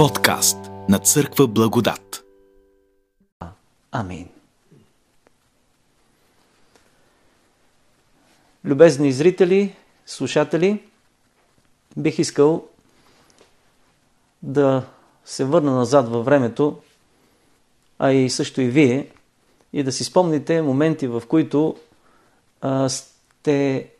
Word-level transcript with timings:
Подкаст 0.00 0.58
на 0.88 0.98
Църква 0.98 1.46
Благодат. 1.46 2.24
Амин. 3.92 4.28
Любезни 8.64 9.12
зрители, 9.12 9.76
слушатели, 10.06 10.82
бих 11.96 12.18
искал 12.18 12.64
да 14.42 14.86
се 15.24 15.44
върна 15.44 15.74
назад 15.74 16.08
във 16.08 16.24
времето, 16.24 16.78
а 17.98 18.12
и 18.12 18.30
също 18.30 18.60
и 18.60 18.68
вие, 18.68 19.10
и 19.72 19.82
да 19.82 19.92
си 19.92 20.04
спомните 20.04 20.62
моменти, 20.62 21.06
в 21.06 21.22
които 21.28 21.76
а, 22.60 22.88
сте 22.88 23.90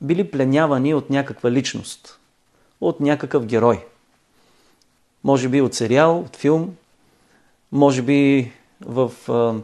били 0.00 0.30
пленявани 0.30 0.94
от 0.94 1.10
някаква 1.10 1.50
личност, 1.50 2.20
от 2.80 3.00
някакъв 3.00 3.46
герой. 3.46 3.84
Може 5.24 5.48
би 5.48 5.60
от 5.60 5.74
сериал, 5.74 6.18
от 6.18 6.36
филм, 6.36 6.76
може 7.72 8.02
би 8.02 8.52
в 8.80 9.12
а, 9.28 9.54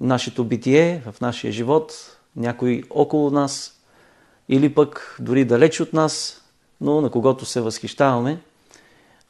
нашето 0.00 0.44
битие, 0.44 1.02
в 1.12 1.20
нашия 1.20 1.52
живот, 1.52 2.16
някой 2.36 2.82
около 2.90 3.30
нас, 3.30 3.80
или 4.48 4.74
пък 4.74 5.16
дори 5.20 5.44
далеч 5.44 5.80
от 5.80 5.92
нас, 5.92 6.42
но 6.80 7.00
на 7.00 7.10
когото 7.10 7.44
се 7.44 7.60
възхищаваме. 7.60 8.40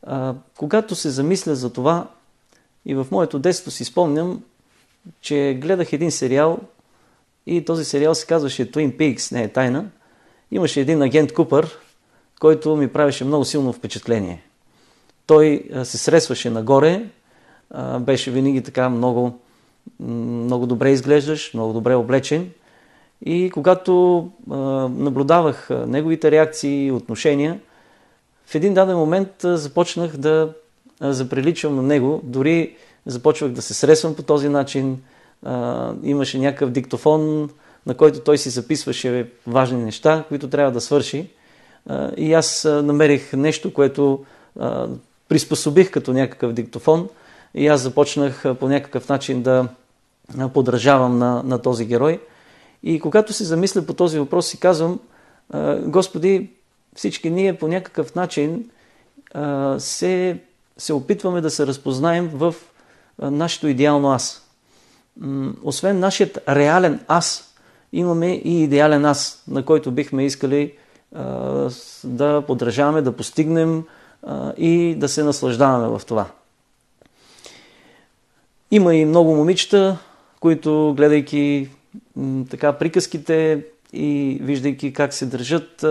А, 0.03 0.35
когато 0.57 0.95
се 0.95 1.11
замисля 1.11 1.55
за 1.55 1.73
това, 1.73 2.09
и 2.87 2.95
в 2.95 3.07
моето 3.11 3.39
детство 3.39 3.71
си 3.71 3.85
спомням, 3.85 4.43
че 5.21 5.59
гледах 5.63 5.93
един 5.93 6.11
сериал 6.11 6.59
и 7.47 7.65
този 7.65 7.85
сериал 7.85 8.15
се 8.15 8.27
казваше 8.27 8.73
Twin 8.73 8.97
Peaks, 8.97 9.33
не 9.33 9.43
е 9.43 9.53
тайна. 9.53 9.91
Имаше 10.51 10.81
един 10.81 11.03
агент 11.03 11.33
Купър, 11.33 11.79
който 12.41 12.77
ми 12.77 12.89
правеше 12.89 13.25
много 13.25 13.45
силно 13.45 13.73
впечатление. 13.73 14.43
Той 15.27 15.69
се 15.85 15.99
сресваше 15.99 16.51
нагоре, 16.51 17.05
беше 18.01 18.31
винаги 18.31 18.63
така 18.63 18.89
много, 18.89 19.39
много 20.01 20.67
добре 20.67 20.91
изглеждаш, 20.91 21.55
много 21.55 21.73
добре 21.73 21.95
облечен. 21.95 22.51
И 23.25 23.51
когато 23.51 24.29
наблюдавах 24.91 25.71
неговите 25.87 26.31
реакции 26.31 26.87
и 26.87 26.93
отношения, 26.93 27.61
в 28.47 28.55
един 28.55 28.75
даден 28.75 28.97
момент 28.97 29.29
започнах 29.43 30.17
да 30.17 30.53
заприличвам 31.01 31.77
на 31.77 31.83
него. 31.83 32.21
Дори 32.25 32.77
започвах 33.07 33.51
да 33.51 33.63
се 33.63 33.75
сресвам 33.75 34.15
по 34.15 34.23
този 34.23 34.49
начин. 34.49 35.03
Имаше 36.03 36.39
някакъв 36.39 36.71
диктофон, 36.71 37.51
на 37.87 37.95
който 37.95 38.21
той 38.21 38.39
си 38.39 38.51
записваше 38.51 39.31
важни 39.47 39.85
неща, 39.85 40.25
които 40.29 40.51
трябва 40.51 40.73
да 40.73 40.81
свърши. 40.81 41.31
И 42.17 42.35
аз 42.35 42.65
намерих 42.65 43.33
нещо, 43.33 43.75
което 43.75 44.25
приспособих 45.29 45.91
като 45.91 46.13
някакъв 46.13 46.53
диктофон 46.53 47.09
и 47.55 47.67
аз 47.67 47.81
започнах 47.81 48.45
по 48.61 48.69
някакъв 48.69 49.09
начин 49.09 49.43
да 49.43 49.69
подражавам 50.55 51.19
на, 51.19 51.43
на 51.43 51.63
този 51.63 51.87
герой. 51.87 52.21
И 52.83 53.01
когато 53.01 53.33
се 53.33 53.45
замисля 53.45 53.87
по 53.87 53.95
този 53.95 54.19
въпрос, 54.19 54.47
си 54.47 54.61
казвам, 54.61 55.01
Господи, 55.81 56.51
всички 56.95 57.31
ние 57.31 57.59
по 57.59 57.69
някакъв 57.69 58.15
начин 58.15 58.71
се, 59.79 60.39
се 60.79 60.93
опитваме 60.93 61.41
да 61.41 61.51
се 61.51 61.67
разпознаем 61.67 62.31
в 62.35 62.55
нашето 63.19 63.69
идеално 63.69 64.11
аз. 64.11 64.51
Освен 65.63 65.99
нашият 65.99 66.39
реален 66.49 67.01
аз, 67.09 67.55
имаме 67.93 68.33
и 68.33 68.63
идеален 68.63 69.05
аз, 69.05 69.43
на 69.49 69.65
който 69.65 69.91
бихме 69.91 70.27
искали 70.27 70.73
да 72.05 72.43
подражаваме, 72.47 73.03
да 73.03 73.13
постигнем 73.13 73.85
и 74.57 74.95
да 74.99 75.09
се 75.09 75.23
наслаждаваме 75.23 75.99
в 75.99 76.07
това. 76.07 76.27
Има 78.71 78.95
и 78.95 79.05
много 79.05 79.35
момичета, 79.35 79.99
които 80.41 80.95
гледайки 80.97 81.69
така 82.51 82.73
приказките 82.73 83.65
и 83.93 84.39
виждайки 84.43 84.93
как 84.93 85.15
се 85.15 85.27
държат 85.27 85.85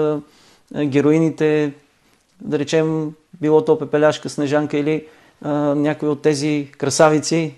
героините, 0.86 1.74
да 2.42 2.60
речем, 2.60 3.14
било 3.42 3.66
то 3.66 3.80
пепеляшка, 3.80 4.30
снежанка 4.30 4.78
или 4.78 5.08
а, 5.42 5.52
някои 5.76 6.10
от 6.10 6.22
тези 6.22 6.72
красавици, 6.78 7.56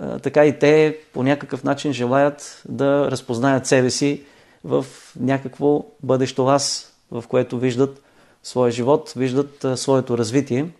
а, 0.00 0.18
така 0.18 0.46
и 0.46 0.58
те 0.58 0.98
по 1.12 1.22
някакъв 1.22 1.64
начин 1.64 1.92
желаят 1.92 2.62
да 2.68 3.10
разпознаят 3.10 3.66
себе 3.66 3.90
си 3.90 4.22
в 4.64 4.86
някакво 5.20 5.84
бъдещо 6.02 6.46
аз, 6.46 6.92
в 7.10 7.24
което 7.28 7.58
виждат 7.58 8.02
своя 8.42 8.72
живот, 8.72 9.12
виждат 9.16 9.66
своето 9.76 10.18
развитие. 10.18 10.70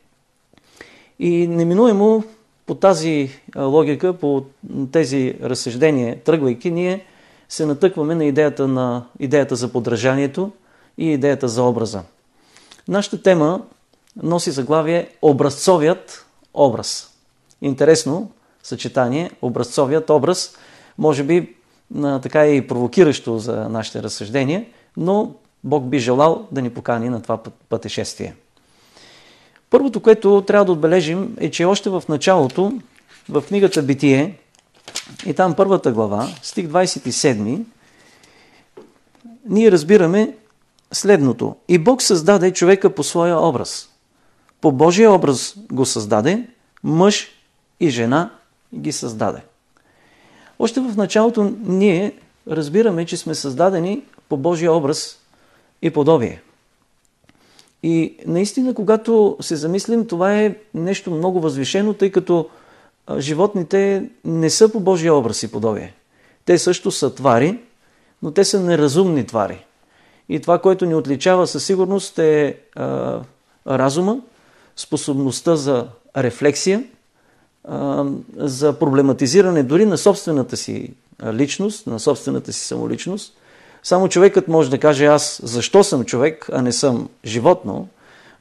И 1.19 1.47
неминуемо 1.47 2.25
по 2.67 2.75
тази 2.75 3.31
логика, 3.57 4.13
по 4.13 4.45
тези 4.93 5.35
разсъждения, 5.43 6.21
тръгвайки, 6.21 6.71
ние 6.71 7.05
се 7.49 7.67
натъкваме 7.67 8.15
на 8.15 8.25
идеята, 8.25 8.69
на 8.69 9.05
идеята 9.19 9.57
за 9.57 9.73
подражанието 9.73 10.53
и 10.99 11.13
идеята 11.13 11.49
за 11.49 11.63
образа. 11.63 12.03
Нашата 12.89 13.23
тема 13.23 13.63
носи 14.23 14.51
заглавие 14.51 15.09
Образцовият 15.23 16.27
образ. 16.55 17.15
Интересно 17.63 18.31
съчетание, 18.63 19.31
образцовият 19.43 20.11
образ, 20.11 20.57
може 20.99 21.23
би 21.23 21.55
така 22.23 22.45
е 22.45 22.57
и 22.57 22.67
провокиращо 22.67 23.39
за 23.39 23.69
нашите 23.69 24.03
разсъждения, 24.03 24.67
но 24.97 25.35
Бог 25.65 25.85
би 25.85 25.99
желал 25.99 26.47
да 26.53 26.63
ни 26.63 26.71
покани 26.71 27.09
на 27.09 27.23
това 27.23 27.39
пътешествие. 27.69 28.35
Първото, 29.71 30.01
което 30.01 30.45
трябва 30.47 30.65
да 30.65 30.73
отбележим 30.73 31.37
е, 31.41 31.51
че 31.51 31.65
още 31.65 31.91
в 31.91 32.03
началото, 32.09 32.73
в 33.29 33.43
книгата 33.43 33.83
Битие, 33.83 34.39
и 35.27 35.35
там 35.35 35.55
първата 35.55 35.93
глава, 35.93 36.29
стих 36.43 36.67
27, 36.67 37.63
ние 39.49 39.73
разбираме 39.73 40.37
следното. 40.93 41.57
И 41.69 41.79
Бог 41.79 42.03
създаде 42.03 42.53
човека 42.53 42.95
по 42.95 43.03
своя 43.03 43.41
образ. 43.41 43.89
По 44.61 44.73
Божия 44.73 45.13
образ 45.13 45.55
го 45.73 45.87
създаде, 45.87 46.49
мъж 46.85 47.29
и 47.81 47.91
жена 47.91 48.31
ги 48.75 48.93
създаде. 48.93 49.41
Още 50.59 50.81
в 50.81 50.97
началото 50.97 51.53
ние 51.65 52.13
разбираме, 52.51 53.07
че 53.07 53.17
сме 53.17 53.35
създадени 53.35 54.03
по 54.29 54.37
Божия 54.37 54.73
образ 54.73 55.19
и 55.83 55.91
подобие. 55.91 56.43
И 57.83 58.17
наистина, 58.27 58.75
когато 58.75 59.37
се 59.41 59.57
замислим, 59.57 60.07
това 60.07 60.39
е 60.39 60.57
нещо 60.75 61.11
много 61.11 61.41
възвишено, 61.41 61.95
тъй 61.95 62.11
като 62.11 62.49
животните 63.19 64.11
не 64.25 64.51
са 64.51 64.73
по 64.73 64.81
Божия 64.81 65.15
образ 65.15 65.43
и 65.43 65.53
подобие. 65.53 65.95
Те 66.45 66.59
също 66.59 66.91
са 66.91 67.15
твари, 67.15 67.59
но 68.23 68.31
те 68.31 68.45
са 68.45 68.61
неразумни 68.61 69.27
твари. 69.27 69.65
И 70.29 70.41
това, 70.41 70.59
което 70.59 70.87
ни 70.87 70.95
отличава 70.95 71.47
със 71.47 71.65
сигурност 71.65 72.19
е 72.19 72.59
а, 72.77 73.21
разума, 73.67 74.21
способността 74.77 75.57
за 75.57 75.87
рефлексия, 76.17 76.85
а, 77.65 78.05
за 78.37 78.79
проблематизиране 78.79 79.63
дори 79.63 79.87
на 79.87 79.99
собствената 79.99 80.57
си 80.57 80.93
личност, 81.33 81.87
на 81.87 82.01
собствената 82.01 82.53
си 82.53 82.67
самоличност. 82.67 83.38
Само 83.83 84.09
човекът 84.09 84.49
може 84.49 84.71
да 84.71 84.79
каже 84.79 85.07
аз 85.07 85.41
защо 85.45 85.85
съм 85.85 86.05
човек, 86.05 86.47
а 86.53 86.63
не 86.63 86.73
съм 86.73 87.09
животно, 87.25 87.89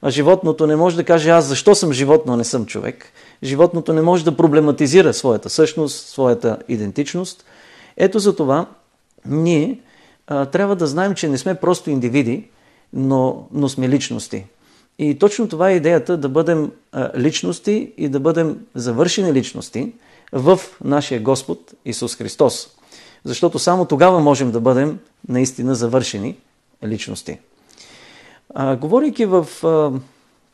а 0.02 0.10
животното 0.10 0.66
не 0.66 0.76
може 0.76 0.96
да 0.96 1.04
каже 1.04 1.30
аз 1.30 1.44
защо 1.44 1.74
съм 1.74 1.92
животно, 1.92 2.32
а 2.32 2.36
не 2.36 2.44
съм 2.44 2.66
човек. 2.66 3.12
Животното 3.42 3.92
не 3.92 4.02
може 4.02 4.24
да 4.24 4.36
проблематизира 4.36 5.14
своята 5.14 5.50
същност, 5.50 6.06
своята 6.06 6.58
идентичност. 6.68 7.44
Ето 7.96 8.18
за 8.18 8.36
това 8.36 8.66
ние 9.26 9.80
а, 10.26 10.46
трябва 10.46 10.76
да 10.76 10.86
знаем, 10.86 11.14
че 11.14 11.28
не 11.28 11.38
сме 11.38 11.54
просто 11.54 11.90
индивиди, 11.90 12.48
но, 12.92 13.46
но 13.52 13.68
сме 13.68 13.88
личности. 13.88 14.44
И 14.98 15.18
точно 15.18 15.48
това 15.48 15.70
е 15.70 15.76
идеята 15.76 16.16
да 16.16 16.28
бъдем 16.28 16.72
а, 16.92 17.18
личности 17.18 17.92
и 17.96 18.08
да 18.08 18.20
бъдем 18.20 18.58
завършени 18.74 19.32
личности 19.32 19.92
в 20.32 20.60
нашия 20.84 21.20
Господ 21.20 21.72
Исус 21.84 22.16
Христос. 22.16 22.77
Защото 23.24 23.58
само 23.58 23.84
тогава 23.84 24.20
можем 24.20 24.50
да 24.50 24.60
бъдем 24.60 24.98
наистина 25.28 25.74
завършени 25.74 26.36
личности. 26.84 27.38
А, 28.54 28.76
говорейки 28.76 29.26
в 29.26 29.46
а, 29.64 29.92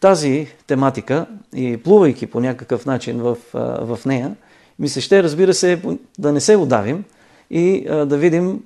тази 0.01 0.49
тематика 0.67 1.27
и 1.55 1.77
плувайки 1.77 2.27
по 2.27 2.41
някакъв 2.41 2.87
начин 2.87 3.21
в, 3.21 3.37
а, 3.55 3.59
в 3.85 4.05
нея, 4.07 4.37
ми 4.79 4.89
се 4.89 5.01
ще, 5.01 5.23
разбира 5.23 5.55
се, 5.55 5.83
да 6.19 6.33
не 6.33 6.41
се 6.41 6.57
удавим 6.57 7.05
и 7.51 7.87
а, 7.89 8.07
да 8.07 8.19
видим 8.19 8.63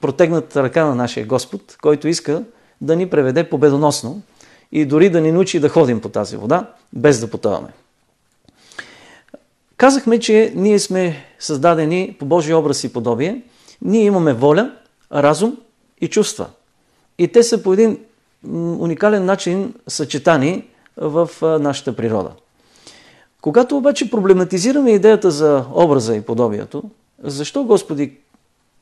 протегната 0.00 0.62
ръка 0.62 0.84
на 0.84 0.94
нашия 0.94 1.26
Господ, 1.26 1.76
който 1.82 2.08
иска 2.08 2.44
да 2.80 2.96
ни 2.96 3.10
преведе 3.10 3.50
победоносно 3.50 4.22
и 4.72 4.84
дори 4.84 5.10
да 5.10 5.20
ни 5.20 5.32
научи 5.32 5.60
да 5.60 5.68
ходим 5.68 6.00
по 6.00 6.08
тази 6.08 6.36
вода, 6.36 6.70
без 6.92 7.20
да 7.20 7.30
потъваме. 7.30 7.68
Казахме, 9.78 10.18
че 10.18 10.52
ние 10.56 10.78
сме 10.78 11.16
създадени 11.38 12.16
по 12.18 12.26
Божия 12.26 12.58
образ 12.58 12.84
и 12.84 12.92
подобие. 12.92 13.42
Ние 13.82 14.04
имаме 14.04 14.32
воля, 14.32 14.72
разум 15.12 15.56
и 16.00 16.08
чувства. 16.08 16.46
И 17.18 17.28
те 17.28 17.42
са 17.42 17.62
по 17.62 17.72
един 17.72 17.98
уникален 18.78 19.24
начин 19.24 19.74
съчетани 19.88 20.64
в 20.96 21.30
нашата 21.42 21.96
природа. 21.96 22.30
Когато 23.40 23.76
обаче 23.76 24.10
проблематизираме 24.10 24.90
идеята 24.90 25.30
за 25.30 25.64
образа 25.74 26.14
и 26.16 26.20
подобието, 26.20 26.82
защо, 27.22 27.64
Господи, 27.64 28.16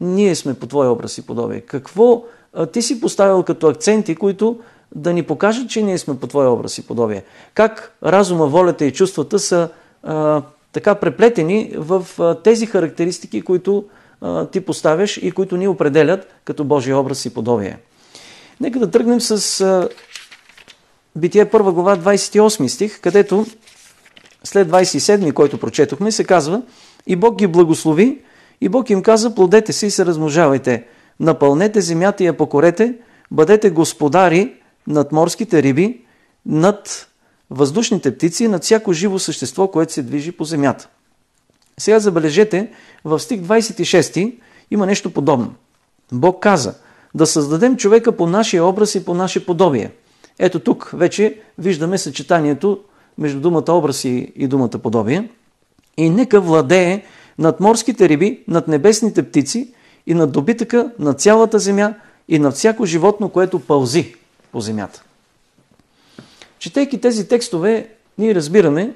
ние 0.01 0.35
сме 0.35 0.55
по 0.55 0.67
Твой 0.67 0.89
образ 0.89 1.19
и 1.19 1.27
подобие? 1.27 1.61
Какво 1.61 2.25
Ти 2.73 2.83
си 2.83 3.01
поставил 3.01 3.43
като 3.43 3.69
акценти, 3.69 4.15
които 4.15 4.61
да 4.95 5.13
ни 5.13 5.23
покажат, 5.23 5.71
че 5.71 5.83
ние 5.83 5.99
сме 5.99 6.19
по 6.19 6.27
Твой 6.27 6.47
образ 6.47 6.79
и 6.79 6.87
подобие? 6.87 7.25
Как 7.55 7.93
разума, 8.03 8.47
волята 8.47 8.85
и 8.85 8.93
чувствата 8.93 9.39
са 9.39 9.69
така 10.77 10.95
преплетени 10.95 11.73
в 11.77 12.07
тези 12.45 12.67
характеристики, 12.67 13.43
които 13.43 13.85
Ти 14.53 14.61
поставяш 14.61 15.17
и 15.17 15.31
които 15.31 15.57
ни 15.57 15.69
определят 15.69 16.35
като 16.45 16.65
Божия 16.65 16.99
образ 16.99 17.25
и 17.25 17.35
подобие? 17.35 17.79
Нека 18.61 18.79
да 18.79 18.91
тръгнем 18.91 19.21
с 19.21 19.89
Битие 21.17 21.47
1 21.47 21.73
глава 21.73 21.97
28 21.97 22.67
стих, 22.67 23.01
където 23.01 23.47
след 24.45 24.69
27, 24.69 25.33
който 25.33 25.59
прочетохме, 25.59 26.13
се 26.13 26.25
казва 26.25 26.63
И 27.07 27.17
Бог 27.17 27.37
ги 27.39 27.47
благослови, 27.47 28.21
и 28.61 28.69
Бог 28.69 28.91
им 28.91 29.03
каза, 29.03 29.35
плодете 29.35 29.73
си 29.73 29.87
и 29.87 29.91
се 29.91 30.07
размножавайте, 30.07 30.85
напълнете 31.21 31.81
земята 31.81 32.25
и 32.25 32.27
я 32.27 32.37
покорете, 32.37 32.95
бъдете 33.31 33.71
господари 33.71 34.55
над 34.87 35.13
морските 35.13 35.63
риби, 35.63 36.05
над 36.47 37.09
въздушните 37.51 38.17
птици, 38.17 38.49
над 38.49 38.63
всяко 38.63 38.93
живо 38.93 39.19
същество, 39.19 39.69
което 39.69 39.93
се 39.93 40.03
движи 40.03 40.33
по 40.33 40.45
земята. 40.45 40.89
Сега 41.79 41.99
забележете, 41.99 42.73
в 43.05 43.21
стих 43.21 43.41
26 43.41 44.35
има 44.71 44.87
нещо 44.87 45.11
подобно. 45.11 45.55
Бог 46.13 46.43
каза, 46.43 46.75
да 47.15 47.27
създадем 47.27 47.77
човека 47.77 48.13
по 48.13 48.27
нашия 48.27 48.65
образ 48.65 48.95
и 48.95 49.05
по 49.05 49.15
наше 49.15 49.47
подобие. 49.47 49.93
Ето 50.39 50.61
тук 50.61 50.91
вече 50.95 51.41
виждаме 51.59 51.99
съчетанието 51.99 52.81
между 53.19 53.41
думата 53.41 53.65
образ 53.69 54.05
и, 54.05 54.49
думата 54.49 54.69
подобие. 54.69 55.31
И 55.97 56.11
нека 56.11 56.41
владее 56.41 57.05
над 57.39 57.61
морските 57.61 58.09
риби, 58.09 58.45
над 58.49 58.69
небесните 58.69 59.23
птици 59.23 59.75
и 60.07 60.15
над 60.15 60.33
добитъка 60.33 60.91
на 60.99 61.15
цялата 61.15 61.59
земя 61.59 61.95
и 62.29 62.39
над 62.39 62.55
всяко 62.55 62.87
животно, 62.87 63.29
което 63.29 63.61
пълзи 63.61 64.15
по 64.53 64.61
земята. 64.61 65.03
Четейки 66.59 67.01
тези 67.01 67.29
текстове, 67.29 67.89
ние 68.19 68.35
разбираме, 68.35 68.95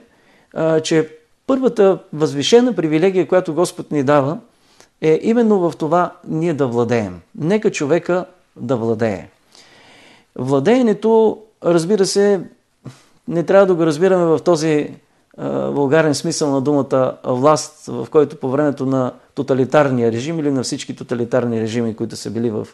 а, 0.54 0.80
че 0.80 1.16
първата 1.46 1.98
възвишена 2.12 2.72
привилегия, 2.72 3.28
която 3.28 3.54
Господ 3.54 3.90
ни 3.90 4.02
дава, 4.02 4.38
е 5.00 5.20
именно 5.22 5.70
в 5.70 5.76
това 5.76 6.12
ние 6.28 6.54
да 6.54 6.66
владеем. 6.66 7.20
Нека 7.38 7.70
човека 7.70 8.24
да 8.56 8.76
владее. 8.76 9.28
Владеенето, 10.36 11.38
разбира 11.64 12.06
се, 12.06 12.40
не 13.28 13.42
трябва 13.42 13.66
да 13.66 13.74
го 13.74 13.86
разбираме 13.86 14.24
в 14.24 14.40
този 14.44 14.94
вулгарен 15.72 16.14
смисъл 16.14 16.50
на 16.50 16.60
думата 16.60 17.16
власт, 17.24 17.86
в 17.86 18.08
който 18.10 18.36
по 18.36 18.50
времето 18.50 18.86
на 18.86 19.12
тоталитарния 19.34 20.12
режим 20.12 20.38
или 20.38 20.50
на 20.50 20.62
всички 20.62 20.96
тоталитарни 20.96 21.60
режими, 21.60 21.96
които 21.96 22.16
са 22.16 22.30
били 22.30 22.50
в 22.50 22.68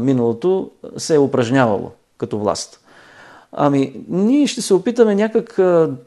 миналото, 0.00 0.70
се 0.96 1.14
е 1.14 1.18
упражнявало 1.18 1.90
като 2.18 2.38
власт. 2.38 2.80
Ами, 3.52 3.92
ние 4.08 4.46
ще 4.46 4.62
се 4.62 4.74
опитаме 4.74 5.14
някак 5.14 5.54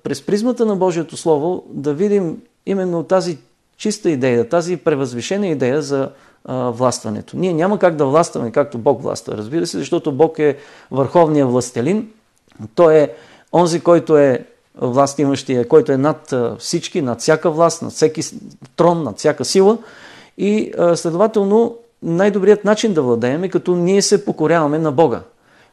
през 0.04 0.22
призмата 0.26 0.66
на 0.66 0.76
Божието 0.76 1.18
Слово 1.18 1.64
да 1.70 1.94
видим 1.94 2.42
именно 2.66 3.04
тази 3.04 3.38
чиста 3.78 4.10
идея, 4.10 4.50
тази 4.50 4.78
превъзвишена 4.78 5.48
идея 5.48 5.82
за 5.82 6.10
властването. 6.50 7.38
Ние 7.38 7.54
няма 7.54 7.80
как 7.80 7.96
да 7.96 8.06
властваме 8.06 8.52
както 8.52 8.78
Бог 8.78 9.02
властва, 9.02 9.38
разбира 9.38 9.68
се, 9.68 9.78
защото 9.78 10.12
Бог 10.12 10.40
е 10.40 10.58
върховният 10.92 11.50
властелин. 11.50 12.10
Той 12.76 12.96
е 12.96 13.10
онзи, 13.54 13.80
който 13.80 14.18
е 14.18 14.46
власт 14.76 15.20
имащия, 15.20 15.68
който 15.68 15.92
е 15.92 15.98
над 15.98 16.34
всички, 16.60 17.02
над 17.02 17.20
всяка 17.20 17.52
власт, 17.52 17.82
над 17.82 17.92
всеки 17.92 18.22
трон, 18.76 19.04
над 19.04 19.18
всяка 19.18 19.46
сила. 19.46 19.78
И 20.38 20.72
следователно 20.96 21.76
най-добрият 22.04 22.66
начин 22.66 22.94
да 22.94 23.02
владеем 23.02 23.44
е 23.44 23.50
като 23.50 23.76
ние 23.76 24.02
се 24.02 24.26
покоряваме 24.26 24.80
на 24.80 24.92
Бога. 24.92 25.22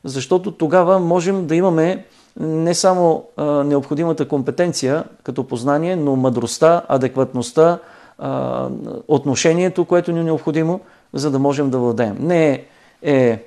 Защото 0.05 0.51
тогава 0.51 0.99
можем 0.99 1.47
да 1.47 1.55
имаме 1.55 2.05
не 2.41 2.75
само 2.75 3.25
а, 3.37 3.45
необходимата 3.45 4.29
компетенция 4.29 5.05
като 5.23 5.45
познание, 5.45 5.97
но 5.97 6.17
мъдростта, 6.17 6.83
адекватността, 6.89 7.79
а, 8.19 8.69
отношението, 9.09 9.85
което 9.85 10.13
ни 10.13 10.21
е 10.21 10.25
необходимо, 10.25 10.81
за 11.13 11.31
да 11.31 11.39
можем 11.39 11.71
да 11.71 11.79
владеем. 11.79 12.17
Не 12.21 12.53
е, 12.53 12.65
е 13.03 13.45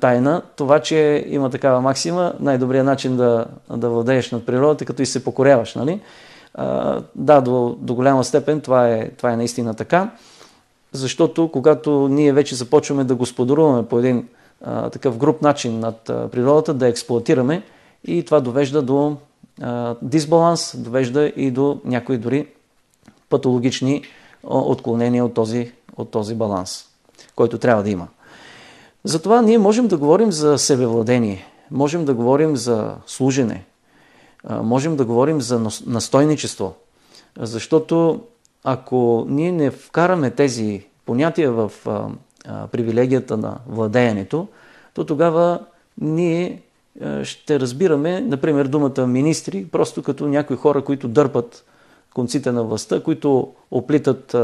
тайна. 0.00 0.42
Това, 0.56 0.80
че 0.80 1.24
има 1.28 1.50
такава 1.50 1.80
максима, 1.80 2.32
най-добрият 2.40 2.86
начин 2.86 3.16
да, 3.16 3.44
да 3.76 3.88
владееш 3.88 4.30
над 4.30 4.46
природата, 4.46 4.84
като 4.84 5.02
и 5.02 5.06
се 5.06 5.24
покоряваш. 5.24 5.74
Нали? 5.74 6.00
А, 6.54 7.00
да, 7.14 7.40
до, 7.40 7.76
до 7.80 7.94
голяма 7.94 8.24
степен 8.24 8.60
това 8.60 8.88
е, 8.88 9.10
това 9.10 9.32
е 9.32 9.36
наистина 9.36 9.74
така, 9.74 10.10
защото 10.92 11.48
когато 11.48 12.08
ние 12.08 12.32
вече 12.32 12.54
започваме 12.54 13.04
да 13.04 13.14
господаруваме 13.14 13.86
по 13.86 13.98
един 13.98 14.28
такъв 14.92 15.18
груп 15.18 15.42
начин 15.42 15.78
над 15.78 16.00
природата, 16.04 16.74
да 16.74 16.88
експлуатираме 16.88 17.62
и 18.04 18.24
това 18.24 18.40
довежда 18.40 18.82
до 18.82 19.16
дисбаланс, 20.02 20.76
довежда 20.78 21.32
и 21.36 21.50
до 21.50 21.80
някои 21.84 22.18
дори 22.18 22.46
патологични 23.28 24.02
отклонения 24.42 25.24
от 25.24 25.34
този, 25.34 25.72
от 25.96 26.10
този 26.10 26.34
баланс, 26.34 26.84
който 27.36 27.58
трябва 27.58 27.82
да 27.82 27.90
има. 27.90 28.08
Затова 29.04 29.42
ние 29.42 29.58
можем 29.58 29.88
да 29.88 29.96
говорим 29.96 30.32
за 30.32 30.58
себевладение, 30.58 31.44
можем 31.70 32.04
да 32.04 32.14
говорим 32.14 32.56
за 32.56 32.94
служене, 33.06 33.64
можем 34.50 34.96
да 34.96 35.04
говорим 35.04 35.40
за 35.40 35.70
настойничество, 35.86 36.74
защото 37.38 38.20
ако 38.64 39.26
ние 39.28 39.52
не 39.52 39.70
вкараме 39.70 40.30
тези 40.30 40.86
понятия 41.06 41.52
в 41.52 41.72
привилегията 42.72 43.36
на 43.36 43.58
владеенето, 43.68 44.46
то 44.94 45.04
тогава 45.04 45.60
ние 46.00 46.62
ще 47.22 47.60
разбираме, 47.60 48.20
например, 48.20 48.66
думата 48.66 49.06
министри, 49.06 49.66
просто 49.72 50.02
като 50.02 50.26
някои 50.26 50.56
хора, 50.56 50.84
които 50.84 51.08
дърпат 51.08 51.64
конците 52.14 52.52
на 52.52 52.64
властта, 52.64 53.02
които 53.02 53.52
оплитат 53.70 54.36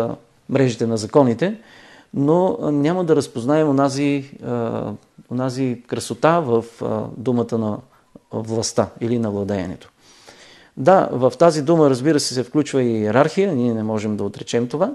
мрежите 0.49 0.87
на 0.87 0.97
законите, 0.97 1.59
но 2.15 2.59
няма 2.63 3.05
да 3.05 3.17
разпознаем 3.17 3.69
онази, 3.69 4.31
онази 5.31 5.83
красота 5.87 6.41
в 6.41 6.65
думата 7.17 7.59
на 7.59 7.79
властта 8.33 8.89
или 9.01 9.19
на 9.19 9.31
владеенето. 9.31 9.91
Да, 10.77 11.09
в 11.13 11.33
тази 11.39 11.63
дума, 11.63 11.91
разбира 11.91 12.21
се, 12.21 12.35
се 12.35 12.43
включва 12.43 12.83
и 12.83 12.99
иерархия, 12.99 13.53
ние 13.55 13.75
не 13.75 13.83
можем 13.83 14.17
да 14.17 14.25
отречем 14.25 14.69
това, 14.69 14.93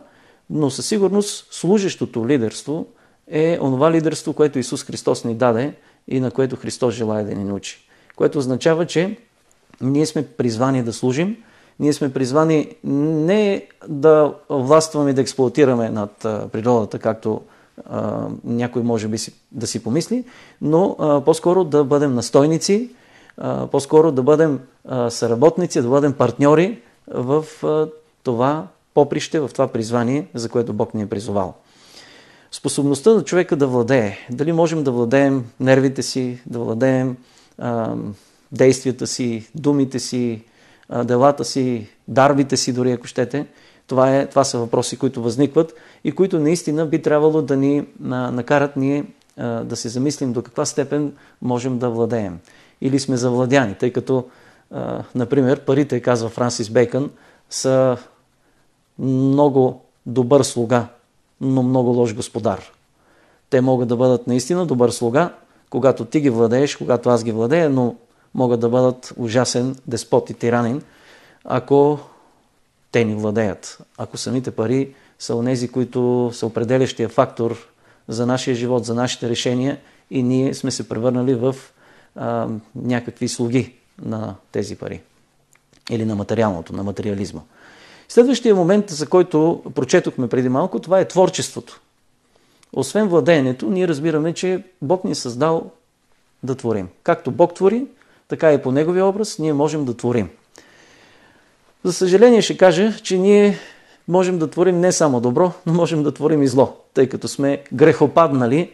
но 0.50 0.70
със 0.70 0.88
сигурност 0.88 1.48
служещото 1.54 2.28
лидерство 2.28 2.88
е 3.28 3.58
онова 3.62 3.92
лидерство, 3.92 4.34
което 4.34 4.60
Исус 4.60 4.84
Христос 4.84 5.24
ни 5.24 5.36
даде 5.36 5.74
и 6.08 6.20
на 6.20 6.32
което 6.32 6.56
Христос 6.56 6.94
желая 6.94 7.25
да 7.25 7.36
ни 7.36 7.44
научи. 7.44 7.88
Което 8.16 8.38
означава, 8.38 8.86
че 8.86 9.18
ние 9.82 10.06
сме 10.06 10.28
призвани 10.28 10.84
да 10.84 10.94
служим, 10.94 11.38
ние 11.80 11.94
сме 11.94 12.14
призвани 12.14 12.75
не 12.84 13.68
да 13.88 14.34
властваме 14.50 15.14
да 15.14 15.22
експлуатираме 15.22 15.90
над 15.90 16.12
природата, 16.52 17.00
както 17.00 17.42
а, 17.86 18.28
някой 18.44 18.82
може 18.82 19.08
би 19.08 19.18
си, 19.18 19.34
да 19.52 19.68
си 19.68 19.84
помисли, 19.84 20.24
но 20.62 20.96
а, 21.00 21.22
по-скоро 21.22 21.64
да 21.64 21.84
бъдем 21.84 22.16
настойници, 22.16 22.90
а, 23.38 23.68
по-скоро 23.68 24.12
да 24.12 24.24
бъдем 24.24 24.60
а, 24.88 25.10
съработници, 25.10 25.82
да 25.82 25.90
бъдем 25.90 26.14
партньори 26.14 26.82
в 27.08 27.46
а, 27.64 27.88
това 28.24 28.68
поприще, 28.96 29.40
в 29.40 29.50
това 29.54 29.68
призвание, 29.68 30.28
за 30.34 30.50
което 30.50 30.74
Бог 30.74 30.94
ни 30.94 31.02
е 31.02 31.10
призовал. 31.10 31.54
Способността 32.52 33.14
на 33.14 33.24
човека 33.24 33.56
да 33.56 33.68
владее. 33.68 34.18
Дали 34.32 34.52
можем 34.52 34.84
да 34.84 34.92
владеем 34.92 35.46
нервите 35.60 36.04
си, 36.04 36.40
да 36.46 36.60
владеем 36.60 37.18
а, 37.58 37.96
действията 38.52 39.08
си, 39.08 39.50
думите 39.56 40.00
си, 40.00 40.44
делата 41.04 41.46
си, 41.46 41.88
дарбите 42.08 42.58
си, 42.58 42.74
дори 42.74 42.92
ако 42.92 43.08
щете. 43.08 43.48
Това, 43.88 44.16
е, 44.16 44.25
това 44.25 44.44
са 44.44 44.60
въпроси, 44.60 44.98
които 44.98 45.22
възникват 45.22 45.74
и 46.04 46.12
които 46.12 46.40
наистина 46.40 46.86
би 46.86 47.02
трябвало 47.02 47.42
да 47.42 47.58
ни 47.58 47.88
накарат 48.00 48.75
ние 48.75 49.06
да 49.38 49.75
се 49.75 49.90
замислим 49.90 50.34
до 50.34 50.42
каква 50.42 50.66
степен 50.66 51.14
можем 51.42 51.80
да 51.80 51.90
владеем. 51.90 52.40
Или 52.82 53.00
сме 53.00 53.18
завладяни, 53.18 53.75
тъй 53.75 53.94
като, 53.94 54.25
например, 55.16 55.60
парите, 55.60 56.00
казва 56.00 56.30
Франсис 56.30 56.70
Бейкън, 56.70 57.12
са 57.50 57.98
много 59.00 59.82
добър 60.06 60.44
слуга, 60.44 60.88
но 61.42 61.64
много 61.64 61.90
лош 61.90 62.16
господар. 62.16 62.72
Те 63.50 63.62
могат 63.62 63.88
да 63.88 63.96
бъдат 63.96 64.28
наистина 64.28 64.66
добър 64.66 64.90
слуга, 64.90 65.34
когато 65.70 66.06
ти 66.06 66.20
ги 66.20 66.30
владееш, 66.30 66.75
когато 66.75 67.10
аз 67.10 67.24
ги 67.24 67.32
владея, 67.32 67.70
но 67.70 67.96
могат 68.34 68.60
да 68.60 68.70
бъдат 68.70 69.14
ужасен 69.18 69.75
деспот 69.88 70.30
и 70.30 70.34
тиранин, 70.34 70.82
ако 71.46 72.00
те 72.92 73.06
ни 73.06 73.16
владеят. 73.16 73.78
Ако 73.98 74.18
самите 74.18 74.52
пари 74.52 74.94
са 75.20 75.36
онези, 75.36 75.68
които 75.68 76.32
са 76.34 76.46
определящия 76.46 77.10
фактор 77.10 77.58
за 78.08 78.25
нашия 78.25 78.56
живот, 78.56 78.86
за 78.86 78.96
нашите 78.96 79.30
решения 79.30 79.80
и 80.12 80.24
ние 80.24 80.54
сме 80.54 80.72
се 80.72 80.90
превърнали 80.90 81.36
в 81.36 81.56
а, 82.16 82.48
някакви 82.75 83.28
слуги 83.28 83.74
на 84.02 84.36
тези 84.52 84.75
пари. 84.75 85.02
или 85.90 86.06
на 86.06 86.16
материалното, 86.16 86.74
на 86.74 86.84
материализма. 86.84 87.42
Следващия 88.10 88.56
момент, 88.56 88.90
за 88.90 89.08
който 89.08 89.64
прочетохме 89.76 90.28
преди 90.28 90.50
малко, 90.50 90.80
това 90.80 91.00
е 91.00 91.08
творчеството. 91.08 91.82
Освен 92.74 93.08
владеенето, 93.08 93.70
ние 93.70 93.88
разбираме, 93.88 94.34
че 94.34 94.64
Бог 94.82 95.04
ни 95.04 95.12
е 95.12 95.16
създал 95.16 95.72
да 96.44 96.56
творим. 96.56 96.88
Както 97.04 97.32
Бог 97.32 97.54
твори, 97.54 97.86
така 98.28 98.54
и 98.54 98.62
по 98.62 98.72
Неговия 98.72 99.06
образ 99.06 99.40
ние 99.40 99.54
можем 99.54 99.86
да 99.86 99.98
творим. 99.98 100.30
За 101.84 101.94
съжаление 101.94 102.42
ще 102.42 102.58
кажа, 102.58 102.94
че 103.04 103.18
ние 103.18 103.60
можем 104.08 104.40
да 104.40 104.50
творим 104.50 104.80
не 104.80 104.92
само 104.92 105.22
добро, 105.22 105.52
но 105.66 105.74
можем 105.74 106.04
да 106.04 106.12
творим 106.12 106.44
и 106.44 106.48
зло, 106.48 106.78
тъй 106.94 107.10
като 107.10 107.28
сме 107.28 107.64
грехопаднали 107.74 108.72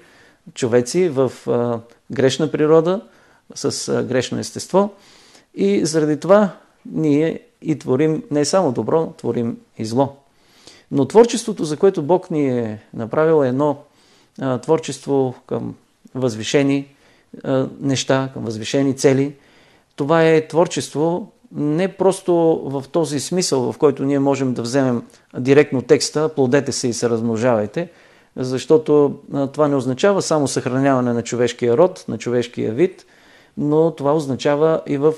човеци 0.54 1.10
в 1.10 1.32
а, 1.48 1.80
грешна 2.12 2.52
природа, 2.52 3.02
с 3.56 3.90
а, 3.90 4.04
грешно 4.04 4.40
естество 4.40 4.90
и 5.56 5.86
заради 5.86 6.20
това 6.20 6.50
ние 6.86 7.40
и 7.62 7.80
творим 7.80 8.24
не 8.32 8.46
само 8.46 8.72
добро, 8.72 9.13
творим 9.18 9.58
и 9.77 9.86
зло. 9.86 10.15
Но 10.91 11.06
творчеството, 11.06 11.63
за 11.63 11.77
което 11.77 12.01
Бог 12.01 12.32
ни 12.32 12.60
е 12.60 12.80
направил 12.94 13.44
е 13.44 13.48
едно 13.48 13.77
а, 14.41 14.58
творчество 14.58 15.36
към 15.48 15.75
възвишени 16.15 16.88
а, 17.44 17.68
неща, 17.80 18.30
към 18.34 18.44
възвишени 18.44 18.98
цели. 18.98 19.36
Това 19.96 20.24
е 20.24 20.48
творчество 20.48 21.32
не 21.56 21.88
просто 21.88 22.34
в 22.65 22.84
този 22.91 23.20
смисъл, 23.20 23.72
в 23.72 23.77
който 23.77 24.03
ние 24.03 24.20
можем 24.20 24.53
да 24.53 24.62
вземем 24.62 25.03
директно 25.38 25.82
текста, 25.82 26.30
плодете 26.30 26.72
се 26.72 26.88
и 26.88 26.94
се 26.94 27.10
размножавайте, 27.10 27.89
защото 28.36 29.20
това 29.53 29.68
не 29.68 29.75
означава 29.75 30.22
само 30.22 30.48
съхраняване 30.48 31.13
на 31.13 31.24
човешкия 31.24 31.77
род, 31.77 32.06
на 32.08 32.18
човешкия 32.18 32.74
вид, 32.74 33.06
но 33.58 33.91
това 33.91 34.15
означава 34.15 34.81
и 34.88 34.98
в 34.98 35.13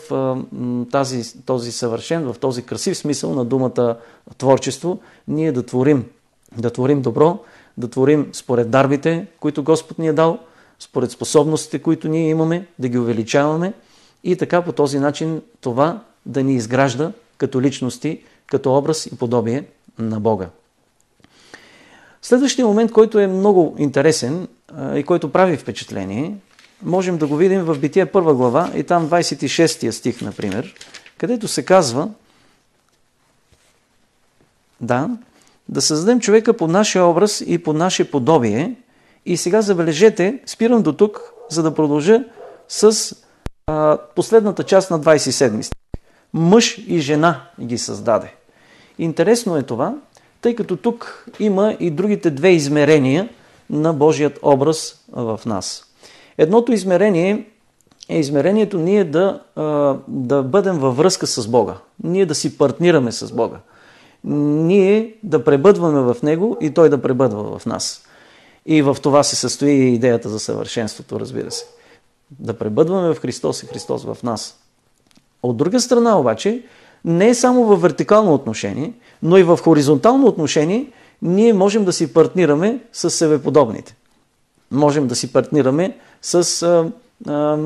тази, 0.91 1.43
този 1.45 1.71
съвършен, 1.71 2.33
в 2.33 2.39
този 2.39 2.63
красив 2.63 2.97
смисъл 2.97 3.33
на 3.33 3.45
думата 3.45 3.97
творчество, 4.37 4.99
ние 5.27 5.51
да 5.51 5.63
творим, 5.63 6.05
да 6.57 6.69
творим 6.69 7.01
добро, 7.01 7.39
да 7.77 7.87
творим 7.87 8.29
според 8.33 8.69
дарбите, 8.69 9.27
които 9.39 9.63
Господ 9.63 9.99
ни 9.99 10.07
е 10.07 10.13
дал, 10.13 10.39
според 10.79 11.11
способностите, 11.11 11.79
които 11.79 12.07
ние 12.07 12.29
имаме, 12.29 12.67
да 12.79 12.87
ги 12.87 12.97
увеличаваме 12.97 13.73
и 14.23 14.35
така 14.35 14.61
по 14.61 14.71
този 14.71 14.99
начин 14.99 15.41
това 15.61 16.03
да 16.25 16.43
ни 16.43 16.55
изгражда 16.55 17.11
като 17.37 17.61
личности, 17.61 18.21
като 18.47 18.77
образ 18.77 19.05
и 19.05 19.17
подобие 19.17 19.65
на 19.99 20.19
Бога. 20.19 20.49
Следващия 22.21 22.67
момент, 22.67 22.91
който 22.91 23.19
е 23.19 23.27
много 23.27 23.75
интересен 23.77 24.47
и 24.95 25.03
който 25.03 25.31
прави 25.31 25.57
впечатление, 25.57 26.37
можем 26.85 27.17
да 27.17 27.27
го 27.27 27.35
видим 27.35 27.61
в 27.61 27.79
Бития 27.79 28.11
първа 28.11 28.35
глава 28.35 28.71
и 28.75 28.83
там 28.83 29.09
26 29.09 29.91
стих, 29.91 30.21
например, 30.21 30.75
където 31.17 31.47
се 31.47 31.65
казва 31.65 32.09
да, 34.81 35.09
да 35.69 35.81
създадем 35.81 36.19
човека 36.19 36.57
по 36.57 36.67
нашия 36.67 37.05
образ 37.05 37.43
и 37.47 37.63
по 37.63 37.73
наше 37.73 38.11
подобие. 38.11 38.75
И 39.25 39.37
сега 39.37 39.61
забележете, 39.61 40.39
спирам 40.45 40.83
до 40.83 40.93
тук, 40.93 41.33
за 41.49 41.63
да 41.63 41.75
продължа 41.75 42.23
с 42.67 43.15
а, 43.67 43.97
последната 44.15 44.63
част 44.63 44.91
на 44.91 44.99
27 44.99 45.61
стих. 45.61 45.79
Мъж 46.33 46.77
и 46.87 46.99
жена 46.99 47.41
ги 47.61 47.77
създаде. 47.77 48.33
Интересно 48.99 49.57
е 49.57 49.63
това, 49.63 49.95
тъй 50.41 50.55
като 50.55 50.75
тук 50.75 51.25
има 51.39 51.77
и 51.79 51.91
другите 51.91 52.31
две 52.31 52.49
измерения 52.49 53.29
на 53.69 53.93
Божият 53.93 54.39
образ 54.41 55.05
в 55.11 55.39
нас. 55.45 55.92
Едното 56.37 56.71
измерение 56.71 57.47
е 58.09 58.19
измерението 58.19 58.79
ние 58.79 59.03
да, 59.03 59.41
да 60.07 60.43
бъдем 60.43 60.79
във 60.79 60.97
връзка 60.97 61.27
с 61.27 61.47
Бога. 61.47 61.73
Ние 62.03 62.25
да 62.25 62.35
си 62.35 62.57
партнираме 62.57 63.11
с 63.11 63.33
Бога. 63.33 63.57
Ние 64.23 65.15
да 65.23 65.43
пребъдваме 65.43 66.13
в 66.13 66.17
Него 66.23 66.57
и 66.61 66.71
Той 66.71 66.89
да 66.89 67.01
пребъдва 67.01 67.59
в 67.59 67.65
нас. 67.65 68.03
И 68.65 68.81
в 68.81 68.97
това 69.01 69.23
се 69.23 69.35
състои 69.35 69.71
идеята 69.71 70.29
за 70.29 70.39
съвършенството, 70.39 71.19
разбира 71.19 71.51
се. 71.51 71.65
Да 72.39 72.53
пребъдваме 72.53 73.13
в 73.13 73.19
Христос 73.19 73.63
и 73.63 73.65
Христос 73.65 74.03
в 74.03 74.17
нас. 74.23 74.59
От 75.43 75.57
друга 75.57 75.79
страна 75.79 76.19
обаче, 76.19 76.63
не 77.05 77.29
е 77.29 77.35
само 77.35 77.65
в 77.65 77.75
вертикално 77.75 78.33
отношение, 78.33 78.93
но 79.23 79.37
и 79.37 79.43
в 79.43 79.59
хоризонтално 79.63 80.27
отношение 80.27 80.91
ние 81.21 81.53
можем 81.53 81.85
да 81.85 81.93
си 81.93 82.13
партнираме 82.13 82.79
с 82.93 83.09
себеподобните. 83.09 83.95
Можем 84.71 85.07
да 85.07 85.15
си 85.15 85.33
партнираме 85.33 85.97
с 86.24 86.62
а, 86.62 86.92
а, 87.32 87.58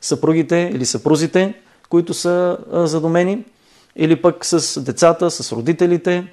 съпругите 0.00 0.70
или 0.74 0.86
съпрузите, 0.86 1.54
които 1.88 2.14
са 2.14 2.58
а, 2.72 2.86
задумени, 2.86 3.44
или 3.96 4.22
пък 4.22 4.44
с 4.44 4.80
децата, 4.80 5.30
с 5.30 5.52
родителите, 5.52 6.26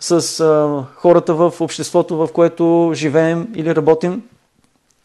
с 0.00 0.40
а, 0.40 0.84
хората 0.94 1.34
в 1.34 1.54
обществото, 1.60 2.16
в 2.16 2.28
което 2.32 2.92
живеем 2.94 3.48
или 3.54 3.76
работим, 3.76 4.22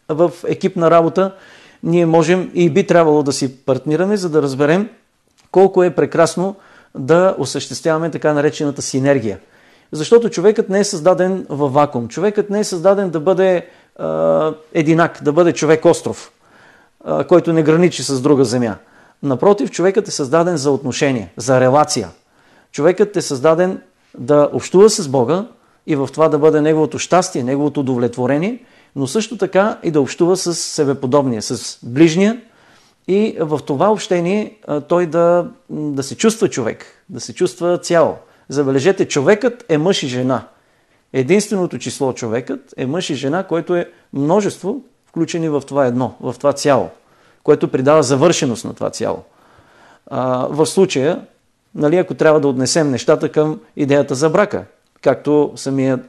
в 0.08 0.32
екипна 0.46 0.90
работа. 0.90 1.34
Ние 1.82 2.06
можем 2.06 2.50
и 2.54 2.70
би 2.70 2.86
трябвало 2.86 3.22
да 3.22 3.32
си 3.32 3.56
партнираме, 3.56 4.16
за 4.16 4.28
да 4.28 4.42
разберем 4.42 4.88
колко 5.50 5.82
е 5.84 5.94
прекрасно 5.94 6.56
да 6.94 7.34
осъществяваме 7.38 8.10
така 8.10 8.32
наречената 8.32 8.82
синергия. 8.82 9.38
Защото 9.92 10.30
човекът 10.30 10.68
не 10.68 10.80
е 10.80 10.84
създаден 10.84 11.46
във 11.48 11.72
вакуум. 11.72 12.08
Човекът 12.08 12.50
не 12.50 12.60
е 12.60 12.64
създаден 12.64 13.10
да 13.10 13.20
бъде 13.20 13.66
единак, 14.74 15.22
да 15.22 15.32
бъде 15.32 15.52
човек 15.52 15.84
остров, 15.84 16.32
който 17.28 17.52
не 17.52 17.62
граничи 17.62 18.02
с 18.02 18.20
друга 18.20 18.44
земя. 18.44 18.76
Напротив, 19.22 19.70
човекът 19.70 20.08
е 20.08 20.10
създаден 20.10 20.56
за 20.56 20.70
отношение, 20.70 21.32
за 21.36 21.60
релация. 21.60 22.08
Човекът 22.72 23.16
е 23.16 23.22
създаден 23.22 23.80
да 24.18 24.48
общува 24.52 24.90
с 24.90 25.08
Бога 25.08 25.46
и 25.86 25.96
в 25.96 26.08
това 26.12 26.28
да 26.28 26.38
бъде 26.38 26.60
неговото 26.60 26.98
щастие, 26.98 27.42
неговото 27.42 27.80
удовлетворение, 27.80 28.64
но 28.96 29.06
също 29.06 29.38
така 29.38 29.78
и 29.82 29.90
да 29.90 30.00
общува 30.00 30.36
с 30.36 30.54
себеподобния, 30.54 31.42
с 31.42 31.78
ближния 31.82 32.40
и 33.08 33.36
в 33.40 33.60
това 33.66 33.92
общение 33.92 34.56
той 34.88 35.06
да, 35.06 35.46
да 35.70 36.02
се 36.02 36.16
чувства 36.16 36.48
човек, 36.48 36.86
да 37.08 37.20
се 37.20 37.34
чувства 37.34 37.78
цяло. 37.78 38.16
Забележете, 38.48 39.08
човекът 39.08 39.64
е 39.68 39.78
мъж 39.78 40.02
и 40.02 40.08
жена– 40.08 40.46
Единственото 41.12 41.78
число 41.78 42.12
човекът 42.12 42.74
е 42.76 42.86
мъж 42.86 43.10
и 43.10 43.14
жена, 43.14 43.42
което 43.42 43.76
е 43.76 43.90
множество, 44.12 44.80
включени 45.06 45.48
в 45.48 45.62
това 45.66 45.86
едно, 45.86 46.14
в 46.20 46.34
това 46.38 46.52
цяло, 46.52 46.90
което 47.42 47.68
придава 47.68 48.02
завършеност 48.02 48.64
на 48.64 48.74
това 48.74 48.90
цяло. 48.90 49.22
А, 50.06 50.46
в 50.50 50.66
случая, 50.66 51.26
нали, 51.74 51.96
ако 51.96 52.14
трябва 52.14 52.40
да 52.40 52.48
отнесем 52.48 52.90
нещата 52.90 53.28
към 53.28 53.60
идеята 53.76 54.14
за 54.14 54.30
брака, 54.30 54.64
както 55.02 55.52
самият 55.56 56.00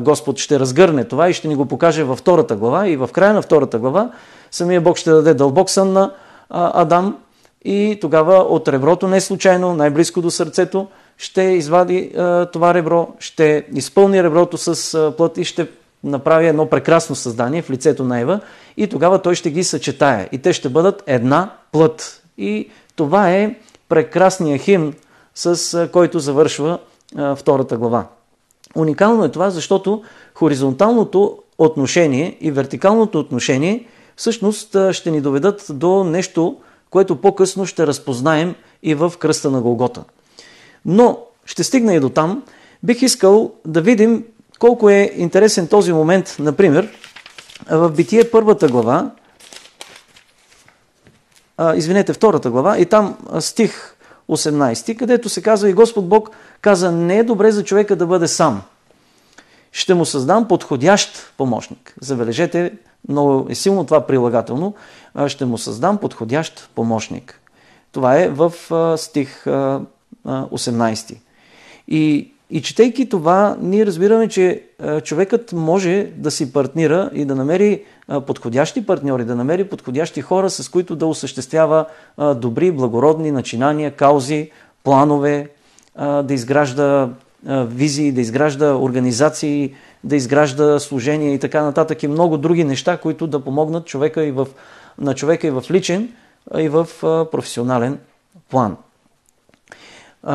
Господ 0.00 0.38
ще 0.38 0.60
разгърне 0.60 1.04
това 1.04 1.28
и 1.28 1.32
ще 1.32 1.48
ни 1.48 1.56
го 1.56 1.66
покаже 1.66 2.04
във 2.04 2.18
втората 2.18 2.56
глава 2.56 2.88
и 2.88 2.96
в 2.96 3.08
края 3.12 3.34
на 3.34 3.42
втората 3.42 3.78
глава 3.78 4.10
самия 4.50 4.80
Бог 4.80 4.96
ще 4.96 5.10
даде 5.10 5.34
дълбок 5.34 5.70
сън 5.70 5.92
на 5.92 6.12
Адам 6.50 7.18
и 7.64 7.98
тогава 8.00 8.34
от 8.34 8.68
реброто 8.68 9.08
не 9.08 9.20
случайно, 9.20 9.74
най-близко 9.74 10.20
до 10.20 10.30
сърцето, 10.30 10.86
ще 11.18 11.42
извади 11.42 12.12
а, 12.16 12.46
това 12.46 12.74
ребро, 12.74 13.08
ще 13.18 13.66
изпълни 13.74 14.22
реброто 14.22 14.58
с 14.58 14.94
а, 14.94 15.16
плът 15.16 15.38
и 15.38 15.44
ще 15.44 15.68
направи 16.04 16.46
едно 16.46 16.66
прекрасно 16.66 17.16
създание 17.16 17.62
в 17.62 17.70
лицето 17.70 18.04
на 18.04 18.20
Ева 18.20 18.40
и 18.76 18.86
тогава 18.86 19.22
той 19.22 19.34
ще 19.34 19.50
ги 19.50 19.64
съчетае 19.64 20.28
и 20.32 20.38
те 20.38 20.52
ще 20.52 20.68
бъдат 20.68 21.02
една 21.06 21.50
плът. 21.72 22.22
И 22.38 22.70
това 22.96 23.30
е 23.30 23.54
прекрасният 23.88 24.62
химн, 24.62 24.94
с 25.34 25.74
а, 25.74 25.88
който 25.92 26.18
завършва 26.18 26.78
а, 27.16 27.36
втората 27.36 27.76
глава. 27.76 28.06
Уникално 28.76 29.24
е 29.24 29.30
това, 29.32 29.50
защото 29.50 30.02
хоризонталното 30.34 31.38
отношение 31.58 32.36
и 32.40 32.50
вертикалното 32.50 33.18
отношение 33.18 33.86
всъщност 34.16 34.76
ще 34.92 35.10
ни 35.10 35.20
доведат 35.20 35.66
до 35.70 36.04
нещо, 36.04 36.56
което 36.90 37.20
по-късно 37.20 37.66
ще 37.66 37.86
разпознаем 37.86 38.54
и 38.82 38.94
в 38.94 39.12
кръста 39.18 39.50
на 39.50 39.60
Голгота. 39.60 40.04
Но 40.86 41.18
ще 41.44 41.64
стигна 41.64 41.94
и 41.94 42.00
до 42.00 42.08
там. 42.08 42.42
Бих 42.82 43.02
искал 43.02 43.52
да 43.64 43.80
видим 43.80 44.24
колко 44.58 44.90
е 44.90 45.12
интересен 45.16 45.68
този 45.68 45.92
момент, 45.92 46.36
например, 46.38 46.88
в 47.70 47.90
Битие 47.90 48.30
първата 48.30 48.68
глава, 48.68 49.10
а, 51.56 51.76
извинете, 51.76 52.12
втората 52.12 52.50
глава, 52.50 52.78
и 52.78 52.86
там 52.86 53.16
стих 53.40 53.96
18, 54.28 54.96
където 54.96 55.28
се 55.28 55.42
казва 55.42 55.70
и 55.70 55.72
Господ 55.72 56.08
Бог 56.08 56.30
каза, 56.60 56.92
не 56.92 57.18
е 57.18 57.24
добре 57.24 57.52
за 57.52 57.64
човека 57.64 57.96
да 57.96 58.06
бъде 58.06 58.28
сам. 58.28 58.62
Ще 59.72 59.94
му 59.94 60.04
създам 60.04 60.48
подходящ 60.48 61.32
помощник. 61.36 61.94
Забележете, 62.00 62.72
много 63.08 63.46
е 63.50 63.54
силно 63.54 63.84
това 63.84 64.06
прилагателно. 64.06 64.74
Ще 65.26 65.44
му 65.44 65.58
създам 65.58 65.98
подходящ 65.98 66.70
помощник. 66.74 67.40
Това 67.92 68.18
е 68.18 68.28
в 68.28 68.52
стих 68.98 69.46
18. 70.26 71.16
И, 71.88 72.32
и 72.50 72.62
четейки 72.62 73.08
това, 73.08 73.56
ние 73.60 73.86
разбираме, 73.86 74.28
че 74.28 74.62
човекът 75.04 75.52
може 75.52 76.10
да 76.16 76.30
си 76.30 76.52
партнира 76.52 77.10
и 77.14 77.24
да 77.24 77.34
намери 77.34 77.82
подходящи 78.26 78.86
партньори, 78.86 79.24
да 79.24 79.36
намери 79.36 79.68
подходящи 79.68 80.20
хора, 80.22 80.50
с 80.50 80.68
които 80.68 80.96
да 80.96 81.06
осъществява 81.06 81.84
добри, 82.36 82.70
благородни 82.70 83.30
начинания, 83.30 83.90
каузи, 83.90 84.50
планове, 84.84 85.48
да 85.98 86.34
изгражда 86.34 87.08
визии, 87.48 88.12
да 88.12 88.20
изгражда 88.20 88.76
организации, 88.76 89.74
да 90.04 90.16
изгражда 90.16 90.78
служения 90.78 91.34
и 91.34 91.38
така 91.38 91.62
нататък 91.62 92.02
и 92.02 92.08
много 92.08 92.38
други 92.38 92.64
неща, 92.64 92.96
които 92.96 93.26
да 93.26 93.40
помогнат 93.40 93.86
човека 93.86 94.24
и 94.24 94.30
в, 94.30 94.46
на 94.98 95.14
човека 95.14 95.46
и 95.46 95.50
в 95.50 95.64
личен, 95.70 96.08
и 96.58 96.68
в 96.68 96.88
професионален 97.32 97.98
план. 98.50 98.76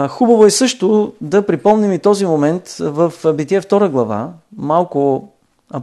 Хубаво 0.10 0.46
е 0.46 0.50
също 0.50 1.14
да 1.22 1.46
припомним 1.46 1.94
и 1.94 2.00
този 2.00 2.26
момент 2.26 2.70
в 2.80 3.14
Битие 3.34 3.62
2 3.62 3.90
глава, 3.90 4.30
малко 4.58 5.30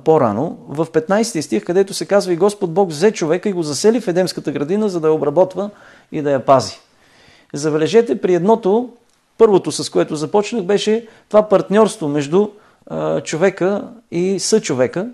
по-рано, 0.04 0.58
в 0.68 0.86
15 0.86 1.40
стих, 1.40 1.64
където 1.64 1.94
се 1.94 2.06
казва 2.06 2.32
и 2.32 2.36
Господ 2.36 2.72
Бог 2.72 2.90
взе 2.90 3.12
човека 3.12 3.48
и 3.48 3.52
го 3.52 3.62
засели 3.62 4.00
в 4.00 4.08
Едемската 4.08 4.52
градина, 4.52 4.88
за 4.88 5.00
да 5.00 5.08
я 5.08 5.14
обработва 5.14 5.70
и 6.12 6.22
да 6.22 6.30
я 6.30 6.44
пази. 6.44 6.80
Забележете, 7.54 8.20
при 8.20 8.34
едното, 8.34 8.88
първото 9.38 9.72
с 9.72 9.90
което 9.90 10.16
започнах, 10.16 10.64
беше 10.64 11.06
това 11.28 11.48
партньорство 11.48 12.08
между 12.08 12.48
човека 13.24 13.88
и 14.10 14.40
съчовека, 14.40 15.08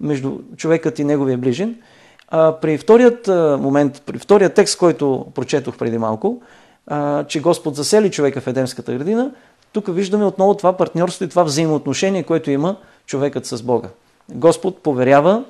между 0.00 0.38
човекът 0.56 0.98
и 0.98 1.04
неговия 1.04 1.38
ближен. 1.38 1.76
При 2.60 2.78
вторият 2.78 3.28
момент, 3.62 4.02
при 4.06 4.18
вторият 4.18 4.54
текст, 4.54 4.78
който 4.78 5.26
прочетох 5.34 5.76
преди 5.76 5.98
малко, 5.98 6.42
а, 6.90 7.24
че 7.24 7.40
Господ 7.40 7.76
засели 7.76 8.10
човека 8.10 8.40
в 8.40 8.46
Едемската 8.46 8.92
градина, 8.92 9.30
тук 9.72 9.94
виждаме 9.94 10.24
отново 10.24 10.54
това 10.54 10.76
партньорство 10.76 11.24
и 11.24 11.28
това 11.28 11.42
взаимоотношение, 11.42 12.22
което 12.22 12.50
има 12.50 12.76
човекът 13.06 13.46
с 13.46 13.62
Бога. 13.62 13.88
Господ 14.30 14.82
поверява 14.82 15.44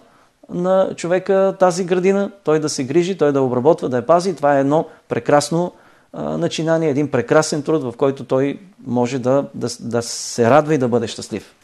на 0.49 0.95
човека 0.97 1.57
тази 1.59 1.85
градина, 1.85 2.31
той 2.45 2.59
да 2.59 2.69
се 2.69 2.85
грижи, 2.85 3.19
той 3.19 3.33
да 3.33 3.43
обработва, 3.43 3.89
да 3.89 3.97
я 3.97 4.07
пази. 4.07 4.37
Това 4.37 4.57
е 4.57 4.61
едно 4.61 4.87
прекрасно 5.09 5.73
а, 6.13 6.23
начинание, 6.23 6.89
един 6.89 7.11
прекрасен 7.11 7.63
труд, 7.63 7.83
в 7.83 7.95
който 7.97 8.25
той 8.25 8.61
може 8.87 9.19
да, 9.19 9.45
да, 9.55 9.69
да 9.81 10.03
се 10.03 10.51
радва 10.51 10.75
и 10.75 10.79
да 10.79 10.89
бъде 10.89 11.07
щастлив. 11.07 11.55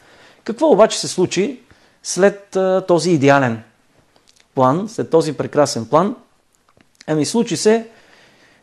Какво 0.43 0.71
обаче 0.71 0.99
се 0.99 1.07
случи 1.07 1.59
след 2.03 2.55
а, 2.55 2.85
този 2.87 3.11
идеален 3.11 3.63
план, 4.55 4.89
след 4.89 5.09
този 5.09 5.33
прекрасен 5.33 5.85
план? 5.85 6.15
Ами 7.07 7.25
случи 7.25 7.57
се 7.57 7.87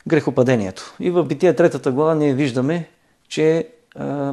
грехопадението. 0.07 0.95
И 1.01 1.11
в 1.11 1.25
Бития 1.25 1.57
третата 1.57 1.93
глава 1.93 2.15
ние 2.15 2.35
виждаме, 2.35 2.89
че 3.29 3.69
а, 3.97 4.33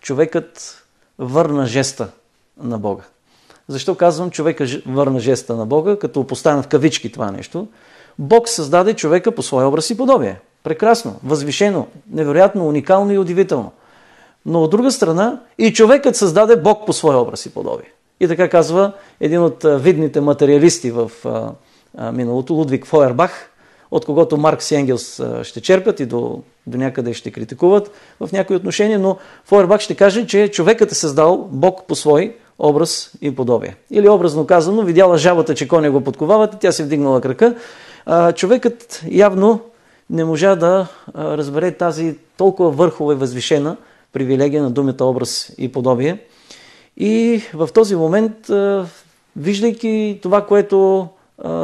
човекът 0.00 0.82
върна 1.18 1.66
жеста 1.66 2.08
на 2.62 2.78
Бога. 2.78 3.02
Защо 3.68 3.94
казвам 3.94 4.30
човека 4.30 4.66
върна 4.86 5.20
жеста 5.20 5.56
на 5.56 5.66
Бога, 5.66 5.96
като 5.98 6.26
поставям 6.26 6.62
в 6.62 6.68
кавички 6.68 7.12
това 7.12 7.30
нещо? 7.30 7.68
Бог 8.18 8.48
създаде 8.48 8.94
човека 8.94 9.32
по 9.34 9.42
своя 9.42 9.68
образ 9.68 9.90
и 9.90 9.96
подобие. 9.96 10.40
Прекрасно, 10.62 11.20
възвишено, 11.24 11.86
невероятно, 12.10 12.68
уникално 12.68 13.12
и 13.12 13.18
удивително. 13.18 13.72
Но 14.46 14.62
от 14.62 14.70
друга 14.70 14.92
страна 14.92 15.40
и 15.58 15.72
човекът 15.72 16.16
създаде 16.16 16.56
Бог 16.56 16.86
по 16.86 16.92
своя 16.92 17.18
образ 17.18 17.46
и 17.46 17.54
подобие. 17.54 17.92
И 18.20 18.28
така 18.28 18.48
казва 18.48 18.92
един 19.20 19.42
от 19.42 19.64
видните 19.64 20.20
материалисти 20.20 20.90
в 20.90 21.10
миналото, 22.12 22.54
Лудвиг 22.54 22.86
Фойербах, 22.86 23.50
от 23.94 24.04
когото 24.04 24.36
Маркс 24.36 24.70
и 24.70 24.74
Енгелс 24.74 25.22
ще 25.42 25.60
черпят 25.60 26.00
и 26.00 26.06
до, 26.06 26.42
до 26.66 26.78
някъде 26.78 27.14
ще 27.14 27.30
критикуват 27.30 27.90
в 28.20 28.32
някои 28.32 28.56
отношения, 28.56 28.98
но 28.98 29.16
Фойербах 29.44 29.80
ще 29.80 29.94
каже, 29.94 30.26
че 30.26 30.48
човекът 30.48 30.92
е 30.92 30.94
създал 30.94 31.48
Бог 31.52 31.84
по 31.88 31.94
свой 31.94 32.36
образ 32.58 33.12
и 33.20 33.34
подобие. 33.34 33.76
Или 33.90 34.08
образно 34.08 34.46
казано, 34.46 34.82
видяла 34.82 35.18
жабата, 35.18 35.54
че 35.54 35.68
коня 35.68 35.90
го 35.90 36.00
подковават, 36.00 36.54
тя 36.60 36.72
се 36.72 36.84
вдигнала 36.84 37.20
крака. 37.20 37.54
Човекът 38.34 39.02
явно 39.10 39.60
не 40.10 40.24
можа 40.24 40.54
да 40.54 40.86
разбере 41.14 41.72
тази 41.72 42.16
толкова 42.36 42.70
върхова 42.70 43.12
и 43.12 43.16
възвишена 43.16 43.76
привилегия 44.12 44.62
на 44.62 44.70
думата 44.70 45.04
образ 45.04 45.52
и 45.58 45.72
подобие. 45.72 46.18
И 46.96 47.42
в 47.54 47.68
този 47.74 47.96
момент, 47.96 48.50
виждайки 49.36 50.18
това, 50.22 50.46
което 50.46 51.08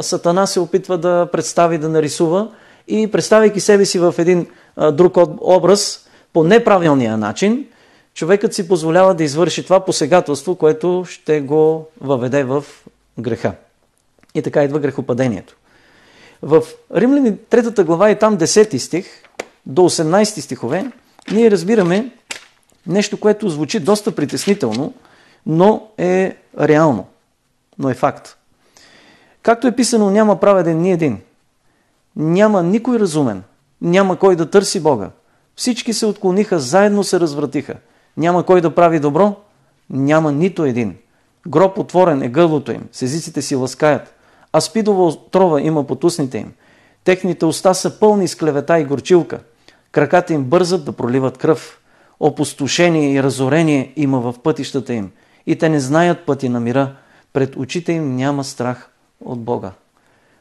Сатана 0.01 0.47
се 0.47 0.59
опитва 0.59 0.97
да 0.97 1.29
представи, 1.31 1.77
да 1.77 1.89
нарисува, 1.89 2.51
и 2.87 3.11
представяйки 3.11 3.59
себе 3.59 3.85
си 3.85 3.99
в 3.99 4.15
един 4.17 4.47
друг 4.91 5.17
образ 5.41 6.07
по 6.33 6.43
неправилния 6.43 7.17
начин, 7.17 7.65
човекът 8.13 8.53
си 8.53 8.67
позволява 8.67 9.15
да 9.15 9.23
извърши 9.23 9.63
това 9.63 9.85
посегателство, 9.85 10.55
което 10.55 11.05
ще 11.07 11.41
го 11.41 11.87
въведе 12.01 12.43
в 12.43 12.65
греха. 13.19 13.53
И 14.35 14.41
така 14.41 14.63
идва 14.63 14.79
грехопадението. 14.79 15.55
В 16.41 16.63
Римляни 16.95 17.33
3 17.33 17.83
глава 17.83 18.09
и 18.09 18.19
там 18.19 18.37
10 18.37 18.77
стих 18.77 19.05
до 19.65 19.81
18 19.81 20.23
стихове 20.39 20.91
ние 21.31 21.51
разбираме 21.51 22.11
нещо, 22.87 23.19
което 23.19 23.49
звучи 23.49 23.79
доста 23.79 24.15
притеснително, 24.15 24.93
но 25.45 25.87
е 25.97 26.37
реално, 26.59 27.07
но 27.79 27.89
е 27.89 27.93
факт. 27.93 28.37
Както 29.43 29.67
е 29.67 29.75
писано, 29.75 30.09
няма 30.09 30.39
праведен 30.39 30.81
ни 30.81 30.91
един. 30.91 31.19
Няма 32.15 32.63
никой 32.63 32.99
разумен. 32.99 33.43
Няма 33.81 34.17
кой 34.17 34.35
да 34.35 34.49
търси 34.49 34.79
Бога. 34.79 35.09
Всички 35.55 35.93
се 35.93 36.05
отклониха, 36.05 36.59
заедно 36.59 37.03
се 37.03 37.19
развратиха. 37.19 37.75
Няма 38.17 38.45
кой 38.45 38.61
да 38.61 38.75
прави 38.75 38.99
добро, 38.99 39.35
няма 39.89 40.31
нито 40.31 40.65
един. 40.65 40.95
Гроб 41.47 41.77
отворен 41.77 42.21
е 42.21 42.29
гърлото 42.29 42.71
им, 42.71 42.87
с 42.91 43.01
езиците 43.01 43.41
си 43.41 43.55
ласкаят, 43.55 44.13
а 44.53 44.61
спидова 44.61 45.07
отрова 45.07 45.61
има 45.61 45.87
по 45.87 45.97
устните 46.03 46.37
им. 46.37 46.53
Техните 47.03 47.45
уста 47.45 47.73
са 47.73 47.99
пълни 47.99 48.27
с 48.27 48.35
клевета 48.35 48.79
и 48.79 48.85
горчилка. 48.85 49.39
Краката 49.91 50.33
им 50.33 50.43
бързат 50.43 50.85
да 50.85 50.91
проливат 50.91 51.37
кръв. 51.37 51.79
Опустошение 52.19 53.13
и 53.13 53.23
разорение 53.23 53.93
има 53.95 54.19
в 54.19 54.35
пътищата 54.43 54.93
им. 54.93 55.11
И 55.47 55.57
те 55.57 55.69
не 55.69 55.79
знаят 55.79 56.25
пъти 56.25 56.49
на 56.49 56.59
мира. 56.59 56.95
Пред 57.33 57.55
очите 57.55 57.91
им 57.93 58.15
няма 58.15 58.43
страх 58.43 58.90
от 59.25 59.39
Бога. 59.39 59.71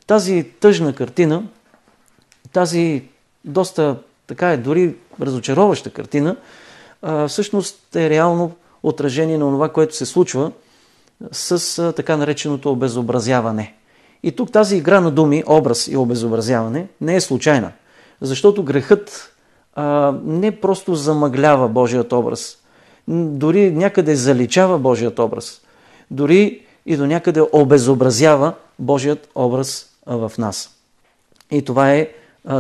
Тази 0.07 0.47
тъжна 0.61 0.95
картина, 0.95 1.43
тази 2.53 3.05
доста 3.45 3.97
така 4.27 4.51
е 4.51 4.57
дори 4.57 4.95
разочароваща 5.21 5.91
картина, 5.91 6.37
всъщност 7.29 7.97
е 7.97 8.11
реално 8.11 8.53
отражение 8.83 9.39
на 9.39 9.51
това, 9.51 9.69
което 9.69 9.97
се 9.97 10.07
случва 10.07 10.53
с 11.33 11.93
така 11.97 12.17
нареченото 12.17 12.73
обезобразяване. 12.73 13.75
И 14.23 14.33
тук 14.33 14.53
тази 14.53 14.77
игра 14.77 15.01
на 15.01 15.11
думи, 15.11 15.45
образ 15.47 15.89
и 15.89 15.97
обезобразяване, 15.97 16.87
не 17.01 17.17
е 17.17 17.21
случайна. 17.21 17.73
Защото 18.21 18.63
грехът 18.63 19.35
а, 19.75 20.15
не 20.25 20.61
просто 20.61 20.95
замъглява 20.95 21.69
Божият 21.69 22.13
образ, 22.13 22.59
дори 23.09 23.71
някъде 23.71 24.15
заличава 24.15 24.79
Божият 24.79 25.19
образ, 25.19 25.61
дори 26.11 26.61
и 26.87 26.97
до 26.97 27.07
някъде 27.07 27.43
обезобразява 27.53 28.55
Божият 28.81 29.29
образ 29.35 29.87
в 30.07 30.33
нас. 30.39 30.71
И 31.51 31.65
това 31.65 31.93
е 31.93 32.09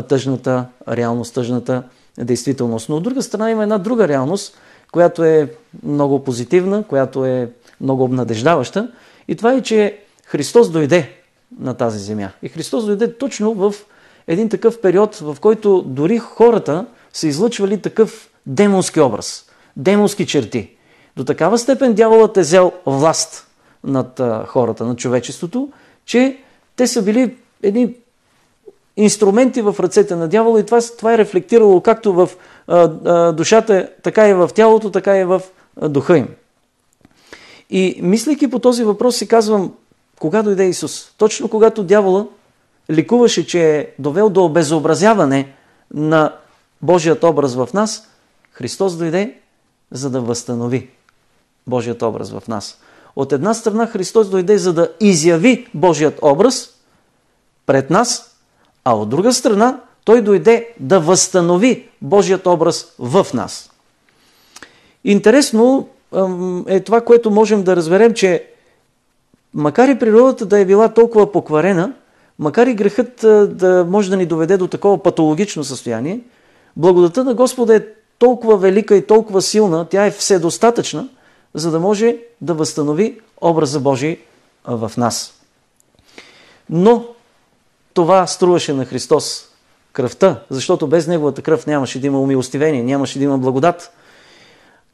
тъжната 0.09 0.66
реалност, 0.88 1.35
тъжната 1.35 1.83
действителност. 2.18 2.88
Но 2.88 2.96
от 2.96 3.02
друга 3.02 3.22
страна 3.22 3.50
има 3.50 3.62
една 3.62 3.78
друга 3.78 4.09
реалност, 4.09 4.59
която 4.92 5.24
е 5.24 5.52
много 5.83 6.24
позитивна, 6.24 6.83
която 6.83 7.24
е 7.24 7.50
много 7.80 8.04
обнадеждаваща. 8.04 8.90
И 9.28 9.37
това 9.37 9.52
е, 9.52 9.62
че 9.62 9.98
Христос 10.24 10.70
дойде 10.70 11.16
на 11.59 11.74
тази 11.74 11.98
земя. 11.98 12.30
И 12.42 12.48
Христос 12.48 12.87
дойде 12.87 13.18
точно 13.18 13.54
в 13.54 13.74
един 14.26 14.48
такъв 14.48 14.80
период, 14.80 15.14
в 15.14 15.37
който 15.40 15.83
дори 15.83 16.18
хората 16.18 16.87
са 17.12 17.26
излъчвали 17.26 17.80
такъв 17.80 18.30
демонски 18.46 19.00
образ, 19.00 19.44
демонски 19.76 20.26
черти. 20.26 20.70
До 21.16 21.24
такава 21.24 21.59
степен 21.59 21.94
дяволът 21.94 22.37
е 22.37 22.40
взел 22.40 22.72
власт 22.87 23.46
над 23.85 24.20
хората, 24.46 24.85
над 24.85 24.98
човечеството, 24.98 25.68
че 26.11 26.37
те 26.77 26.87
са 26.87 27.03
били 27.03 27.37
едни 27.62 27.94
инструменти 28.96 29.62
в 29.62 29.77
ръцете 29.81 30.16
на 30.16 30.29
дявола 30.29 30.61
и 30.61 30.66
това, 30.66 30.81
това 30.99 31.14
е 31.14 31.18
рефлектирало 31.18 31.81
както 31.81 32.12
в 32.12 32.31
а, 32.66 32.90
а, 33.05 33.33
душата, 33.33 33.88
така 34.03 34.29
и 34.29 34.35
в 34.35 34.51
тялото, 34.55 34.90
така 34.90 35.18
и 35.18 35.25
в 35.25 35.42
а, 35.81 35.88
духа 35.88 36.18
им. 36.18 36.29
И 37.70 38.01
мислейки 38.03 38.51
по 38.51 38.59
този 38.59 38.85
въпрос 38.85 39.16
си 39.16 39.29
казвам, 39.29 39.75
кога 40.20 40.42
дойде 40.42 40.64
Исус? 40.64 41.14
Точно 41.18 41.49
когато 41.49 41.85
дявола 41.85 42.27
ликуваше, 42.90 43.46
че 43.46 43.77
е 43.77 43.87
довел 43.99 44.29
до 44.31 44.44
обезобразяване 44.44 45.53
на 45.94 46.37
Божият 46.83 47.25
образ 47.25 47.55
в 47.55 47.68
нас, 47.75 48.09
Христос 48.53 48.96
дойде, 48.96 49.35
за 49.90 50.11
да 50.11 50.20
възстанови 50.20 50.90
Божият 51.66 52.03
образ 52.03 52.31
в 52.31 52.42
нас. 52.49 52.79
От 53.16 53.33
една 53.33 53.55
страна 53.55 53.87
Христос 53.87 54.31
дойде, 54.31 54.59
за 54.59 54.73
да 54.73 54.88
изяви 55.01 55.66
Божият 55.75 56.18
образ 56.23 56.70
пред 57.66 57.90
нас, 57.90 58.37
а 58.85 58.96
от 58.96 59.09
друга 59.09 59.33
страна, 59.33 59.81
той 60.05 60.23
дойде 60.23 60.75
да 60.81 61.01
възстанови 61.01 61.88
Божият 62.03 62.46
образ 62.46 62.94
в 62.99 63.27
нас. 63.35 63.70
Интересно 65.05 65.88
е 66.66 66.81
това, 66.81 67.01
което 67.01 67.31
можем 67.31 67.62
да 67.62 67.77
разберем, 67.77 68.14
че 68.14 68.46
макар 69.55 69.88
и 69.88 69.99
природата 69.99 70.46
да 70.46 70.59
е 70.59 70.64
била 70.64 70.88
толкова 70.88 71.33
покварена, 71.33 71.92
макар 72.38 72.66
и 72.66 72.75
грехът 72.75 73.16
да 73.57 73.87
може 73.88 74.11
да 74.11 74.16
ни 74.16 74.27
доведе 74.27 74.57
до 74.57 74.66
такова 74.66 75.03
патологично 75.03 75.64
състояние, 75.64 76.20
Благодата 76.77 77.25
на 77.25 77.35
Господа 77.35 77.77
е 77.77 77.83
толкова 78.18 78.57
велика 78.57 78.96
и 78.96 79.07
толкова 79.07 79.42
силна, 79.42 79.87
тя 79.90 80.07
е 80.07 80.11
вседостатъчна, 80.11 81.09
за 81.54 81.70
да 81.70 81.80
може 81.80 82.16
да 82.40 82.54
възстанови 82.54 83.20
образа 83.40 83.80
Божий 83.80 84.18
в 84.64 84.92
нас. 84.96 85.40
Но 86.70 87.04
това 87.94 88.26
струваше 88.26 88.72
на 88.72 88.84
Христос 88.84 89.48
кръвта, 89.92 90.42
защото 90.50 90.86
без 90.86 91.06
Неговата 91.06 91.42
кръв 91.42 91.66
нямаше 91.66 92.00
да 92.00 92.06
има 92.06 92.20
умилостивение, 92.20 92.82
нямаше 92.82 93.18
да 93.18 93.24
има 93.24 93.38
благодат. 93.38 93.92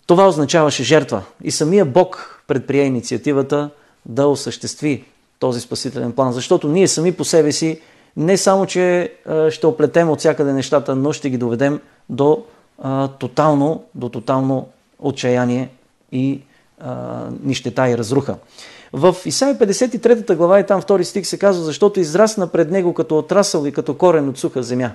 Това 0.06 0.28
означаваше 0.28 0.84
жертва. 0.84 1.22
И 1.42 1.50
самия 1.50 1.84
Бог 1.84 2.42
предприе 2.46 2.82
инициативата 2.82 3.70
да 4.06 4.26
осъществи 4.26 5.04
този 5.38 5.60
спасителен 5.60 6.12
план, 6.12 6.32
защото 6.32 6.68
ние 6.68 6.88
сами 6.88 7.12
по 7.12 7.24
себе 7.24 7.52
си 7.52 7.80
не 8.16 8.36
само, 8.36 8.66
че 8.66 9.12
ще 9.50 9.66
оплетем 9.66 10.10
от 10.10 10.18
всякъде 10.18 10.52
нещата, 10.52 10.94
но 10.94 11.12
ще 11.12 11.30
ги 11.30 11.38
доведем 11.38 11.80
до 12.08 12.44
а, 12.82 13.08
тотално, 13.08 13.84
до 13.94 14.08
тотално 14.08 14.68
отчаяние 14.98 15.68
и 16.12 16.40
а, 16.80 17.24
нищета 17.42 17.88
и 17.88 17.98
разруха. 17.98 18.36
В 18.92 19.16
Исаия 19.24 19.58
53 19.58 20.36
глава 20.36 20.60
и 20.60 20.66
там 20.66 20.80
втори 20.80 21.04
стих 21.04 21.26
се 21.26 21.38
казва, 21.38 21.64
защото 21.64 22.00
израсна 22.00 22.46
пред 22.46 22.70
него 22.70 22.94
като 22.94 23.18
отрасъл 23.18 23.66
и 23.66 23.72
като 23.72 23.94
корен 23.94 24.28
от 24.28 24.38
суха 24.38 24.62
земя. 24.62 24.90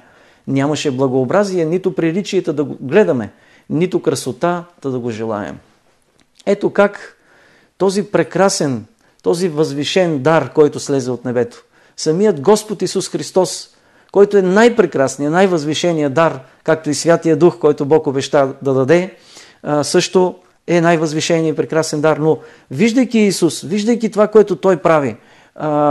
Нямаше 0.48 0.92
благообразие, 0.92 1.66
нито 1.66 1.96
приличията 1.96 2.54
да 2.54 2.64
го 2.64 2.78
гледаме, 2.82 3.32
нито 3.70 4.02
красотата 4.02 4.90
да 4.90 5.00
го 5.00 5.10
желаем. 5.10 5.58
Ето 6.46 6.70
как 6.70 7.18
този 7.78 8.04
прекрасен, 8.04 8.86
този 9.24 9.48
възвишен 9.48 10.20
дар, 10.20 10.54
който 10.54 10.80
слезе 10.80 11.12
от 11.12 11.26
небето, 11.26 11.64
самият 11.98 12.42
Господ 12.42 12.82
Исус 12.82 13.10
Христос, 13.10 13.70
който 14.12 14.38
е 14.38 14.42
най-прекрасният, 14.42 15.34
най-възвишеният 15.34 16.14
дар, 16.14 16.40
както 16.64 16.90
и 16.90 16.94
Святия 16.94 17.38
Дух, 17.38 17.60
който 17.60 17.86
Бог 17.86 18.08
обеща 18.08 18.54
да 18.62 18.74
даде, 18.74 19.16
също 19.84 20.36
е 20.78 20.82
най-възвишеният 20.82 21.54
и 21.54 21.58
прекрасен 21.58 22.02
дар. 22.02 22.18
Но 22.18 22.38
виждайки 22.72 23.20
Исус, 23.20 23.62
виждайки 23.62 24.12
това, 24.12 24.28
което 24.28 24.56
Той 24.56 24.78
прави, 24.78 25.16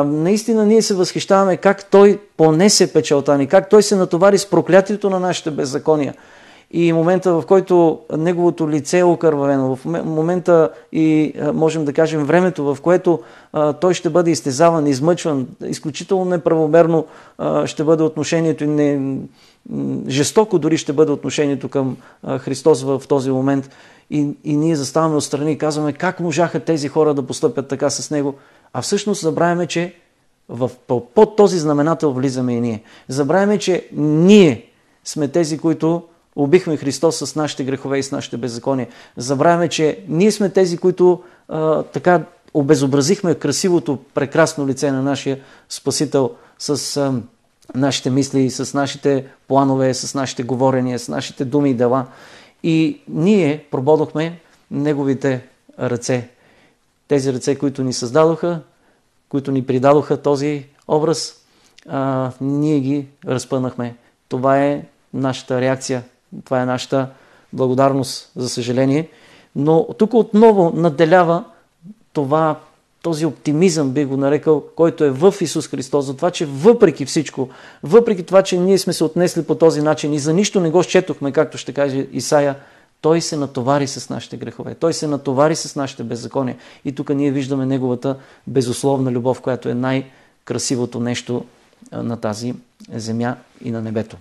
наистина 0.05 0.67
ние 0.67 0.83
се 0.83 0.95
възхищаваме 0.95 1.57
как 1.57 1.91
Той 1.91 2.19
понесе 2.37 2.93
печалта 2.93 3.39
ни, 3.39 3.47
как 3.47 3.69
Той 3.69 3.83
се 3.83 3.97
натовари 3.97 4.39
с 4.39 4.51
проклятието 4.51 5.11
на 5.11 5.21
нашите 5.21 5.51
беззакония 5.51 6.15
и 6.73 6.93
момента, 6.93 7.33
в 7.33 7.47
който 7.47 8.01
неговото 8.19 8.71
лице 8.71 8.99
е 8.99 9.05
окървавено, 9.05 9.77
в 9.77 9.85
момента 9.85 10.71
и 10.93 11.35
можем 11.55 11.85
да 11.85 11.93
кажем 11.93 12.25
времето, 12.25 12.75
в 12.75 12.81
което 12.81 13.21
а, 13.53 13.73
той 13.73 13.95
ще 13.95 14.11
бъде 14.11 14.31
изтезаван, 14.31 14.87
измъчван, 14.87 15.47
изключително 15.67 16.25
неправомерно 16.25 17.07
а, 17.39 17.67
ще 17.67 17.85
бъде 17.85 18.03
отношението 18.03 18.65
и 18.65 18.67
не, 18.67 19.17
жестоко 20.09 20.59
дори 20.59 20.79
ще 20.79 20.93
бъде 20.93 21.13
отношението 21.13 21.69
към 21.69 21.97
Христос 22.39 22.83
в 22.83 23.03
този 23.09 23.31
момент. 23.31 23.71
И, 24.11 24.29
и 24.45 24.57
ние 24.57 24.77
заставаме 24.77 25.17
отстрани 25.17 25.53
и 25.53 25.59
казваме 25.59 25.93
как 25.93 26.21
можаха 26.21 26.61
тези 26.61 26.89
хора 26.89 27.15
да 27.15 27.27
постъпят 27.27 27.69
така 27.69 27.91
с 27.91 28.11
него. 28.11 28.35
А 28.73 28.83
всъщност 28.83 29.21
забравяме, 29.21 29.67
че 29.67 29.95
в, 30.49 30.71
под 31.15 31.37
този 31.37 31.59
знаменател 31.59 32.13
влизаме 32.13 32.55
и 32.55 32.61
ние. 32.61 32.83
Забравяме, 33.09 33.59
че 33.59 33.89
ние 33.93 34.67
сме 35.05 35.29
тези, 35.29 35.59
които 35.59 36.03
убихме 36.37 36.77
Христос 36.77 37.17
с 37.17 37.37
нашите 37.37 37.65
грехове 37.65 37.99
и 37.99 38.03
с 38.03 38.13
нашите 38.13 38.37
беззакония. 38.37 38.89
Забравяме, 39.17 39.69
че 39.69 40.05
ние 40.09 40.33
сме 40.33 40.51
тези, 40.51 40.79
които 40.79 41.23
а, 41.49 41.83
така 41.83 42.25
обезобразихме 42.55 43.35
красивото, 43.35 43.99
прекрасно 44.15 44.67
лице 44.67 44.93
на 44.93 45.03
нашия 45.03 45.39
Спасител 45.69 46.31
с 46.59 46.97
а, 46.97 47.13
нашите 47.75 48.11
мисли, 48.11 48.51
с 48.51 48.75
нашите 48.75 49.27
планове, 49.49 49.95
с 49.95 50.15
нашите 50.15 50.43
говорения, 50.43 50.99
с 50.99 51.09
нашите 51.09 51.45
думи 51.45 51.71
и 51.71 51.75
дела. 51.75 52.07
И 52.63 53.01
ние 53.09 53.65
прободохме 53.71 54.41
Неговите 54.71 55.45
ръце. 55.81 56.29
Тези 57.09 57.33
ръце, 57.33 57.55
които 57.59 57.85
ни 57.85 57.93
създадоха, 57.93 58.61
които 59.29 59.53
ни 59.53 59.67
придадоха 59.67 60.23
този 60.23 60.67
образ, 60.89 61.35
а, 61.89 62.31
ние 62.41 62.81
ги 62.81 63.07
разпънахме. 63.27 63.97
Това 64.29 64.59
е 64.65 64.85
нашата 65.15 65.61
реакция 65.61 66.03
това 66.45 66.63
е 66.63 66.67
нашата 66.67 67.09
благодарност, 67.53 68.33
за 68.37 68.49
съжаление. 68.49 69.09
Но 69.57 69.87
тук 69.99 70.15
отново 70.15 70.73
наделява 70.75 71.45
това, 72.13 72.61
този 73.03 73.27
оптимизъм, 73.27 73.91
би 73.91 74.05
го 74.05 74.17
нарекал, 74.17 74.65
който 74.77 75.05
е 75.05 75.11
в 75.11 75.35
Исус 75.41 75.69
Христос, 75.69 76.05
за 76.05 76.17
това, 76.17 76.31
че 76.31 76.47
въпреки 76.47 77.07
всичко, 77.07 77.49
въпреки 77.83 78.23
това, 78.23 78.43
че 78.43 78.59
ние 78.59 78.79
сме 78.79 78.93
се 78.93 79.05
отнесли 79.05 79.45
по 79.45 79.55
този 79.55 79.83
начин 79.83 80.13
и 80.13 80.19
за 80.19 80.33
нищо 80.33 80.61
не 80.61 80.71
го 80.71 80.83
счетохме, 80.83 81.33
както 81.33 81.59
ще 81.59 81.73
каже 81.73 82.07
Исаия, 82.13 82.57
той 83.01 83.21
се 83.21 83.37
натовари 83.37 83.87
с 83.87 84.11
нашите 84.11 84.37
грехове. 84.37 84.75
Той 84.75 84.93
се 84.93 85.07
натовари 85.07 85.57
с 85.57 85.77
нашите 85.77 86.03
беззакония. 86.03 86.57
И 86.85 86.93
тук 86.93 87.09
ние 87.09 87.31
виждаме 87.31 87.67
неговата 87.67 88.17
безусловна 88.47 89.11
любов, 89.11 89.41
която 89.41 89.69
е 89.69 89.75
най-красивото 89.75 91.01
нещо 91.01 91.45
на 91.93 92.17
тази 92.17 92.55
земя 92.95 93.37
и 93.65 93.71
на 93.71 93.83
небето. 93.83 94.17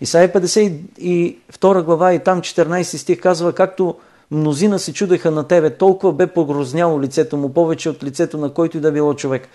Исаия 0.00 0.32
52 0.32 1.82
глава 1.82 2.14
и 2.14 2.18
там 2.18 2.40
14 2.40 2.82
стих 2.82 3.20
казва, 3.20 3.52
както 3.52 3.94
мнозина 4.30 4.78
се 4.78 4.92
чудеха 4.92 5.30
на 5.30 5.48
тебе, 5.48 5.76
толкова 5.76 6.12
бе 6.12 6.26
погрозняло 6.26 7.00
лицето 7.00 7.36
му, 7.36 7.54
повече 7.54 7.90
от 7.90 8.02
лицето 8.04 8.38
на 8.38 8.54
който 8.54 8.76
и 8.76 8.80
да 8.80 8.92
било 8.92 9.14
човек. 9.14 9.48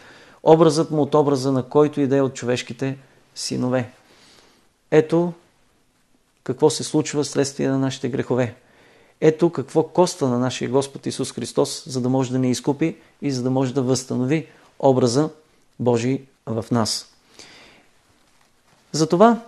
Образът 0.43 0.91
му 0.91 1.01
от 1.01 1.15
образа 1.15 1.51
на 1.51 1.63
който 1.63 2.01
и 2.01 2.07
да 2.07 2.17
е 2.17 2.21
от 2.21 2.33
човешките 2.33 2.97
синове. 3.36 3.91
Ето 4.91 5.33
какво 6.43 6.69
се 6.69 6.83
случва 6.83 7.25
следствие 7.25 7.67
на 7.67 7.79
нашите 7.79 8.09
грехове. 8.09 8.55
Ето 9.21 9.49
какво 9.49 9.83
коста 9.83 10.27
на 10.27 10.39
нашия 10.39 10.69
Господ 10.69 11.05
Исус 11.05 11.31
Христос, 11.31 11.83
за 11.88 12.01
да 12.01 12.09
може 12.09 12.31
да 12.31 12.39
ни 12.39 12.51
изкупи 12.51 12.97
и 13.21 13.31
за 13.31 13.43
да 13.43 13.49
може 13.49 13.73
да 13.73 13.81
възстанови 13.81 14.47
образа 14.79 15.29
Божий 15.79 16.21
в 16.45 16.65
нас. 16.71 17.13
Затова 18.91 19.41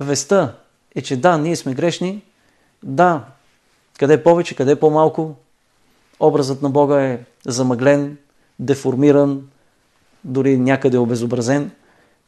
Веста 0.00 0.54
е, 0.94 1.02
че 1.02 1.16
да, 1.16 1.38
ние 1.38 1.56
сме 1.56 1.74
грешни, 1.74 2.22
да, 2.82 3.24
къде 4.02 4.22
повече, 4.22 4.54
къде 4.54 4.76
по-малко, 4.76 5.34
образът 6.20 6.62
на 6.62 6.70
Бога 6.70 7.02
е 7.02 7.20
замъглен, 7.46 8.16
деформиран, 8.58 9.42
дори 10.24 10.58
някъде 10.58 10.98
обезобразен, 10.98 11.70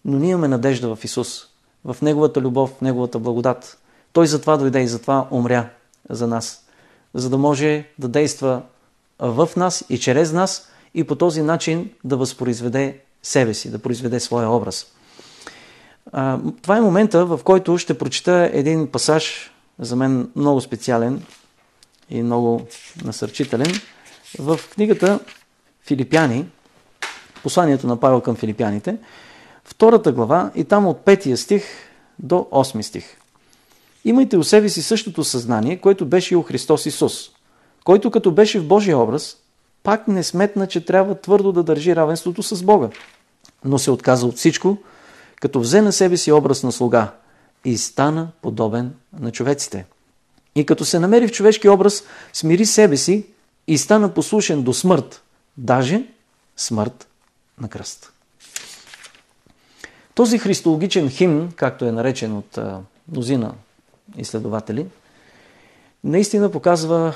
но 0.05 0.19
ние 0.19 0.31
имаме 0.31 0.49
надежда 0.49 0.97
в 0.97 1.05
Исус, 1.05 1.47
в 1.85 1.97
Неговата 2.03 2.41
любов, 2.41 2.71
в 2.71 2.81
Неговата 2.81 3.19
благодат. 3.19 3.79
Той 4.13 4.27
затова 4.27 4.57
дойде 4.57 4.81
и 4.81 4.89
затова 4.89 5.29
умря 5.31 5.71
за 6.11 6.27
нас, 6.27 6.65
за 7.15 7.31
да 7.31 7.39
може 7.39 7.89
да 7.99 8.09
действа 8.09 8.63
в 9.19 9.49
нас 9.57 9.85
и 9.89 9.99
чрез 9.99 10.33
нас 10.33 10.69
и 10.95 11.05
по 11.05 11.15
този 11.15 11.43
начин 11.43 11.91
да 12.05 12.17
възпроизведе 12.17 12.99
себе 13.23 13.55
си, 13.55 13.71
да 13.71 13.79
произведе 13.79 14.21
своя 14.21 14.51
образ. 14.51 14.87
Това 16.63 16.77
е 16.77 16.81
момента, 16.81 17.27
в 17.27 17.41
който 17.45 17.79
ще 17.79 17.99
прочита 17.99 18.51
един 18.53 18.91
пасаж, 18.91 19.53
за 19.79 19.97
мен 19.97 20.31
много 20.37 20.61
специален 20.61 21.23
и 22.11 22.23
много 22.23 22.67
насърчителен, 23.05 23.81
в 24.39 24.61
книгата 24.75 25.21
Филипяни, 25.87 26.47
посланието 27.43 27.87
на 27.87 28.01
Павел 28.01 28.21
към 28.21 28.37
филипяните, 28.37 28.97
втората 29.65 30.13
глава 30.13 30.51
и 30.55 30.65
там 30.65 30.87
от 30.87 31.05
петия 31.05 31.37
стих 31.37 31.65
до 32.19 32.35
8 32.51 32.83
стих. 32.83 33.17
Имайте 34.05 34.37
у 34.37 34.45
себе 34.45 34.69
си 34.69 34.83
същото 34.83 35.25
съзнание, 35.25 35.81
което 35.81 36.07
беше 36.07 36.35
и 36.35 36.37
у 36.37 36.43
Христос 36.43 36.87
Исус, 36.87 37.31
който 37.85 38.11
като 38.11 38.31
беше 38.31 38.61
в 38.61 38.67
Божия 38.67 38.99
образ, 38.99 39.37
пак 39.83 40.09
не 40.09 40.23
сметна, 40.23 40.67
че 40.67 40.85
трябва 40.85 41.21
твърдо 41.21 41.53
да 41.53 41.63
държи 41.63 41.97
равенството 41.97 42.43
с 42.43 42.63
Бога, 42.63 42.89
но 43.65 43.79
се 43.79 43.91
отказа 43.91 44.27
от 44.27 44.37
всичко, 44.37 44.77
като 45.41 45.61
взе 45.61 45.83
на 45.83 45.93
себе 45.93 46.17
си 46.17 46.33
образ 46.33 46.63
на 46.63 46.73
слуга 46.73 47.13
и 47.65 47.79
стана 47.79 48.29
подобен 48.43 48.95
на 49.21 49.33
човеците. 49.33 49.87
И 50.55 50.67
като 50.67 50.85
се 50.85 50.99
намери 50.99 51.29
в 51.29 51.33
човешки 51.33 51.69
образ, 51.69 52.05
смири 52.33 52.67
себе 52.67 52.97
си 52.97 53.27
и 53.67 53.79
стана 53.79 54.15
послушен 54.15 54.63
до 54.63 54.73
смърт, 54.73 55.23
даже 55.57 56.07
смърт 56.57 57.09
на 57.61 57.69
кръст. 57.69 58.13
Този 60.15 60.39
христологичен 60.39 61.11
химн, 61.11 61.53
както 61.57 61.85
е 61.85 61.93
наречен 61.93 62.37
от 62.37 62.59
мнозина 63.09 63.55
изследователи, 64.17 64.87
наистина 66.05 66.51
показва 66.51 67.15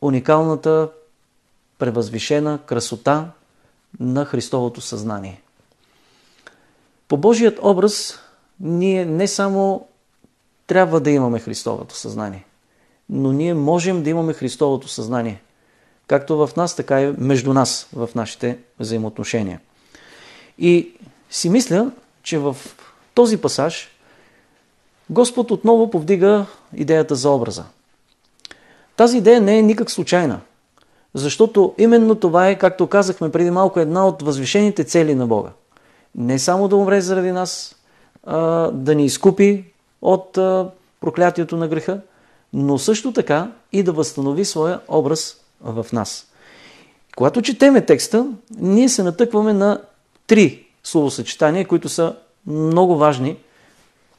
уникалната, 0.00 0.88
превъзвишена 1.78 2.58
красота 2.66 3.30
на 4.00 4.24
Христовото 4.24 4.80
съзнание. 4.80 5.42
По 7.08 7.16
Божият 7.16 7.58
образ 7.62 8.18
ние 8.60 9.04
не 9.04 9.28
само 9.28 9.87
трябва 10.68 11.00
да 11.00 11.10
имаме 11.10 11.38
Христовото 11.38 11.96
съзнание, 11.96 12.44
но 13.10 13.32
ние 13.32 13.54
можем 13.54 14.02
да 14.02 14.10
имаме 14.10 14.32
Христовото 14.32 14.88
съзнание. 14.88 15.42
Както 16.06 16.36
в 16.36 16.50
нас, 16.56 16.76
така 16.76 17.02
и 17.02 17.14
между 17.18 17.52
нас, 17.52 17.88
в 17.92 18.08
нашите 18.14 18.58
взаимоотношения. 18.80 19.60
И 20.58 20.92
си 21.30 21.50
мисля, 21.50 21.90
че 22.22 22.38
в 22.38 22.56
този 23.14 23.36
пасаж 23.36 23.88
Господ 25.10 25.50
отново 25.50 25.90
повдига 25.90 26.46
идеята 26.74 27.14
за 27.14 27.30
образа. 27.30 27.64
Тази 28.96 29.18
идея 29.18 29.40
не 29.40 29.58
е 29.58 29.62
никак 29.62 29.90
случайна, 29.90 30.40
защото 31.14 31.74
именно 31.78 32.14
това 32.14 32.48
е, 32.48 32.58
както 32.58 32.86
казахме 32.86 33.32
преди 33.32 33.50
малко, 33.50 33.80
една 33.80 34.06
от 34.06 34.22
възвишените 34.22 34.84
цели 34.84 35.14
на 35.14 35.26
Бога. 35.26 35.50
Не 36.14 36.38
само 36.38 36.68
да 36.68 36.76
умре 36.76 37.00
заради 37.00 37.32
нас, 37.32 37.76
а, 38.24 38.70
да 38.70 38.94
ни 38.94 39.04
изкупи 39.04 39.64
от 40.02 40.32
проклятието 41.00 41.56
на 41.56 41.68
греха, 41.68 42.00
но 42.52 42.78
също 42.78 43.12
така 43.12 43.52
и 43.72 43.82
да 43.82 43.92
възстанови 43.92 44.44
своя 44.44 44.80
образ 44.88 45.36
в 45.60 45.86
нас. 45.92 46.26
Когато 47.16 47.42
четеме 47.42 47.86
текста, 47.86 48.26
ние 48.50 48.88
се 48.88 49.02
натъкваме 49.02 49.52
на 49.52 49.82
три 50.26 50.66
словосъчетания, 50.84 51.68
които 51.68 51.88
са 51.88 52.16
много 52.46 52.96
важни 52.96 53.36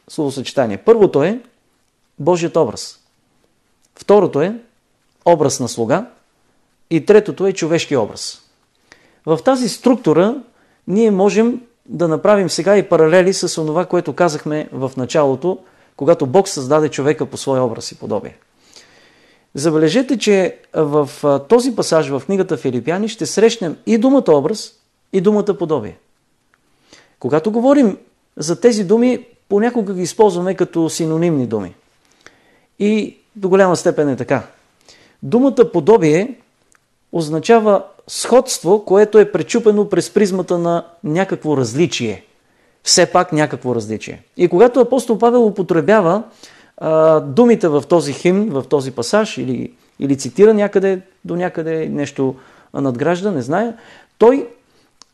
словосъчетания. 0.10 0.86
Първото 0.86 1.24
е 1.24 1.42
Божият 2.20 2.56
образ. 2.56 3.00
Второто 3.96 4.42
е 4.42 4.56
образ 5.26 5.60
на 5.60 5.70
слуга. 5.70 6.06
И 6.90 7.06
третото 7.06 7.48
е 7.48 7.54
човешки 7.54 7.96
образ. 7.96 8.42
В 9.26 9.40
тази 9.46 9.70
структура 9.70 10.36
ние 10.88 11.12
можем 11.12 11.62
да 11.90 12.08
направим 12.08 12.50
сега 12.50 12.78
и 12.78 12.90
паралели 12.90 13.34
с 13.34 13.56
това, 13.56 13.86
което 13.86 14.14
казахме 14.14 14.70
в 14.72 14.92
началото, 14.98 15.58
когато 15.96 16.26
Бог 16.26 16.48
създаде 16.48 16.90
човека 16.90 17.26
по 17.26 17.38
своя 17.38 17.64
образ 17.64 17.92
и 17.92 18.00
подобие. 18.00 18.38
Забележете, 19.56 20.18
че 20.18 20.58
в 20.74 21.10
този 21.50 21.76
пасаж 21.76 22.10
в 22.10 22.22
книгата 22.26 22.58
Филипяни 22.58 23.10
ще 23.10 23.26
срещнем 23.26 23.78
и 23.86 23.98
думата 23.98 24.32
образ, 24.32 24.74
и 25.14 25.22
думата 25.22 25.58
подобие. 25.60 25.98
Когато 27.20 27.52
говорим 27.52 27.98
за 28.38 28.62
тези 28.62 28.84
думи, 28.84 29.26
понякога 29.50 29.94
ги 29.94 30.02
използваме 30.02 30.56
като 30.56 30.90
синонимни 30.90 31.48
думи. 31.48 31.76
И 32.80 33.18
до 33.36 33.50
голяма 33.50 33.76
степен 33.76 34.10
е 34.10 34.16
така. 34.16 34.44
Думата 35.24 35.72
подобие 35.74 36.36
означава 37.12 37.84
сходство, 38.10 38.86
което 38.86 39.20
е 39.20 39.32
пречупено 39.32 39.90
през 39.90 40.10
призмата 40.10 40.58
на 40.58 40.86
някакво 41.04 41.58
различие. 41.58 42.24
Все 42.84 43.06
пак 43.06 43.34
някакво 43.34 43.76
различие. 43.76 44.24
И 44.38 44.48
когато 44.48 44.80
апостол 44.80 45.18
Павел 45.18 45.46
употребява 45.46 46.24
а, 46.78 47.20
думите 47.20 47.68
в 47.68 47.84
този 47.90 48.14
химн, 48.14 48.50
в 48.50 48.64
този 48.70 48.92
пасаж 48.92 49.38
или, 49.38 49.74
или 50.00 50.18
цитира 50.18 50.54
някъде 50.54 51.02
до 51.26 51.36
някъде 51.36 51.90
нещо 51.90 52.36
надгражда, 52.74 53.32
не 53.32 53.42
зная, 53.42 53.74
той 54.18 54.48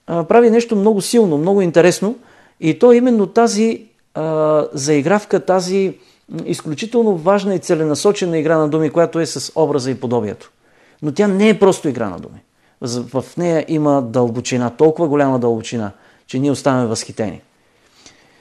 а, 0.07 0.23
прави 0.23 0.49
нещо 0.49 0.75
много 0.75 1.01
силно, 1.01 1.37
много 1.37 1.61
интересно 1.61 2.15
и 2.59 2.79
то 2.79 2.91
е 2.91 2.97
именно 2.97 3.27
тази 3.27 3.85
а, 4.13 4.67
заигравка, 4.73 5.45
тази 5.45 5.97
изключително 6.45 7.17
важна 7.17 7.55
и 7.55 7.59
целенасочена 7.59 8.37
игра 8.37 8.57
на 8.57 8.69
думи, 8.69 8.89
която 8.89 9.19
е 9.19 9.25
с 9.25 9.51
образа 9.55 9.91
и 9.91 9.99
подобието. 9.99 10.51
Но 11.01 11.11
тя 11.11 11.27
не 11.27 11.49
е 11.49 11.59
просто 11.59 11.89
игра 11.89 12.09
на 12.09 12.19
думи. 12.19 12.44
В 12.81 13.23
нея 13.37 13.65
има 13.67 14.01
дълбочина, 14.01 14.69
толкова 14.69 15.07
голяма 15.07 15.39
дълбочина, 15.39 15.91
че 16.27 16.39
ние 16.39 16.51
оставаме 16.51 16.85
възхитени. 16.85 17.41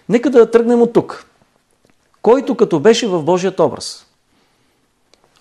Нека 0.08 0.30
да 0.30 0.50
тръгнем 0.50 0.82
от 0.82 0.92
тук. 0.92 1.26
Който 2.22 2.54
като 2.54 2.80
беше 2.80 3.06
в 3.06 3.22
Божият 3.22 3.60
образ. 3.60 4.06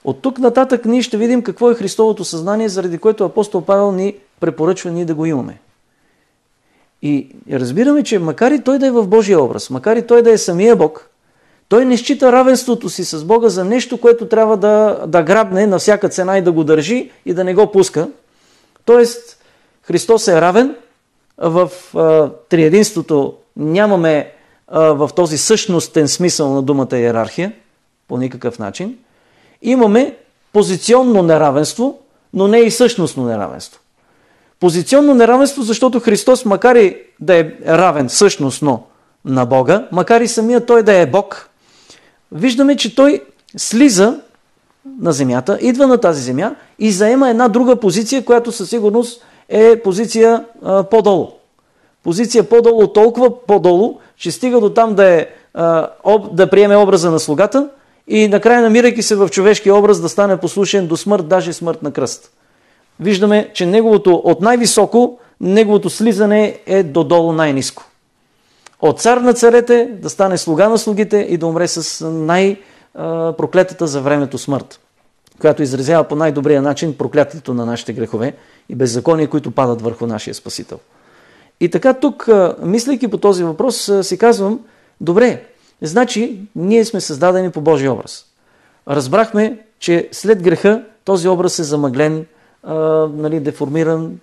От 0.04 0.22
тук 0.22 0.40
нататък 0.40 0.86
ние 0.86 1.02
ще 1.02 1.18
видим 1.18 1.42
какво 1.42 1.72
е 1.72 1.76
Христовото 1.76 2.24
съзнание, 2.24 2.70
заради 2.70 2.98
което 2.98 3.26
апостол 3.26 3.62
Павел 3.62 3.92
ни 3.92 4.16
препоръчва 4.40 4.92
ние 4.92 5.06
да 5.06 5.16
го 5.16 5.26
имаме. 5.26 5.60
И 7.02 7.28
разбираме, 7.52 8.04
че 8.04 8.20
макар 8.20 8.52
и 8.52 8.64
той 8.64 8.80
да 8.80 8.88
е 8.88 8.92
в 8.92 9.08
Божия 9.08 9.44
образ, 9.44 9.70
макар 9.70 9.96
и 9.96 10.08
той 10.08 10.22
да 10.22 10.32
е 10.32 10.38
самия 10.38 10.76
Бог, 10.76 11.10
той 11.68 11.86
не 11.86 11.98
счита 11.98 12.32
равенството 12.32 12.90
си 12.90 13.04
с 13.04 13.26
Бога 13.26 13.50
за 13.50 13.66
нещо, 13.66 14.02
което 14.02 14.28
трябва 14.28 14.58
да, 14.58 15.04
да 15.08 15.24
грабне 15.24 15.68
на 15.68 15.80
всяка 15.80 16.10
цена 16.10 16.38
и 16.38 16.42
да 16.42 16.52
го 16.52 16.64
държи 16.64 17.12
и 17.26 17.34
да 17.34 17.44
не 17.44 17.54
го 17.54 17.72
пуска. 17.72 18.10
Тоест, 18.86 19.44
Христос 19.82 20.28
е 20.28 20.42
равен, 20.42 20.76
в 21.38 21.72
а, 21.96 22.30
триединството 22.50 23.34
нямаме 23.58 24.32
а, 24.68 24.80
в 24.80 25.10
този 25.16 25.38
същностен 25.38 26.08
смисъл 26.08 26.54
на 26.54 26.62
думата 26.62 26.98
иерархия, 26.98 27.54
по 28.08 28.18
никакъв 28.18 28.60
начин. 28.60 28.98
Имаме 29.62 30.18
позиционно 30.54 31.24
неравенство, 31.24 32.00
но 32.34 32.48
не 32.48 32.60
и 32.60 32.72
същностно 32.72 33.24
неравенство. 33.24 33.80
Позиционно 34.60 35.14
неравенство, 35.14 35.62
защото 35.62 36.00
Христос, 36.00 36.46
макар 36.46 36.76
и 36.76 36.98
да 37.20 37.36
е 37.36 37.52
равен 37.68 38.10
същностно 38.10 38.88
на 39.26 39.46
Бога, 39.46 39.88
макар 39.92 40.22
и 40.22 40.28
самия 40.28 40.66
Той 40.66 40.84
да 40.84 40.94
е 40.94 41.06
Бог, 41.06 41.50
виждаме, 42.32 42.78
че 42.78 42.96
Той 42.96 43.22
слиза 43.58 44.22
на 45.02 45.12
земята, 45.12 45.58
идва 45.62 45.88
на 45.88 45.98
тази 45.98 46.22
земя 46.22 46.56
и 46.80 46.92
заема 46.92 47.30
една 47.30 47.48
друга 47.48 47.76
позиция, 47.76 48.26
която 48.26 48.52
със 48.52 48.70
сигурност 48.70 49.26
е 49.50 49.82
позиция 49.82 50.46
а, 50.64 50.84
по-долу. 50.84 51.28
Позиция 52.04 52.50
по-долу, 52.50 52.88
толкова 52.88 53.46
по-долу, 53.46 53.98
че 54.18 54.32
стига 54.32 54.60
до 54.60 54.70
там 54.70 54.96
да, 54.96 55.06
е, 55.06 55.28
а, 55.54 55.90
об, 56.04 56.36
да 56.36 56.50
приеме 56.50 56.78
образа 56.78 57.12
на 57.12 57.20
слугата 57.20 57.70
и 58.08 58.28
накрая 58.28 58.62
намирайки 58.62 59.02
се 59.02 59.16
в 59.16 59.30
човешки 59.30 59.72
образ 59.72 60.02
да 60.02 60.10
стане 60.10 60.38
послушен 60.38 60.88
до 60.88 60.98
смърт, 60.98 61.28
даже 61.28 61.54
смърт 61.54 61.84
на 61.84 61.92
кръст 61.92 62.32
виждаме, 63.00 63.50
че 63.54 63.66
неговото 63.66 64.16
от 64.16 64.42
най-високо, 64.42 65.18
неговото 65.42 65.90
слизане 65.90 66.60
е 66.66 66.84
до 66.84 67.04
долу 67.04 67.32
най-низко. 67.32 67.84
От 68.82 69.02
цар 69.02 69.18
на 69.18 69.34
царете 69.34 69.90
да 70.02 70.10
стане 70.10 70.38
слуга 70.38 70.70
на 70.70 70.78
слугите 70.78 71.18
и 71.30 71.38
да 71.38 71.48
умре 71.48 71.68
с 71.68 72.10
най-проклетата 72.96 73.88
за 73.88 74.02
времето 74.02 74.38
смърт, 74.38 74.80
която 75.42 75.64
изразява 75.64 76.04
по 76.04 76.16
най-добрия 76.16 76.62
начин 76.62 76.98
проклятието 76.98 77.54
на 77.54 77.66
нашите 77.66 77.94
грехове 77.94 78.36
и 78.70 78.76
беззакония, 78.76 79.30
които 79.30 79.52
падат 79.52 79.82
върху 79.82 80.08
нашия 80.08 80.34
Спасител. 80.34 80.80
И 81.60 81.70
така 81.70 81.94
тук, 81.94 82.30
мислейки 82.62 83.08
по 83.08 83.18
този 83.18 83.44
въпрос, 83.44 83.92
си 84.02 84.18
казвам, 84.18 84.60
добре, 85.02 85.46
значи 85.82 86.40
ние 86.56 86.86
сме 86.86 87.02
създадени 87.02 87.52
по 87.52 87.62
Божия 87.62 87.94
образ. 87.94 88.26
Разбрахме, 88.88 89.60
че 89.80 90.10
след 90.12 90.44
греха 90.44 90.84
този 91.06 91.28
образ 91.28 91.60
е 91.60 91.64
замъглен, 91.64 92.26
нали, 93.14 93.40
деформиран, 93.40 94.20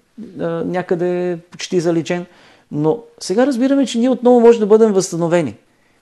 някъде 0.64 1.38
почти 1.50 1.80
заличен. 1.80 2.26
Но 2.72 2.98
сега 3.20 3.46
разбираме, 3.46 3.86
че 3.86 3.98
ние 3.98 4.10
отново 4.10 4.40
можем 4.40 4.60
да 4.60 4.66
бъдем 4.66 4.92
възстановени. 4.92 5.56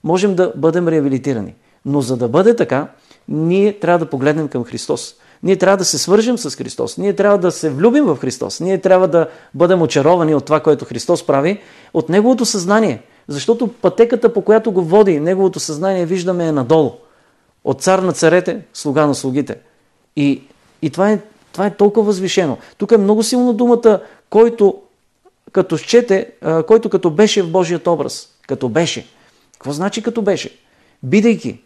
Можем 0.05 0.35
да 0.35 0.53
бъдем 0.57 0.89
реабилитирани. 0.89 1.55
Но 1.88 2.01
за 2.01 2.16
да 2.16 2.29
бъде 2.29 2.57
така, 2.57 2.88
ние 3.29 3.79
трябва 3.79 3.98
да 3.98 4.11
погледнем 4.11 4.48
към 4.48 4.64
Христос. 4.64 5.14
Ние 5.42 5.57
трябва 5.57 5.77
да 5.77 5.85
се 5.85 5.98
свържем 5.98 6.38
с 6.38 6.57
Христос. 6.57 6.98
Ние 6.98 7.12
трябва 7.12 7.38
да 7.38 7.51
се 7.51 7.70
влюбим 7.70 8.05
в 8.05 8.16
Христос. 8.16 8.61
Ние 8.61 8.79
трябва 8.81 9.09
да 9.09 9.29
бъдем 9.55 9.83
очаровани 9.83 10.35
от 10.35 10.44
това, 10.44 10.61
което 10.61 10.85
Христос 10.85 11.27
прави, 11.27 11.61
от 11.94 12.09
Неговото 12.09 12.44
съзнание. 12.44 13.03
Защото 13.29 13.68
пътеката, 13.68 14.33
по 14.33 14.42
която 14.42 14.72
го 14.72 14.83
води, 14.83 15.20
Неговото 15.20 15.61
съзнание, 15.61 16.07
виждаме 16.07 16.46
е 16.46 16.53
надолу. 16.53 16.92
От 17.64 17.83
цар 17.83 17.98
на 17.98 18.12
царете, 18.12 18.61
слуга 18.74 19.07
на 19.07 19.14
слугите. 19.14 19.59
И, 20.16 20.42
и 20.83 20.90
това 20.90 21.11
е 21.11 21.20
това 21.53 21.66
е 21.66 21.77
толкова 21.77 22.07
възвишено. 22.07 22.59
Тук 22.77 22.92
е 22.92 22.96
много 22.96 23.22
силна 23.22 23.55
думата, 23.55 24.01
който 24.31 24.83
като 25.53 25.77
щете, 25.77 26.31
който 26.66 26.90
като 26.90 27.11
беше 27.11 27.42
в 27.42 27.51
Божият 27.51 27.87
образ. 27.87 28.29
Като 28.46 28.68
беше. 28.68 29.07
Какво 29.53 29.72
значи 29.72 30.03
като 30.03 30.22
беше? 30.22 30.59
Бидейки. 31.03 31.64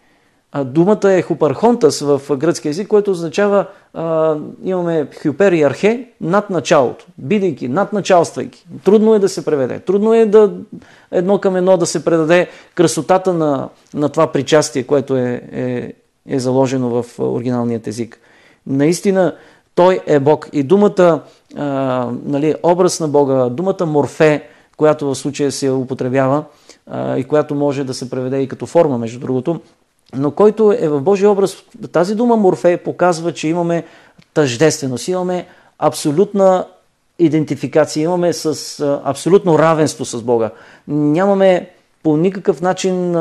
Думата 0.65 1.13
е 1.13 1.23
хупархонтас 1.23 2.01
в 2.01 2.37
гръцки 2.37 2.69
язик, 2.69 2.89
което 2.89 3.11
означава, 3.11 3.67
а, 3.95 4.37
имаме 4.65 5.09
хюпер 5.23 5.53
и 5.53 5.63
архе 5.63 6.09
над 6.21 6.51
началото. 6.51 7.07
Бидейки, 7.19 7.69
над 7.69 7.93
началствайки. 7.93 8.67
Трудно 8.85 9.15
е 9.15 9.19
да 9.19 9.29
се 9.29 9.45
преведе. 9.45 9.79
Трудно 9.79 10.15
е 10.15 10.27
да 10.27 10.53
едно 11.11 11.39
към 11.39 11.57
едно 11.57 11.77
да 11.77 11.87
се 11.87 12.05
предаде 12.05 12.49
красотата 12.75 13.33
на, 13.33 13.69
на 13.95 14.09
това 14.09 14.27
причастие, 14.27 14.83
което 14.83 15.17
е, 15.17 15.43
е, 15.53 15.93
е 16.29 16.39
заложено 16.39 17.03
в 17.03 17.19
оригиналният 17.19 17.87
език. 17.87 18.21
Наистина, 18.67 19.35
той 19.75 20.01
е 20.07 20.21
Бог. 20.21 20.49
И 20.53 20.63
думата, 20.63 21.21
а, 21.57 22.09
нали, 22.25 22.55
образ 22.63 23.01
на 23.01 23.09
Бога, 23.09 23.49
думата 23.49 23.87
морфе, 23.87 24.49
която 24.77 25.07
в 25.07 25.15
случая 25.15 25.53
се 25.53 25.71
употребява 25.71 26.45
а, 26.87 27.17
и 27.19 27.25
която 27.25 27.55
може 27.55 27.85
да 27.85 27.95
се 27.95 28.11
преведе 28.11 28.41
и 28.41 28.49
като 28.49 28.67
форма, 28.67 28.99
между 28.99 29.21
другото, 29.21 29.61
но 30.17 30.31
който 30.31 30.73
е 30.79 30.89
в 30.89 31.01
Божия 31.01 31.31
образ, 31.31 31.57
тази 31.93 32.15
дума 32.15 32.37
морфе 32.37 32.77
показва, 32.77 33.33
че 33.33 33.49
имаме 33.49 33.85
тъждественост, 34.35 35.09
имаме 35.09 35.47
абсолютна 35.79 36.67
идентификация, 37.19 38.03
имаме 38.03 38.33
с 38.33 39.01
абсолютно 39.05 39.59
равенство 39.59 40.05
с 40.05 40.23
Бога. 40.23 40.51
Нямаме 40.89 41.71
по 42.03 42.17
никакъв 42.17 42.61
начин, 42.61 43.13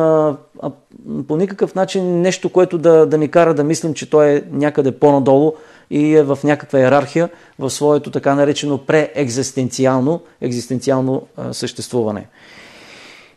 по 1.27 1.37
никакъв 1.37 1.75
начин 1.75 2.21
нещо, 2.21 2.49
което 2.49 2.77
да, 2.77 3.05
да 3.05 3.17
ни 3.17 3.31
кара 3.31 3.53
да 3.53 3.63
мислим, 3.63 3.93
че 3.93 4.09
той 4.09 4.29
е 4.29 4.43
някъде 4.51 4.91
по-надолу, 4.91 5.53
и 5.91 6.15
е 6.15 6.23
в 6.23 6.39
някаква 6.43 6.79
иерархия 6.79 7.29
в 7.59 7.69
своето 7.69 8.11
така 8.11 8.35
наречено 8.35 8.77
преекзистенциално 8.77 10.21
екзистенциално 10.41 11.27
съществуване. 11.51 12.27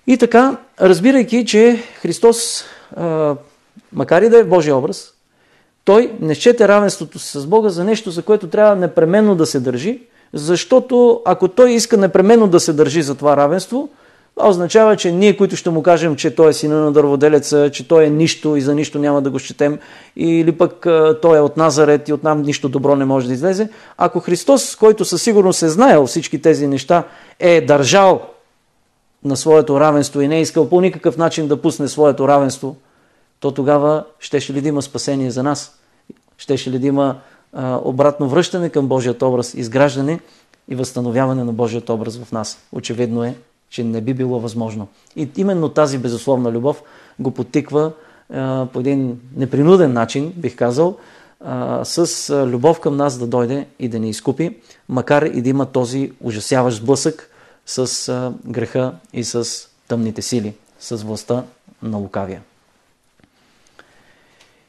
И 0.06 0.18
така, 0.18 0.56
разбирайки, 0.80 1.44
че 1.46 1.82
Христос, 2.00 2.64
макар 3.92 4.22
и 4.22 4.28
да 4.28 4.38
е 4.38 4.42
в 4.42 4.48
Божия 4.48 4.76
образ, 4.76 5.10
той 5.84 6.12
не 6.20 6.34
счете 6.34 6.68
равенството 6.68 7.18
си 7.18 7.38
с 7.38 7.46
Бога 7.46 7.68
за 7.68 7.84
нещо, 7.84 8.10
за 8.10 8.22
което 8.22 8.48
трябва 8.48 8.76
непременно 8.76 9.34
да 9.34 9.46
се 9.46 9.60
държи, 9.60 10.02
защото 10.32 11.22
ако 11.24 11.48
той 11.48 11.70
иска 11.70 11.96
непременно 11.96 12.46
да 12.46 12.60
се 12.60 12.72
държи 12.72 13.02
за 13.02 13.14
това 13.14 13.36
равенство, 13.36 13.88
това 14.36 14.48
означава, 14.48 14.96
че 14.96 15.12
ние, 15.12 15.36
които 15.36 15.56
ще 15.56 15.70
му 15.70 15.82
кажем, 15.82 16.16
че 16.16 16.34
той 16.34 16.50
е 16.50 16.52
сина 16.52 16.80
на 16.80 16.92
дърводелеца, 16.92 17.70
че 17.70 17.88
той 17.88 18.04
е 18.04 18.10
нищо 18.10 18.56
и 18.56 18.60
за 18.60 18.74
нищо 18.74 18.98
няма 18.98 19.22
да 19.22 19.30
го 19.30 19.38
щетем, 19.38 19.78
или 20.16 20.52
пък 20.52 20.86
той 21.22 21.38
е 21.38 21.40
от 21.40 21.56
Назарет 21.56 22.08
и 22.08 22.12
от 22.12 22.24
нам 22.24 22.42
нищо 22.42 22.68
добро 22.68 22.96
не 22.96 23.04
може 23.04 23.26
да 23.26 23.32
излезе, 23.32 23.68
ако 23.98 24.20
Христос, 24.20 24.76
който 24.76 25.04
със 25.04 25.22
сигурност 25.22 25.62
е 25.62 25.68
знаел 25.68 26.06
всички 26.06 26.42
тези 26.42 26.66
неща, 26.66 27.04
е 27.40 27.60
държал 27.60 28.22
на 29.24 29.36
своето 29.36 29.80
равенство 29.80 30.20
и 30.20 30.28
не 30.28 30.36
е 30.36 30.40
искал 30.40 30.68
по 30.68 30.80
никакъв 30.80 31.16
начин 31.16 31.48
да 31.48 31.62
пусне 31.62 31.88
своето 31.88 32.28
равенство, 32.28 32.76
то 33.44 33.50
тогава 33.50 34.04
щеше 34.20 34.52
ли 34.52 34.60
да 34.60 34.68
има 34.68 34.82
спасение 34.82 35.30
за 35.30 35.42
нас? 35.42 35.78
Щеше 36.38 36.70
ли 36.70 36.78
да 36.78 36.86
има 36.86 37.16
а, 37.52 37.80
обратно 37.84 38.28
връщане 38.28 38.68
към 38.68 38.88
Божият 38.88 39.22
образ, 39.22 39.54
изграждане 39.54 40.20
и 40.68 40.74
възстановяване 40.74 41.44
на 41.44 41.52
Божият 41.52 41.90
образ 41.90 42.18
в 42.18 42.32
нас? 42.32 42.58
Очевидно 42.72 43.24
е, 43.24 43.36
че 43.70 43.84
не 43.84 44.00
би 44.00 44.14
било 44.14 44.40
възможно. 44.40 44.88
И 45.16 45.28
именно 45.36 45.68
тази 45.68 45.98
безусловна 45.98 46.52
любов 46.52 46.82
го 47.18 47.30
потиква 47.30 47.92
а, 48.32 48.66
по 48.72 48.80
един 48.80 49.20
непринуден 49.36 49.92
начин, 49.92 50.32
бих 50.36 50.56
казал, 50.56 50.96
а, 51.40 51.84
с 51.84 52.46
любов 52.46 52.80
към 52.80 52.96
нас 52.96 53.18
да 53.18 53.26
дойде 53.26 53.66
и 53.78 53.88
да 53.88 53.98
ни 53.98 54.10
изкупи, 54.10 54.56
макар 54.88 55.22
и 55.22 55.42
да 55.42 55.48
има 55.48 55.66
този 55.66 56.12
ужасяващ 56.20 56.76
сблъсък 56.76 57.30
с 57.66 58.08
а, 58.08 58.32
греха 58.46 58.92
и 59.12 59.24
с 59.24 59.48
тъмните 59.88 60.22
сили, 60.22 60.54
с 60.80 60.96
властта 60.96 61.44
на 61.82 61.98
лукавия. 61.98 62.40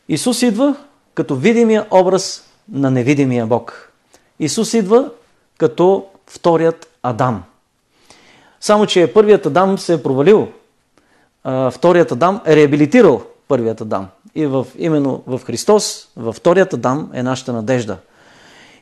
Исус 0.10 0.42
идва 0.42 0.76
като 1.14 1.36
видимия 1.36 1.86
образ 1.92 2.44
на 2.72 2.92
невидимия 2.92 3.46
Бог. 3.46 3.92
Исус 4.40 4.74
идва 4.74 5.12
като 5.58 6.06
вторият 6.28 6.88
Адам. 7.04 7.44
Само, 8.60 8.86
че 8.86 9.14
първият 9.14 9.46
Адам 9.46 9.78
се 9.78 9.94
е 9.94 10.04
провалил. 10.04 10.48
Вторият 11.72 12.12
Адам 12.12 12.42
е 12.46 12.56
реабилитирал 12.56 13.22
първият 13.48 13.82
Адам. 13.82 14.08
И 14.36 14.46
в, 14.46 14.68
именно 14.78 15.24
в 15.28 15.42
Христос, 15.46 16.08
във 16.18 16.36
вторият 16.36 16.74
Адам 16.74 17.12
е 17.14 17.24
нашата 17.24 17.54
надежда. 17.54 17.98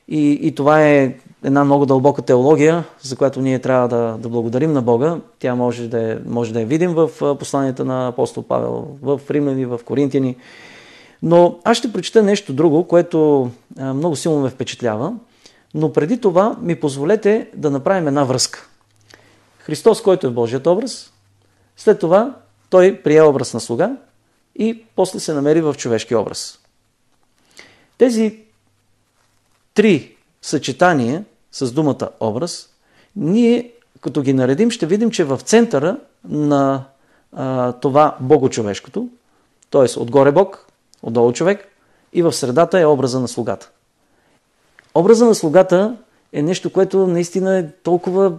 И, 0.07 0.31
и 0.31 0.55
това 0.55 0.83
е 0.83 1.15
една 1.43 1.63
много 1.63 1.85
дълбока 1.85 2.21
теология, 2.21 2.83
за 3.01 3.15
която 3.15 3.41
ние 3.41 3.59
трябва 3.59 3.87
да, 3.87 4.17
да 4.19 4.29
благодарим 4.29 4.73
на 4.73 4.81
Бога. 4.81 5.17
Тя 5.39 5.55
може 5.55 5.87
да, 5.87 6.11
е, 6.11 6.17
може 6.25 6.53
да 6.53 6.59
я 6.59 6.65
видим 6.65 6.93
в 6.93 7.09
посланията 7.39 7.85
на 7.85 8.07
апостол 8.07 8.43
Павел, 8.43 8.87
в 9.01 9.21
Римляни, 9.29 9.65
в 9.65 9.79
Коринтияни. 9.85 10.35
Но 11.23 11.59
аз 11.63 11.77
ще 11.77 11.91
прочета 11.91 12.23
нещо 12.23 12.53
друго, 12.53 12.87
което 12.87 13.49
много 13.79 14.15
силно 14.15 14.41
ме 14.41 14.49
впечатлява. 14.49 15.13
Но 15.73 15.93
преди 15.93 16.21
това 16.21 16.57
ми 16.61 16.79
позволете 16.79 17.49
да 17.55 17.71
направим 17.71 18.07
една 18.07 18.23
връзка. 18.23 18.67
Христос, 19.59 20.01
който 20.01 20.27
е 20.27 20.31
Божият 20.31 20.67
образ, 20.67 21.13
след 21.77 21.99
това 21.99 22.35
той 22.69 23.01
прие 23.03 23.21
образ 23.21 23.53
на 23.53 23.59
слуга 23.59 23.97
и 24.55 24.83
после 24.95 25.19
се 25.19 25.33
намери 25.33 25.61
в 25.61 25.75
човешки 25.77 26.15
образ. 26.15 26.59
Тези 27.97 28.39
три 29.73 30.15
съчетания 30.41 31.25
с 31.51 31.71
думата 31.71 32.09
образ, 32.19 32.69
ние 33.15 33.71
като 34.01 34.21
ги 34.21 34.33
наредим, 34.33 34.71
ще 34.71 34.85
видим, 34.85 35.11
че 35.11 35.23
в 35.23 35.39
центъра 35.43 35.97
на 36.29 36.83
а, 37.31 37.71
това 37.71 38.17
богочовешкото, 38.19 39.09
т.е. 39.71 39.99
отгоре 39.99 40.31
Бог, 40.31 40.67
отдолу 41.03 41.33
човек 41.33 41.67
и 42.13 42.21
в 42.21 42.33
средата 42.33 42.79
е 42.79 42.85
образа 42.85 43.19
на 43.19 43.27
слугата. 43.27 43.69
Образа 44.95 45.25
на 45.25 45.35
слугата 45.35 45.97
е 46.33 46.41
нещо, 46.41 46.69
което 46.69 47.07
наистина 47.07 47.57
е 47.57 47.67
толкова 47.83 48.33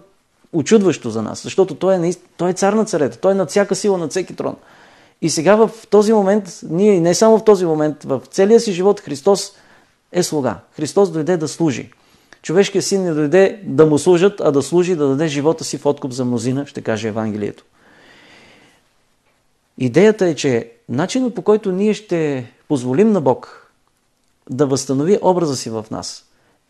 очудващо 0.53 1.11
за 1.11 1.23
нас, 1.23 1.43
защото 1.43 1.75
той 1.75 1.95
е, 1.95 2.13
той 2.37 2.51
е 2.51 2.55
цар 2.55 2.73
на 2.73 2.85
царете, 2.85 3.19
той 3.19 3.33
е 3.33 3.35
над 3.35 3.51
всяка 3.51 3.75
сила, 3.75 3.99
над 3.99 4.11
всеки 4.11 4.35
трон. 4.35 4.57
И 5.23 5.31
сега 5.31 5.57
в 5.57 5.71
този 5.91 6.13
момент, 6.13 6.61
ние 6.71 7.01
не 7.01 7.15
само 7.15 7.39
в 7.39 7.45
този 7.45 7.67
момент, 7.67 8.05
в 8.05 8.23
целия 8.31 8.61
си 8.61 8.73
живот 8.73 9.01
Христос 9.01 9.53
е 10.13 10.23
слуга. 10.23 10.57
Христос 10.77 11.11
дойде 11.11 11.37
да 11.37 11.49
служи. 11.49 11.91
Човешкият 12.43 12.85
син 12.85 13.03
не 13.03 13.13
дойде 13.13 13.61
да 13.65 13.87
му 13.87 13.99
служат, 13.99 14.41
а 14.41 14.53
да 14.53 14.63
служи, 14.63 14.97
да 14.97 15.09
даде 15.09 15.29
живота 15.29 15.65
си 15.65 15.79
в 15.79 15.87
откуп 15.87 16.13
за 16.13 16.25
мнозина, 16.25 16.67
ще 16.67 16.83
каже 16.83 17.09
Евангелието. 17.09 17.65
Идеята 19.79 20.27
е, 20.27 20.35
че 20.35 20.71
начинът 20.89 21.35
по 21.35 21.43
който 21.43 21.73
ние 21.73 21.95
ще 21.95 22.51
позволим 22.69 23.13
на 23.13 23.21
Бог 23.21 23.71
да 24.51 24.67
възстанови 24.67 25.19
образа 25.23 25.57
си 25.57 25.71
в 25.71 25.87
нас, 25.91 26.25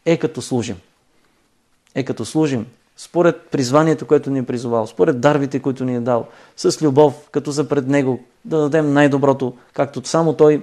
е 0.05 0.17
като 0.17 0.43
служим. 0.43 0.77
Е 1.95 2.05
като 2.05 2.25
служим 2.25 2.67
според 2.97 3.41
призванието, 3.51 4.07
което 4.07 4.31
ни 4.31 4.39
е 4.39 4.47
призовал, 4.47 4.87
според 4.87 5.21
дарбите, 5.21 5.61
които 5.61 5.85
ни 5.85 5.97
е 5.97 6.01
дал, 6.01 6.27
с 6.57 6.83
любов, 6.83 7.15
като 7.31 7.51
за 7.51 7.69
пред 7.69 7.89
Него, 7.89 8.21
да 8.45 8.59
дадем 8.59 8.93
най-доброто, 8.93 9.53
както 9.73 10.09
само 10.09 10.33
Той 10.33 10.63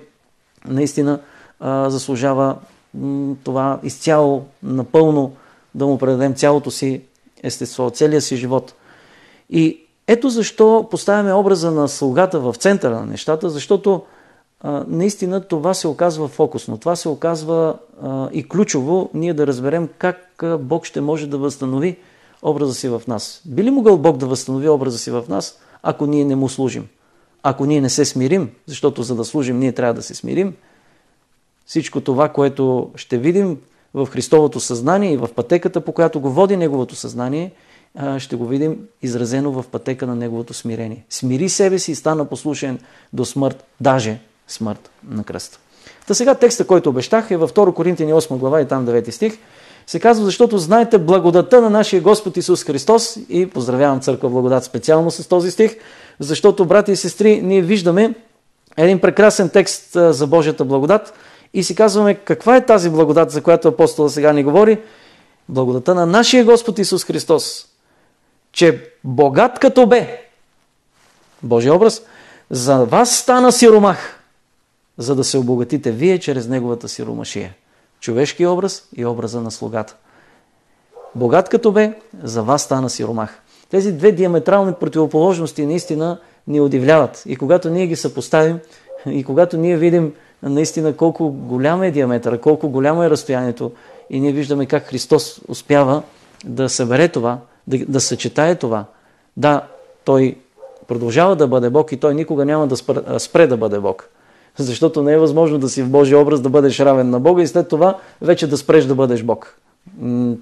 наистина 0.65 1.19
а, 1.59 1.89
заслужава 1.89 2.55
м, 2.93 3.35
това 3.43 3.79
изцяло, 3.83 4.45
напълно, 4.63 5.35
да 5.75 5.85
му 5.85 5.97
предадем 5.97 6.35
цялото 6.35 6.71
си 6.71 7.01
естество, 7.43 7.89
целия 7.89 8.21
си 8.21 8.35
живот. 8.35 8.73
И 9.49 9.81
ето 10.07 10.29
защо 10.29 10.87
поставяме 10.91 11.33
образа 11.33 11.71
на 11.71 11.87
слугата 11.87 12.39
в 12.39 12.55
центъра 12.57 12.95
на 12.95 13.05
нещата, 13.05 13.49
защото 13.49 14.03
наистина 14.87 15.41
това 15.41 15.73
се 15.73 15.87
оказва 15.87 16.27
фокусно. 16.27 16.77
Това 16.77 16.95
се 16.95 17.09
оказва 17.09 17.75
а, 18.03 18.29
и 18.33 18.49
ключово 18.49 19.09
ние 19.13 19.33
да 19.33 19.47
разберем 19.47 19.89
как 19.97 20.43
Бог 20.59 20.85
ще 20.85 21.01
може 21.01 21.27
да 21.27 21.37
възстанови 21.37 21.97
образа 22.43 22.73
си 22.73 22.89
в 22.89 23.01
нас. 23.07 23.41
Би 23.45 23.63
ли 23.63 23.71
могъл 23.71 23.97
Бог 23.97 24.17
да 24.17 24.25
възстанови 24.25 24.69
образа 24.69 24.97
си 24.97 25.11
в 25.11 25.23
нас, 25.29 25.59
ако 25.83 26.05
ние 26.05 26.25
не 26.25 26.35
му 26.35 26.49
служим? 26.49 26.87
Ако 27.43 27.65
ние 27.65 27.81
не 27.81 27.89
се 27.89 28.05
смирим, 28.05 28.49
защото 28.65 29.03
за 29.03 29.15
да 29.15 29.25
служим 29.25 29.59
ние 29.59 29.71
трябва 29.71 29.93
да 29.93 30.01
се 30.01 30.15
смирим, 30.15 30.53
всичко 31.65 32.01
това, 32.01 32.29
което 32.29 32.91
ще 32.95 33.17
видим 33.17 33.57
в 33.93 34.07
Христовото 34.11 34.59
съзнание 34.59 35.13
и 35.13 35.17
в 35.17 35.29
пътеката, 35.35 35.81
по 35.81 35.91
която 35.91 36.19
го 36.19 36.29
води 36.29 36.57
Неговото 36.57 36.95
съзнание, 36.95 37.51
ще 38.17 38.35
го 38.35 38.47
видим 38.47 38.87
изразено 39.01 39.51
в 39.51 39.65
пътека 39.71 40.07
на 40.07 40.15
Неговото 40.15 40.53
смирение. 40.53 41.05
Смири 41.09 41.49
себе 41.49 41.79
си 41.79 41.91
и 41.91 41.95
стана 41.95 42.25
послушен 42.25 42.79
до 43.13 43.25
смърт, 43.25 43.63
даже 43.81 44.19
смърт 44.51 44.89
на 45.09 45.23
кръста. 45.23 45.59
Та 46.07 46.13
сега 46.13 46.35
текста, 46.35 46.67
който 46.67 46.89
обещах 46.89 47.31
е 47.31 47.37
във 47.37 47.53
2 47.53 47.73
Коринтини 47.73 48.13
8 48.13 48.37
глава 48.37 48.61
и 48.61 48.67
там 48.67 48.87
9 48.87 49.09
стих 49.09 49.37
се 49.87 49.99
казва, 49.99 50.25
защото 50.25 50.57
знаете 50.57 50.97
благодата 50.97 51.61
на 51.61 51.69
нашия 51.69 52.01
Господ 52.01 52.37
Исус 52.37 52.63
Христос 52.63 53.17
и 53.29 53.45
поздравявам 53.45 53.99
църква 53.99 54.29
благодат 54.29 54.63
специално 54.63 55.11
с 55.11 55.27
този 55.27 55.51
стих, 55.51 55.75
защото, 56.19 56.65
брати 56.65 56.91
и 56.91 56.95
сестри, 56.95 57.41
ние 57.41 57.61
виждаме 57.61 58.13
един 58.77 58.99
прекрасен 58.99 59.49
текст 59.49 59.91
за 59.93 60.27
Божията 60.27 60.65
благодат 60.65 61.13
и 61.53 61.63
си 61.63 61.75
казваме 61.75 62.15
каква 62.15 62.55
е 62.55 62.65
тази 62.65 62.89
благодат, 62.89 63.31
за 63.31 63.41
която 63.41 63.67
апостола 63.67 64.09
сега 64.09 64.33
ни 64.33 64.43
говори. 64.43 64.79
Благодата 65.49 65.95
на 65.95 66.05
нашия 66.05 66.45
Господ 66.45 66.79
Исус 66.79 67.05
Христос, 67.05 67.65
че 68.51 68.91
богат 69.03 69.59
като 69.59 69.85
бе, 69.85 70.21
Божия 71.43 71.75
образ, 71.75 72.01
за 72.49 72.77
вас 72.85 73.15
стана 73.15 73.51
сиромах, 73.51 74.20
за 74.97 75.15
да 75.15 75.23
се 75.23 75.37
обогатите 75.37 75.91
вие 75.91 76.19
чрез 76.19 76.47
неговата 76.47 76.89
сиромашия 76.89 77.55
човешки 78.01 78.45
образ 78.45 78.87
и 78.95 79.05
образа 79.05 79.41
на 79.41 79.51
слугата. 79.51 79.95
Богат 81.15 81.49
като 81.49 81.71
бе, 81.71 81.93
за 82.23 82.43
вас 82.43 82.61
стана 82.61 82.89
сиромах. 82.89 83.41
Тези 83.69 83.91
две 83.91 84.11
диаметрални 84.11 84.73
противоположности 84.73 85.65
наистина 85.65 86.19
ни 86.47 86.61
удивляват. 86.61 87.23
И 87.25 87.35
когато 87.35 87.69
ние 87.69 87.87
ги 87.87 87.95
съпоставим, 87.95 88.59
и 89.05 89.23
когато 89.23 89.57
ние 89.57 89.77
видим 89.77 90.13
наистина 90.43 90.97
колко 90.97 91.31
голям 91.31 91.83
е 91.83 91.91
диаметъра, 91.91 92.37
колко 92.41 92.69
голямо 92.69 93.03
е 93.03 93.09
разстоянието, 93.09 93.71
и 94.09 94.19
ние 94.19 94.31
виждаме 94.31 94.65
как 94.65 94.83
Христос 94.83 95.41
успява 95.47 96.03
да 96.45 96.69
събере 96.69 97.07
това, 97.07 97.39
да, 97.67 97.85
да 97.85 98.01
съчетае 98.01 98.55
това. 98.55 98.85
Да, 99.37 99.67
Той 100.05 100.37
продължава 100.87 101.35
да 101.35 101.47
бъде 101.47 101.69
Бог 101.69 101.91
и 101.91 101.97
Той 101.97 102.15
никога 102.15 102.45
няма 102.45 102.67
да 102.67 102.77
спре, 102.77 103.19
спре 103.19 103.47
да 103.47 103.57
бъде 103.57 103.79
Бог. 103.79 104.09
Защото 104.57 105.03
не 105.03 105.13
е 105.13 105.17
възможно 105.17 105.57
да 105.57 105.69
си 105.69 105.83
в 105.83 105.89
Божия 105.89 106.19
образ 106.19 106.41
да 106.41 106.49
бъдеш 106.49 106.79
равен 106.79 107.09
на 107.09 107.19
Бога 107.19 107.43
и 107.43 107.47
след 107.47 107.67
това 107.67 107.97
вече 108.21 108.47
да 108.47 108.57
спреш 108.57 108.85
да 108.85 108.95
бъдеш 108.95 109.23
Бог. 109.23 109.57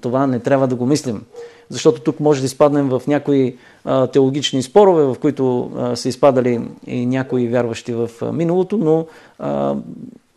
Това 0.00 0.26
не 0.26 0.38
трябва 0.38 0.68
да 0.68 0.74
го 0.74 0.86
мислим. 0.86 1.22
Защото 1.68 2.00
тук 2.00 2.20
може 2.20 2.40
да 2.40 2.46
изпаднем 2.46 2.88
в 2.88 3.02
някои 3.06 3.56
а, 3.84 4.06
теологични 4.06 4.62
спорове, 4.62 5.04
в 5.04 5.16
които 5.20 5.70
а, 5.76 5.96
са 5.96 6.08
изпадали 6.08 6.60
и 6.86 7.06
някои 7.06 7.48
вярващи 7.48 7.92
в 7.92 8.10
а, 8.22 8.32
миналото, 8.32 8.76
но 8.76 9.06
а, 9.38 9.74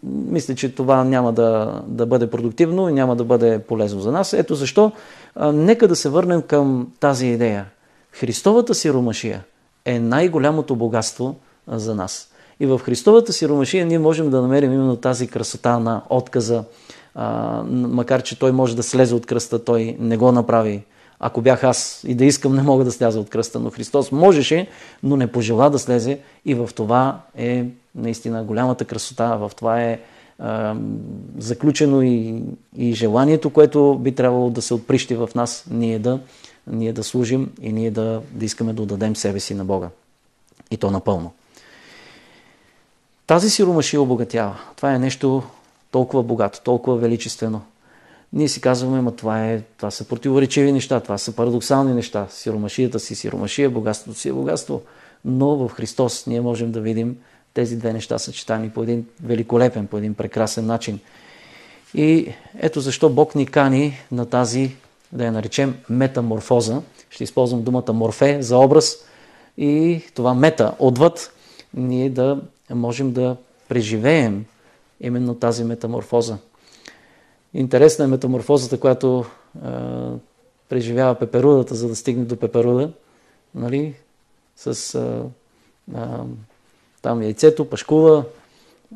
мисля, 0.03 0.55
че 0.55 0.75
това 0.75 1.03
няма 1.03 1.33
да, 1.33 1.81
да 1.87 2.05
бъде 2.05 2.29
продуктивно 2.29 2.89
и 2.89 2.93
няма 2.93 3.15
да 3.15 3.23
бъде 3.23 3.59
полезно 3.59 4.01
за 4.01 4.11
нас. 4.11 4.33
Ето 4.33 4.55
защо 4.55 4.91
а, 5.35 5.51
нека 5.51 5.87
да 5.87 5.95
се 5.95 6.09
върнем 6.09 6.41
към 6.41 6.87
тази 6.99 7.27
идея. 7.27 7.65
Христовата 8.11 8.75
си 8.75 8.93
ромашия 8.93 9.43
е 9.85 9.99
най-голямото 9.99 10.75
богатство 10.75 11.35
за 11.67 11.95
нас. 11.95 12.32
И 12.59 12.65
в 12.65 12.79
Христовата 12.79 13.33
сиромашия 13.33 13.85
ние 13.85 13.99
можем 13.99 14.29
да 14.29 14.41
намерим 14.41 14.73
именно 14.73 14.95
тази 14.95 15.27
красота 15.27 15.79
на 15.79 16.01
отказа, 16.09 16.63
а, 17.15 17.63
макар 17.67 18.23
че 18.23 18.39
той 18.39 18.51
може 18.51 18.75
да 18.75 18.83
слезе 18.83 19.15
от 19.15 19.25
кръста, 19.25 19.63
той 19.63 19.97
не 19.99 20.17
го 20.17 20.31
направи. 20.31 20.83
Ако 21.19 21.41
бях 21.41 21.63
аз 21.63 22.03
и 22.07 22.15
да 22.15 22.25
искам, 22.25 22.55
не 22.55 22.63
мога 22.63 22.83
да 22.83 22.91
сляза 22.91 23.19
от 23.19 23.29
кръста, 23.29 23.59
но 23.59 23.69
Христос 23.69 24.11
можеше, 24.11 24.67
но 25.03 25.15
не 25.15 25.27
пожела 25.27 25.69
да 25.69 25.79
слезе 25.79 26.19
и 26.45 26.55
в 26.55 26.69
това 26.75 27.21
е 27.37 27.65
наистина 27.95 28.43
голямата 28.43 28.85
красота, 28.85 29.37
в 29.37 29.51
това 29.55 29.81
е 29.81 29.99
а, 30.39 30.75
заключено 31.37 32.01
и, 32.01 32.43
и 32.77 32.93
желанието, 32.93 33.49
което 33.49 33.95
би 33.95 34.11
трябвало 34.11 34.49
да 34.49 34.61
се 34.61 34.73
отприщи 34.73 35.15
в 35.15 35.29
нас, 35.35 35.65
ние 35.71 35.99
да, 35.99 36.19
ние 36.67 36.93
да 36.93 37.03
служим 37.03 37.51
и 37.61 37.73
ние 37.73 37.91
да, 37.91 38.21
да 38.31 38.45
искаме 38.45 38.73
да 38.73 38.81
отдадем 38.81 39.15
себе 39.15 39.39
си 39.39 39.53
на 39.53 39.65
Бога. 39.65 39.89
И 40.71 40.77
то 40.77 40.91
напълно. 40.91 41.31
Тази 43.27 43.49
сиромашия 43.49 44.01
обогатява. 44.01 44.59
Това 44.75 44.93
е 44.93 44.99
нещо 44.99 45.43
толкова 45.91 46.23
богато, 46.23 46.61
толкова 46.63 46.97
величествено. 46.97 47.61
Ние 48.33 48.47
си 48.47 48.61
казваме, 48.61 49.01
ма 49.01 49.11
това, 49.11 49.45
е, 49.45 49.61
това 49.77 49.91
са 49.91 50.07
противоречиви 50.07 50.71
неща, 50.71 50.99
това 50.99 51.17
са 51.17 51.31
парадоксални 51.35 51.93
неща. 51.93 52.27
Сиромашията 52.29 52.99
си 52.99 53.15
сиромашия, 53.15 53.69
богатството 53.69 54.19
си 54.19 54.29
е 54.29 54.33
богатство. 54.33 54.81
Но 55.25 55.55
в 55.55 55.71
Христос 55.73 56.27
ние 56.27 56.41
можем 56.41 56.71
да 56.71 56.81
видим 56.81 57.17
тези 57.53 57.77
две 57.77 57.93
неща 57.93 58.19
съчетани 58.19 58.69
по 58.69 58.83
един 58.83 59.05
великолепен, 59.23 59.87
по 59.87 59.97
един 59.97 60.13
прекрасен 60.13 60.65
начин. 60.65 60.99
И 61.93 62.33
ето 62.59 62.79
защо 62.79 63.09
Бог 63.09 63.35
ни 63.35 63.45
кани 63.45 63.97
на 64.11 64.25
тази, 64.25 64.75
да 65.11 65.25
я 65.25 65.31
наречем, 65.31 65.75
метаморфоза. 65.89 66.81
Ще 67.09 67.23
използвам 67.23 67.63
думата 67.63 67.93
морфе 67.93 68.41
за 68.41 68.57
образ 68.57 68.95
и 69.57 70.01
това 70.15 70.33
мета, 70.33 70.73
отвъд, 70.79 71.33
ние 71.73 72.09
да 72.09 72.41
можем 72.69 73.11
да 73.11 73.37
преживеем 73.69 74.45
именно 75.01 75.35
тази 75.35 75.63
метаморфоза. 75.63 76.37
Интересна 77.53 78.05
е 78.05 78.07
метаморфозата, 78.07 78.79
която 78.79 79.25
а, 79.63 80.11
преживява 80.69 81.15
пеперудата, 81.15 81.75
за 81.75 81.87
да 81.87 81.95
стигне 81.95 82.25
до 82.25 82.37
пеперуда. 82.37 82.91
Нали? 83.55 83.95
С 84.55 84.95
а, 84.95 85.23
а, 85.95 86.23
там 87.01 87.21
яйцето, 87.21 87.69
пашкува, 87.69 88.25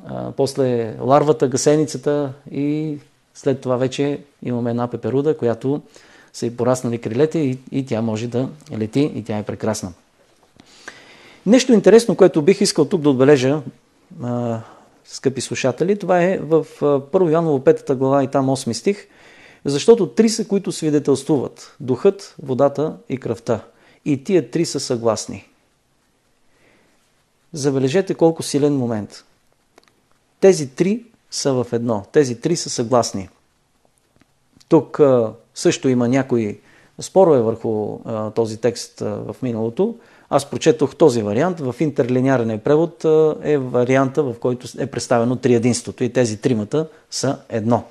а, 0.05 0.31
после 0.31 0.95
ларвата, 0.99 1.47
гасеницата 1.47 2.33
и 2.51 2.97
след 3.33 3.61
това 3.61 3.77
вече 3.77 4.21
имаме 4.43 4.69
една 4.69 4.87
пеперуда, 4.87 5.37
която 5.37 5.81
са 6.33 6.45
и 6.45 6.57
пораснали 6.57 7.01
крилете 7.01 7.39
и, 7.39 7.59
и 7.71 7.85
тя 7.85 8.01
може 8.01 8.27
да 8.27 8.49
лети 8.77 9.11
и 9.15 9.23
тя 9.23 9.37
е 9.37 9.43
прекрасна. 9.43 9.93
Нещо 11.47 11.73
интересно, 11.73 12.15
което 12.15 12.41
бих 12.41 12.61
искал 12.61 12.85
тук 12.85 13.01
да 13.01 13.09
отбележа, 13.09 13.61
скъпи 15.05 15.41
слушатели, 15.41 15.99
това 15.99 16.23
е 16.23 16.37
в 16.37 16.65
1 16.81 17.31
Йоаново 17.31 17.59
5 17.59 17.95
глава 17.95 18.23
и 18.23 18.27
там 18.27 18.45
8 18.45 18.73
стих, 18.73 19.07
защото 19.65 20.07
три 20.07 20.29
са, 20.29 20.47
които 20.47 20.71
свидетелствуват– 20.71 21.75
духът, 21.79 22.35
водата 22.43 22.97
и 23.09 23.17
кръвта. 23.17 23.65
И 24.05 24.23
тия 24.23 24.51
три 24.51 24.65
са 24.65 24.79
съгласни. 24.79 25.47
Забележете 27.53 28.13
колко 28.13 28.43
силен 28.43 28.77
момент. 28.77 29.25
Тези 30.39 30.69
три 30.69 31.03
са 31.31 31.53
в 31.53 31.67
едно. 31.71 32.05
Тези 32.11 32.41
три 32.41 32.55
са 32.55 32.69
съгласни. 32.69 33.29
Тук 34.69 34.99
също 35.53 35.89
има 35.89 36.07
някои 36.07 36.59
спорове 36.99 37.41
върху 37.41 37.99
този 38.35 38.57
текст 38.57 38.99
в 38.99 39.35
миналото. 39.41 39.95
Аз 40.29 40.49
прочетох 40.49 40.95
този 40.95 41.21
вариант. 41.21 41.59
В 41.59 41.75
интерлиниарен 41.79 42.59
превод 42.59 43.05
е 43.43 43.57
варианта, 43.57 44.23
в 44.23 44.35
който 44.39 44.67
е 44.79 44.85
представено 44.85 45.35
триединството 45.35 46.03
и 46.03 46.13
тези 46.13 46.37
тримата 46.37 46.87
са 47.11 47.37
едно. 47.49 47.83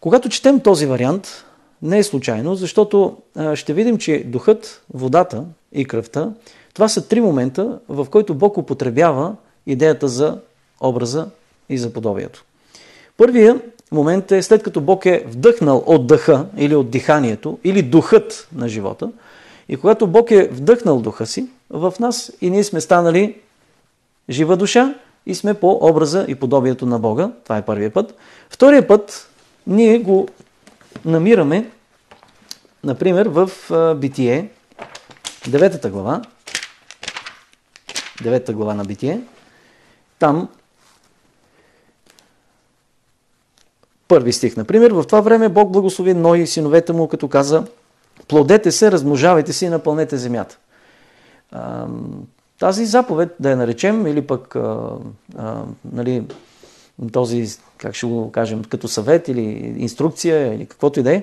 Когато 0.00 0.28
четем 0.28 0.60
този 0.60 0.86
вариант, 0.86 1.44
не 1.82 1.98
е 1.98 2.02
случайно, 2.02 2.54
защото 2.54 3.16
ще 3.54 3.72
видим, 3.72 3.98
че 3.98 4.24
духът, 4.26 4.82
водата 4.94 5.44
и 5.72 5.84
кръвта, 5.84 6.30
това 6.74 6.88
са 6.88 7.08
три 7.08 7.20
момента, 7.20 7.78
в 7.88 8.06
които 8.10 8.34
Бог 8.34 8.58
употребява 8.58 9.34
идеята 9.66 10.08
за 10.08 10.38
образа 10.80 11.26
и 11.68 11.78
за 11.78 11.92
подобието. 11.92 12.44
Първият 13.16 13.62
момент 13.92 14.32
е 14.32 14.42
след 14.42 14.62
като 14.62 14.80
Бог 14.80 15.06
е 15.06 15.24
вдъхнал 15.26 15.82
от 15.86 16.06
дъха 16.06 16.46
или 16.56 16.74
от 16.74 16.90
диханието 16.90 17.58
или 17.64 17.82
духът 17.82 18.48
на 18.52 18.68
живота– 18.68 19.10
и 19.68 19.76
когато 19.76 20.06
Бог 20.06 20.30
е 20.30 20.48
вдъхнал 20.48 21.00
духа 21.00 21.26
си 21.26 21.48
в 21.70 21.94
нас 22.00 22.32
и 22.40 22.50
ние 22.50 22.64
сме 22.64 22.80
станали 22.80 23.40
жива 24.30 24.56
душа 24.56 24.94
и 25.26 25.34
сме 25.34 25.54
по 25.54 25.78
образа 25.82 26.24
и 26.28 26.34
подобието 26.34 26.86
на 26.86 26.98
Бога. 26.98 27.30
Това 27.44 27.56
е 27.56 27.64
първият 27.64 27.94
път. 27.94 28.16
Втория 28.50 28.86
път 28.86 29.30
ние 29.66 29.98
го 29.98 30.28
намираме, 31.04 31.70
например, 32.84 33.26
в 33.26 33.50
Битие, 34.00 34.50
деветата 35.48 35.90
глава, 35.90 36.22
деветата 38.22 38.52
глава 38.52 38.74
на 38.74 38.84
Битие. 38.84 39.20
Там 40.18 40.48
първи 44.08 44.32
стих, 44.32 44.56
например, 44.56 44.90
в 44.90 45.04
това 45.04 45.20
време 45.20 45.48
Бог 45.48 45.70
благослови 45.70 46.14
Ной 46.14 46.38
и 46.38 46.46
синовете 46.46 46.92
му, 46.92 47.08
като 47.08 47.28
каза 47.28 47.64
Плодете 48.28 48.72
се, 48.72 48.92
размножавайте 48.92 49.52
се 49.52 49.66
и 49.66 49.68
напълнете 49.68 50.16
земята. 50.16 50.58
Тази 52.58 52.86
заповед, 52.86 53.36
да 53.40 53.50
я 53.50 53.56
наречем, 53.56 54.06
или 54.06 54.22
пък 54.22 54.56
а, 54.56 54.90
а, 55.36 55.62
нали, 55.92 56.22
този, 57.12 57.46
как 57.78 57.94
ще 57.94 58.06
го 58.06 58.32
кажем, 58.32 58.64
като 58.64 58.88
съвет 58.88 59.28
или 59.28 59.74
инструкция 59.78 60.54
или 60.54 60.66
каквото 60.66 61.00
и 61.00 61.02
да 61.02 61.14
е, 61.14 61.22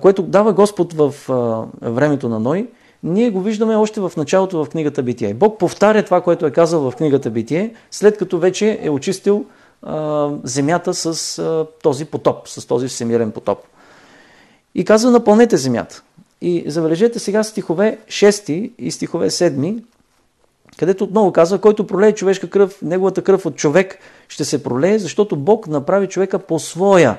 което 0.00 0.22
дава 0.22 0.52
Господ 0.52 0.92
в 0.92 1.14
а, 1.30 1.64
времето 1.90 2.28
на 2.28 2.40
Ной, 2.40 2.68
ние 3.02 3.30
го 3.30 3.40
виждаме 3.40 3.76
още 3.76 4.00
в 4.00 4.12
началото 4.16 4.64
в 4.64 4.68
книгата 4.68 5.02
Битие. 5.02 5.34
Бог 5.34 5.58
повтаря 5.58 6.02
това, 6.02 6.20
което 6.20 6.46
е 6.46 6.50
казал 6.50 6.90
в 6.90 6.96
книгата 6.96 7.30
Битие, 7.30 7.74
след 7.90 8.18
като 8.18 8.38
вече 8.38 8.78
е 8.82 8.90
очистил 8.90 9.44
а, 9.82 10.30
земята 10.42 10.94
с 10.94 11.38
а, 11.38 11.66
този 11.82 12.04
потоп, 12.04 12.48
с 12.48 12.66
този 12.66 12.88
всемирен 12.88 13.30
потоп. 13.30 13.58
И 14.74 14.84
казва, 14.84 15.10
напълнете 15.10 15.56
земята. 15.56 16.02
И 16.40 16.64
забележете 16.66 17.18
сега 17.18 17.42
стихове 17.42 17.98
6 18.08 18.72
и 18.78 18.90
стихове 18.90 19.30
7, 19.30 19.82
където 20.78 21.04
отново 21.04 21.32
казва, 21.32 21.58
който 21.58 21.86
пролее 21.86 22.12
човешка 22.12 22.50
кръв, 22.50 22.82
неговата 22.82 23.22
кръв 23.22 23.46
от 23.46 23.56
човек 23.56 23.98
ще 24.28 24.44
се 24.44 24.62
пролее, 24.62 24.98
защото 24.98 25.36
Бог 25.36 25.66
направи 25.66 26.06
човека 26.06 26.38
по 26.38 26.58
своя 26.58 27.16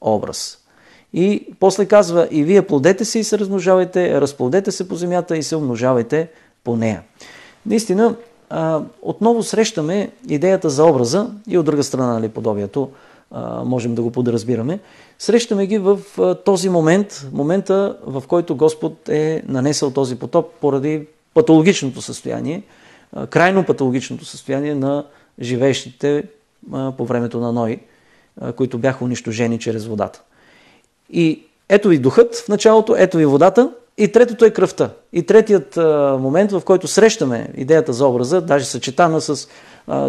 образ. 0.00 0.58
И 1.12 1.46
после 1.60 1.86
казва, 1.86 2.28
и 2.30 2.44
вие 2.44 2.62
плодете 2.62 3.04
се 3.04 3.18
и 3.18 3.24
се 3.24 3.38
размножавайте, 3.38 4.20
разплодете 4.20 4.70
се 4.70 4.88
по 4.88 4.94
земята 4.94 5.36
и 5.36 5.42
се 5.42 5.56
умножавайте 5.56 6.28
по 6.64 6.76
нея. 6.76 7.02
Наистина, 7.66 8.16
отново 9.02 9.42
срещаме 9.42 10.10
идеята 10.28 10.70
за 10.70 10.84
образа 10.84 11.30
и 11.48 11.58
от 11.58 11.66
друга 11.66 11.82
страна 11.82 12.12
нали, 12.12 12.28
подобието 12.28 12.90
можем 13.64 13.94
да 13.94 14.02
го 14.02 14.10
подразбираме. 14.10 14.80
Срещаме 15.18 15.66
ги 15.66 15.78
в 15.78 15.98
този 16.44 16.68
момент, 16.68 17.26
момента 17.32 17.96
в 18.06 18.22
който 18.28 18.56
Господ 18.56 19.08
е 19.08 19.42
нанесъл 19.46 19.90
този 19.90 20.18
потоп 20.18 20.46
поради 20.60 21.06
патологичното 21.34 22.02
състояние, 22.02 22.62
крайно 23.30 23.64
патологичното 23.64 24.24
състояние 24.24 24.74
на 24.74 25.06
живеещите 25.40 26.24
по 26.70 27.04
времето 27.04 27.40
на 27.40 27.52
Ной, 27.52 27.78
които 28.56 28.78
бяха 28.78 29.04
унищожени 29.04 29.58
чрез 29.58 29.86
водата. 29.86 30.22
И 31.10 31.42
ето 31.68 31.88
ви 31.88 31.98
духът 31.98 32.36
в 32.36 32.48
началото, 32.48 32.96
ето 32.98 33.16
ви 33.16 33.26
водата 33.26 33.72
и 34.00 34.12
третото 34.12 34.44
е 34.44 34.50
кръвта. 34.50 34.90
И 35.12 35.22
третият 35.22 35.76
момент, 36.20 36.52
в 36.52 36.62
който 36.64 36.88
срещаме 36.88 37.48
идеята 37.56 37.92
за 37.92 38.06
образа, 38.06 38.40
даже 38.40 38.64
съчетана 38.64 39.20
с 39.20 39.48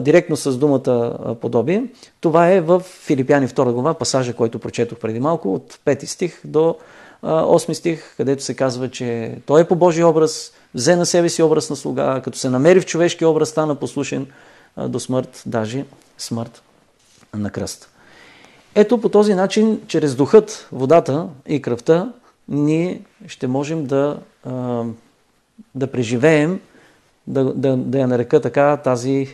директно 0.02 0.38
с 0.38 0.58
думата 0.58 1.18
подобие. 1.42 1.84
Това 2.22 2.50
е 2.50 2.62
в 2.62 2.80
Филипяни 2.80 3.48
2 3.48 3.72
глава, 3.72 3.94
пасажа, 3.94 4.34
който 4.34 4.60
прочетох 4.60 4.98
преди 4.98 5.20
малко, 5.20 5.54
от 5.54 5.80
5 5.86 6.06
стих 6.06 6.42
до 6.46 6.76
8 7.24 7.74
стих, 7.74 8.16
където 8.18 8.44
се 8.44 8.54
казва, 8.54 8.90
че 8.90 9.36
той 9.46 9.62
е 9.62 9.68
по 9.68 9.76
Божий 9.76 10.04
образ, 10.04 10.52
взе 10.76 10.96
на 10.96 11.06
себе 11.06 11.30
си 11.30 11.44
образ 11.44 11.70
на 11.70 11.76
слуга, 11.76 12.22
като 12.24 12.38
се 12.38 12.50
намери 12.50 12.82
в 12.82 12.86
човешки 12.86 13.26
образ, 13.26 13.50
стана 13.50 13.76
послушен 13.76 14.28
до 14.88 15.00
смърт, 15.00 15.44
даже 15.46 15.86
смърт 16.18 16.62
на 17.34 17.50
кръст. 17.50 17.90
Ето 18.76 19.02
по 19.02 19.10
този 19.10 19.34
начин, 19.34 19.82
чрез 19.88 20.16
духът, 20.16 20.68
водата 20.72 21.28
и 21.48 21.62
кръвта, 21.62 22.12
ние 22.52 23.02
ще 23.28 23.48
можем 23.48 23.86
да, 23.86 24.20
да 25.76 25.88
преживеем 25.92 26.60
да, 27.28 27.54
да, 27.54 27.78
да 27.78 28.00
я 28.00 28.08
нарека 28.08 28.42
така 28.42 28.78
тази 28.78 29.28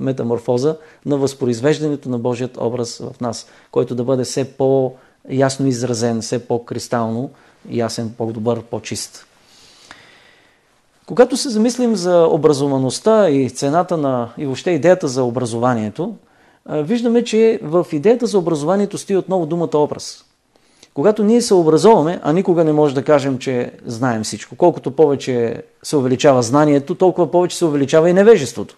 метаморфоза 0.00 0.76
на 1.06 1.16
възпроизвеждането 1.16 2.08
на 2.08 2.18
Божият 2.18 2.56
образ 2.56 2.98
в 2.98 3.20
нас, 3.20 3.46
който 3.70 3.94
да 3.94 4.04
бъде 4.04 4.24
все 4.24 4.44
по-ясно 4.52 5.66
изразен, 5.66 6.20
все 6.20 6.46
по-кристално 6.46 7.30
ясен, 7.70 8.14
по-добър, 8.18 8.62
по-чист. 8.62 9.26
Когато 11.06 11.36
се 11.36 11.48
замислим 11.48 11.96
за 11.96 12.26
образоваността 12.30 13.30
и 13.30 13.50
цената 13.50 13.96
на 13.96 14.28
и 14.38 14.44
въобще 14.44 14.70
идеята 14.70 15.08
за 15.08 15.24
образованието, 15.24 16.14
виждаме, 16.70 17.24
че 17.24 17.60
в 17.62 17.86
идеята 17.92 18.26
за 18.26 18.38
образованието 18.38 18.98
стои 18.98 19.16
отново 19.16 19.46
думата 19.46 19.78
образ. 19.78 20.24
Когато 20.94 21.24
ние 21.24 21.42
се 21.42 21.54
образоваме, 21.54 22.20
а 22.22 22.32
никога 22.32 22.64
не 22.64 22.72
може 22.72 22.94
да 22.94 23.02
кажем, 23.02 23.38
че 23.38 23.70
знаем 23.86 24.22
всичко. 24.22 24.56
Колкото 24.56 24.90
повече 24.90 25.62
се 25.82 25.96
увеличава 25.96 26.42
знанието, 26.42 26.94
толкова 26.94 27.30
повече 27.30 27.56
се 27.56 27.64
увеличава 27.64 28.10
и 28.10 28.12
невежеството. 28.12 28.76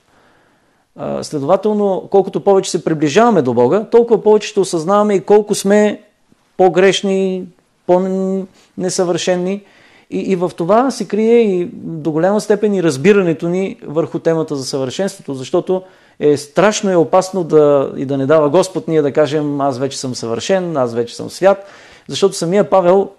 Следователно, 1.22 2.08
колкото 2.10 2.40
повече 2.40 2.70
се 2.70 2.84
приближаваме 2.84 3.42
до 3.42 3.54
Бога, 3.54 3.84
толкова 3.90 4.22
повече 4.22 4.48
ще 4.48 4.60
осъзнаваме 4.60 5.14
и 5.14 5.20
колко 5.20 5.54
сме 5.54 6.02
по-грешни, 6.56 7.44
по-несъвършенни. 7.86 9.62
И, 10.10 10.18
и 10.18 10.36
в 10.36 10.52
това 10.56 10.90
се 10.90 11.08
крие 11.08 11.40
и 11.40 11.70
до 11.74 12.10
голяма 12.10 12.40
степен 12.40 12.74
и 12.74 12.82
разбирането 12.82 13.48
ни 13.48 13.76
върху 13.86 14.18
темата 14.18 14.56
за 14.56 14.64
съвършенството, 14.64 15.34
защото 15.34 15.82
е 16.20 16.36
страшно 16.36 16.90
и 16.90 16.96
опасно 16.96 17.44
да, 17.44 17.92
и 17.96 18.04
да 18.04 18.18
не 18.18 18.26
дава 18.26 18.50
Господ 18.50 18.88
ние 18.88 19.02
да 19.02 19.12
кажем 19.12 19.60
аз 19.60 19.78
вече 19.78 19.98
съм 19.98 20.14
съвършен, 20.14 20.76
аз 20.76 20.94
вече 20.94 21.16
съм 21.16 21.30
свят, 21.30 21.66
защото 22.08 22.36
самия 22.36 22.70
Павел 22.70 23.10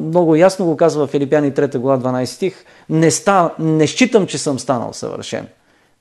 много 0.00 0.36
ясно 0.36 0.66
го 0.66 0.76
казва 0.76 1.06
в 1.06 1.10
Филипяни 1.10 1.52
3 1.52 1.78
глава 1.78 2.12
12 2.12 2.24
стих, 2.24 2.64
не, 2.88 3.10
ста, 3.10 3.50
не 3.58 3.86
считам, 3.86 4.26
че 4.26 4.38
съм 4.38 4.58
станал 4.58 4.92
съвършен. 4.92 5.46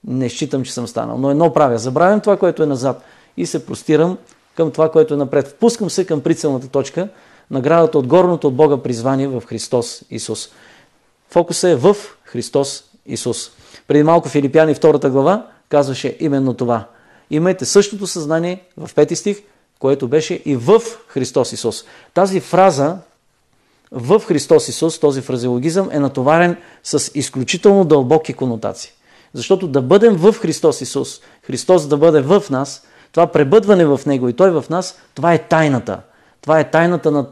Не 0.07 0.29
считам, 0.29 0.63
че 0.63 0.73
съм 0.73 0.87
станал, 0.87 1.17
но 1.17 1.31
едно 1.31 1.53
правя. 1.53 1.77
Забравям 1.77 2.19
това, 2.19 2.37
което 2.37 2.63
е 2.63 2.65
назад 2.65 3.03
и 3.37 3.45
се 3.45 3.65
простирам 3.65 4.17
към 4.55 4.71
това, 4.71 4.91
което 4.91 5.13
е 5.13 5.17
напред. 5.17 5.47
Впускам 5.47 5.89
се 5.89 6.05
към 6.05 6.21
прицелната 6.21 6.67
точка, 6.67 7.09
наградата 7.51 7.97
от 7.97 8.07
горното 8.07 8.47
от 8.47 8.55
Бога 8.55 8.77
призвание 8.77 9.27
в 9.27 9.43
Христос 9.45 10.03
Исус. 10.09 10.49
Фокусът 11.29 11.71
е 11.71 11.75
в 11.75 11.95
Христос 12.23 12.83
Исус. 13.05 13.51
Преди 13.87 14.03
малко 14.03 14.29
Филипяни 14.29 14.75
2 14.75 15.09
глава 15.09 15.47
казваше 15.69 16.17
именно 16.19 16.53
това. 16.53 16.85
Имайте 17.29 17.65
същото 17.65 18.07
съзнание 18.07 18.63
в 18.77 18.95
пети 18.95 19.15
стих, 19.15 19.37
което 19.79 20.07
беше 20.07 20.33
и 20.45 20.55
в 20.55 20.81
Христос 21.07 21.51
Исус. 21.51 21.83
Тази 22.13 22.39
фраза 22.39 22.97
в 23.91 24.19
Христос 24.27 24.67
Исус, 24.67 24.99
този 24.99 25.21
фразеологизъм 25.21 25.89
е 25.91 25.99
натоварен 25.99 26.57
с 26.83 27.11
изключително 27.15 27.85
дълбоки 27.85 28.33
конотации. 28.33 28.91
Защото 29.33 29.67
да 29.67 29.81
бъдем 29.81 30.15
в 30.15 30.33
Христос 30.33 30.81
Исус, 30.81 31.21
Христос 31.43 31.87
да 31.87 31.97
бъде 31.97 32.21
в 32.21 32.43
нас, 32.49 32.83
това 33.11 33.27
пребъдване 33.27 33.85
в 33.85 33.99
Него 34.05 34.29
и 34.29 34.33
Той 34.33 34.51
в 34.51 34.65
нас, 34.69 34.99
това 35.15 35.33
е 35.33 35.47
тайната. 35.47 36.01
Това 36.41 36.59
е 36.59 36.71
тайната 36.71 37.11
на, 37.11 37.25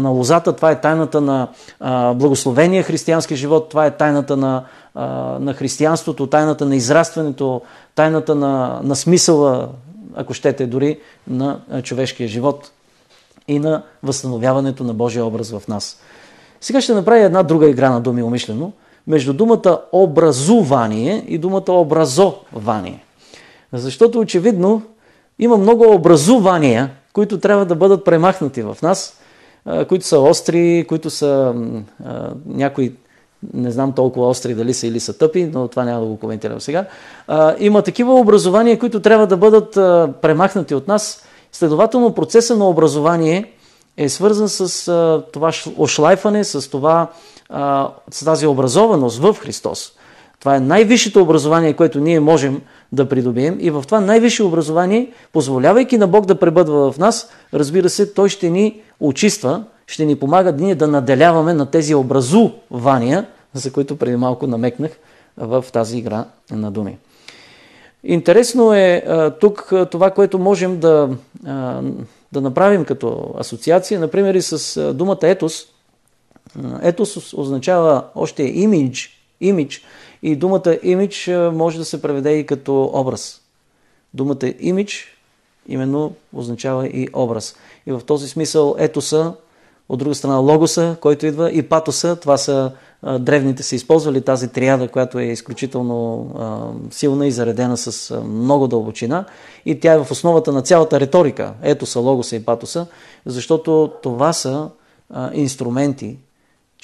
на 0.00 0.10
лозата, 0.10 0.52
това 0.52 0.70
е 0.70 0.80
тайната 0.80 1.20
на 1.20 1.48
а, 1.80 2.14
благословения 2.14 2.82
християнски 2.82 3.36
живот, 3.36 3.68
това 3.68 3.86
е 3.86 3.96
тайната 3.96 4.36
на, 4.36 4.64
а, 4.94 5.06
на 5.40 5.54
християнството, 5.54 6.26
тайната 6.26 6.66
на 6.66 6.76
израстването, 6.76 7.62
тайната 7.94 8.34
на, 8.34 8.80
на 8.82 8.96
смисъла, 8.96 9.68
ако 10.14 10.34
щете, 10.34 10.66
дори 10.66 10.98
на 11.28 11.60
човешкия 11.82 12.28
живот 12.28 12.72
и 13.48 13.58
на 13.58 13.82
възстановяването 14.02 14.84
на 14.84 14.94
Божия 14.94 15.24
образ 15.24 15.50
в 15.50 15.68
нас. 15.68 16.00
Сега 16.60 16.80
ще 16.80 16.94
направя 16.94 17.24
една 17.24 17.42
друга 17.42 17.68
игра 17.68 17.90
на 17.90 18.00
думи 18.00 18.22
умишлено 18.22 18.72
между 19.06 19.32
думата 19.32 19.80
образувание 19.92 21.24
и 21.28 21.38
думата 21.38 21.72
образование. 21.72 23.04
Защото 23.72 24.20
очевидно 24.20 24.82
има 25.38 25.56
много 25.56 25.94
образувания, 25.94 26.90
които 27.12 27.40
трябва 27.40 27.66
да 27.66 27.74
бъдат 27.74 28.04
премахнати 28.04 28.62
в 28.62 28.76
нас, 28.82 29.20
които 29.88 30.06
са 30.06 30.18
остри, 30.18 30.84
които 30.88 31.10
са 31.10 31.54
някои 32.46 32.94
не 33.54 33.70
знам 33.70 33.92
толкова 33.92 34.28
остри 34.28 34.54
дали 34.54 34.74
са 34.74 34.86
или 34.86 35.00
са 35.00 35.18
тъпи, 35.18 35.50
но 35.54 35.68
това 35.68 35.84
няма 35.84 36.00
да 36.00 36.06
го 36.06 36.16
коментирам 36.18 36.60
сега. 36.60 36.86
има 37.58 37.82
такива 37.82 38.14
образования, 38.14 38.78
които 38.78 39.00
трябва 39.00 39.26
да 39.26 39.36
бъдат 39.36 39.74
премахнати 40.22 40.74
от 40.74 40.88
нас. 40.88 41.22
Следователно, 41.52 42.14
процеса 42.14 42.56
на 42.56 42.68
образование 42.68 43.52
е 43.96 44.08
свързан 44.08 44.48
с 44.48 44.84
това 45.32 45.52
ошлайфане, 45.76 46.44
с, 46.44 46.70
това, 46.70 47.10
с 48.10 48.24
тази 48.24 48.46
образованост 48.46 49.18
в 49.18 49.36
Христос. 49.40 49.92
Това 50.44 50.56
е 50.56 50.60
най-висшето 50.60 51.22
образование, 51.22 51.72
което 51.72 52.00
ние 52.00 52.20
можем 52.20 52.60
да 52.92 53.08
придобием. 53.08 53.56
И 53.60 53.70
в 53.70 53.82
това 53.86 54.00
най-висше 54.00 54.42
образование, 54.42 55.12
позволявайки 55.32 55.98
на 55.98 56.06
Бог 56.06 56.26
да 56.26 56.38
пребъдва 56.38 56.92
в 56.92 56.98
нас, 56.98 57.30
разбира 57.54 57.88
се, 57.88 58.14
Той 58.14 58.28
ще 58.28 58.50
ни 58.50 58.80
очиства, 59.00 59.64
ще 59.86 60.04
ни 60.04 60.16
помага 60.16 60.52
ние 60.52 60.74
да 60.74 60.88
наделяваме 60.88 61.54
на 61.54 61.66
тези 61.66 61.94
образувания, 61.94 63.26
за 63.54 63.72
които 63.72 63.96
преди 63.96 64.16
малко 64.16 64.46
намекнах 64.46 64.90
в 65.36 65.64
тази 65.72 65.98
игра 65.98 66.24
на 66.50 66.70
думи. 66.70 66.98
Интересно 68.04 68.74
е 68.74 69.02
тук 69.40 69.72
това, 69.90 70.10
което 70.10 70.38
можем 70.38 70.78
да, 70.78 71.10
да 72.32 72.40
направим 72.40 72.84
като 72.84 73.34
асоциация, 73.38 74.00
например 74.00 74.34
и 74.34 74.42
с 74.42 74.92
думата 74.92 75.18
етос. 75.22 75.66
Етос 76.82 77.34
означава 77.34 78.04
още 78.14 78.42
имидж, 78.42 79.10
имидж 79.40 79.82
и 80.24 80.36
думата 80.36 80.78
имидж 80.82 81.30
може 81.52 81.78
да 81.78 81.84
се 81.84 82.02
преведе 82.02 82.32
и 82.32 82.46
като 82.46 82.90
образ. 82.94 83.40
Думата 84.14 84.52
имидж 84.60 85.18
именно 85.68 86.12
означава 86.32 86.86
и 86.86 87.08
образ. 87.12 87.56
И 87.86 87.92
в 87.92 88.00
този 88.06 88.28
смисъл 88.28 88.76
етоса, 88.78 89.32
от 89.88 89.98
друга 89.98 90.14
страна 90.14 90.36
логоса, 90.36 90.96
който 91.00 91.26
идва, 91.26 91.52
и 91.52 91.62
патоса, 91.62 92.16
това 92.16 92.36
са 92.36 92.72
древните 93.18 93.62
са 93.62 93.74
използвали 93.74 94.20
тази 94.20 94.48
триада, 94.48 94.88
която 94.88 95.18
е 95.18 95.24
изключително 95.24 96.30
силна 96.90 97.26
и 97.26 97.32
заредена 97.32 97.76
с 97.76 98.20
много 98.20 98.68
дълбочина. 98.68 99.24
И 99.66 99.80
тя 99.80 99.92
е 99.92 99.98
в 99.98 100.10
основата 100.10 100.52
на 100.52 100.62
цялата 100.62 101.00
риторика, 101.00 101.54
етоса, 101.62 102.00
логоса 102.00 102.36
и 102.36 102.44
патоса, 102.44 102.86
защото 103.26 103.92
това 104.02 104.32
са 104.32 104.68
инструменти, 105.32 106.18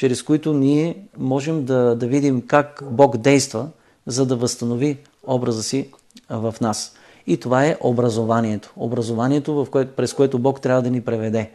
чрез 0.00 0.22
които 0.22 0.52
ние 0.52 0.96
можем 1.18 1.64
да, 1.64 1.96
да 1.96 2.06
видим 2.06 2.42
как 2.46 2.82
Бог 2.90 3.16
действа, 3.16 3.68
за 4.06 4.26
да 4.26 4.36
възстанови 4.36 4.98
образа 5.26 5.62
си 5.62 5.88
в 6.30 6.54
нас. 6.60 6.94
И 7.26 7.36
това 7.36 7.66
е 7.66 7.76
образованието. 7.80 8.72
Образованието, 8.76 9.54
в 9.54 9.70
което, 9.70 9.96
през 9.96 10.14
което 10.14 10.38
Бог 10.38 10.60
трябва 10.60 10.82
да 10.82 10.90
ни 10.90 11.00
преведе. 11.00 11.50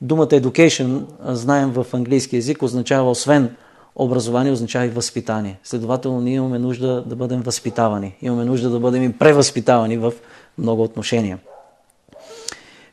Думата 0.00 0.26
education, 0.26 1.04
знаем 1.24 1.70
в 1.70 1.86
английски 1.92 2.36
язик, 2.36 2.62
означава 2.62 3.10
освен 3.10 3.56
образование, 3.96 4.52
означава 4.52 4.86
и 4.86 4.88
възпитание. 4.88 5.58
Следователно, 5.64 6.20
ние 6.20 6.34
имаме 6.34 6.58
нужда 6.58 7.04
да 7.06 7.16
бъдем 7.16 7.42
възпитавани. 7.42 8.16
Имаме 8.22 8.44
нужда 8.44 8.70
да 8.70 8.80
бъдем 8.80 9.02
и 9.02 9.12
превъзпитавани 9.12 9.96
в 9.96 10.12
много 10.58 10.82
отношения. 10.82 11.38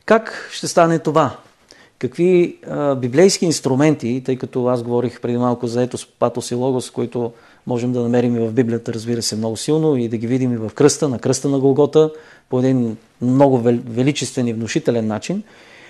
Как 0.06 0.50
ще 0.52 0.68
стане 0.68 1.00
това? 1.00 1.38
Какви 2.02 2.58
а, 2.68 2.96
библейски 2.96 3.46
инструменти, 3.46 4.22
тъй 4.26 4.38
като 4.38 4.68
аз 4.68 4.84
говорих 4.84 5.22
преди 5.22 5.38
малко 5.38 5.68
за 5.68 5.84
етос, 5.84 6.08
патос 6.20 6.52
и 6.52 6.56
логос, 6.56 6.92
които 6.92 7.32
можем 7.68 7.94
да 7.94 8.02
намерим 8.02 8.36
и 8.36 8.40
в 8.40 8.52
Библията, 8.52 8.94
разбира 8.94 9.22
се, 9.22 9.36
много 9.36 9.58
силно 9.58 9.98
и 9.98 10.08
да 10.08 10.18
ги 10.18 10.28
видим 10.28 10.54
и 10.54 10.58
в 10.58 10.72
кръста, 10.76 11.10
на 11.10 11.20
кръста 11.20 11.50
на 11.50 11.60
Голгота, 11.60 12.12
по 12.50 12.60
един 12.60 12.98
много 13.22 13.58
величествен 13.86 14.48
и 14.48 14.54
внушителен 14.54 15.08
начин, 15.08 15.44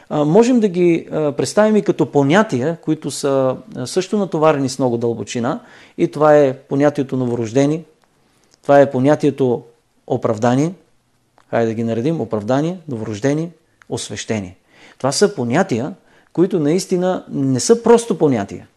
а, 0.09 0.25
можем 0.25 0.59
да 0.59 0.67
ги 0.67 1.07
а, 1.11 1.31
представим 1.31 1.75
и 1.75 1.81
като 1.81 2.05
понятия, 2.05 2.77
които 2.81 3.11
са 3.11 3.55
също 3.85 4.17
натоварени 4.17 4.69
с 4.69 4.79
много 4.79 4.97
дълбочина 4.97 5.59
и 5.97 6.07
това 6.07 6.37
е 6.37 6.57
понятието 6.57 7.17
новорождени, 7.17 7.83
това 8.61 8.81
е 8.81 8.91
понятието 8.91 9.63
оправдание, 10.07 10.73
хайде 11.49 11.67
да 11.67 11.73
ги 11.73 11.83
наредим, 11.83 12.21
оправдание, 12.21 12.77
новорождение, 12.87 13.49
освещение. 13.89 14.57
Това 14.97 15.11
са 15.11 15.35
понятия, 15.35 15.93
които 16.33 16.59
наистина 16.59 17.25
не 17.31 17.59
са 17.59 17.83
просто 17.83 18.17
понятия, 18.17 18.67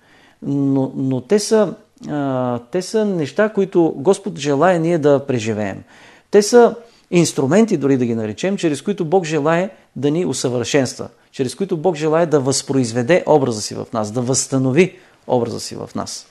но, 0.43 0.93
но 0.97 1.21
те, 1.21 1.39
са, 1.39 1.75
а, 2.09 2.59
те 2.59 2.83
са 2.83 3.05
неща, 3.05 3.49
които 3.49 3.95
Господ 3.97 4.39
желая 4.39 4.81
ние 4.81 4.99
да 4.99 5.27
преживеем. 5.27 5.83
Те 6.31 6.43
са 6.43 6.75
инструменти, 7.11 7.77
дори 7.77 7.97
да 7.97 8.07
ги 8.07 8.15
наречем, 8.15 8.57
чрез 8.57 8.83
които 8.83 9.05
Бог 9.05 9.25
желая 9.25 9.71
да 9.97 10.11
ни 10.11 10.27
усъвършенства, 10.27 11.09
чрез 11.33 11.55
които 11.55 11.77
Бог 11.77 11.97
желая 11.97 12.27
да 12.27 12.41
възпроизведе 12.41 13.25
образа 13.27 13.63
си 13.63 13.75
в 13.75 13.87
нас, 13.93 14.11
да 14.11 14.21
възстанови 14.21 14.97
образа 15.27 15.61
си 15.61 15.75
в 15.75 15.91
нас. 15.95 16.27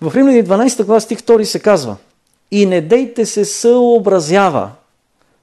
В 0.00 0.16
Римляни 0.16 0.44
12 0.44 0.84
глава 0.84 1.00
стих 1.00 1.18
2 1.18 1.42
се 1.42 1.60
казва 1.60 1.96
И 2.50 2.66
не 2.66 2.80
дейте 2.80 3.26
се 3.26 3.44
съобразява 3.44 4.70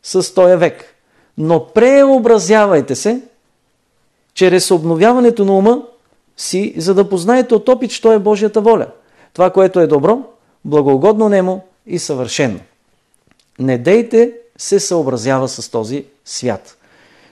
с 0.04 0.34
този 0.34 0.56
век, 0.56 0.96
но 1.38 1.68
преобразявайте 1.68 2.96
се 2.96 3.22
чрез 4.34 4.72
обновяването 4.72 5.46
на 5.46 5.54
ума 5.58 5.82
си, 6.38 6.74
за 6.78 6.94
да 6.94 7.10
познаете 7.10 7.56
от 7.56 7.70
опит, 7.70 7.92
що 7.92 8.12
е 8.12 8.20
Божията 8.20 8.62
воля. 8.62 8.88
Това, 9.34 9.50
което 9.50 9.80
е 9.80 9.88
добро, 9.88 10.22
благоугодно 10.66 11.30
нему 11.30 11.62
и 11.88 12.00
съвършено. 12.00 12.60
Не 13.60 13.78
дейте 13.78 14.34
се 14.58 14.80
съобразява 14.80 15.48
с 15.48 15.70
този 15.70 16.06
свят. 16.26 16.78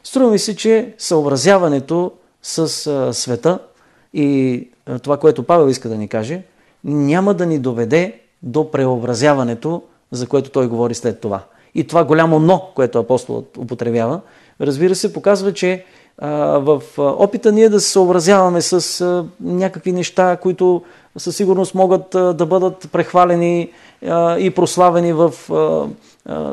Струва 0.03 0.31
ми 0.31 0.39
се, 0.39 0.55
че 0.55 0.93
съобразяването 0.97 2.11
с 2.41 2.87
а, 2.87 3.13
света 3.13 3.59
и 4.13 4.67
а, 4.85 4.99
това, 4.99 5.17
което 5.17 5.43
Павел 5.43 5.69
иска 5.69 5.89
да 5.89 5.95
ни 5.97 6.07
каже, 6.07 6.41
няма 6.83 7.33
да 7.33 7.45
ни 7.45 7.59
доведе 7.59 8.19
до 8.43 8.71
преобразяването, 8.71 9.83
за 10.11 10.27
което 10.27 10.49
той 10.49 10.67
говори 10.67 10.95
след 10.95 11.19
това. 11.19 11.43
И 11.75 11.87
това 11.87 12.03
голямо 12.03 12.39
но, 12.39 12.71
което 12.75 12.99
апостолът 12.99 13.57
употребява, 13.57 14.21
разбира 14.61 14.95
се, 14.95 15.13
показва, 15.13 15.53
че 15.53 15.85
в 16.19 16.81
опита 16.97 17.51
ние 17.51 17.69
да 17.69 17.79
се 17.79 17.91
съобразяваме 17.91 18.61
с 18.61 19.25
някакви 19.41 19.91
неща, 19.91 20.37
които 20.37 20.81
със 21.17 21.35
сигурност 21.35 21.75
могат 21.75 22.09
да 22.11 22.45
бъдат 22.45 22.89
прехвалени 22.91 23.71
и 24.39 24.51
прославени 24.55 25.13
в 25.13 25.33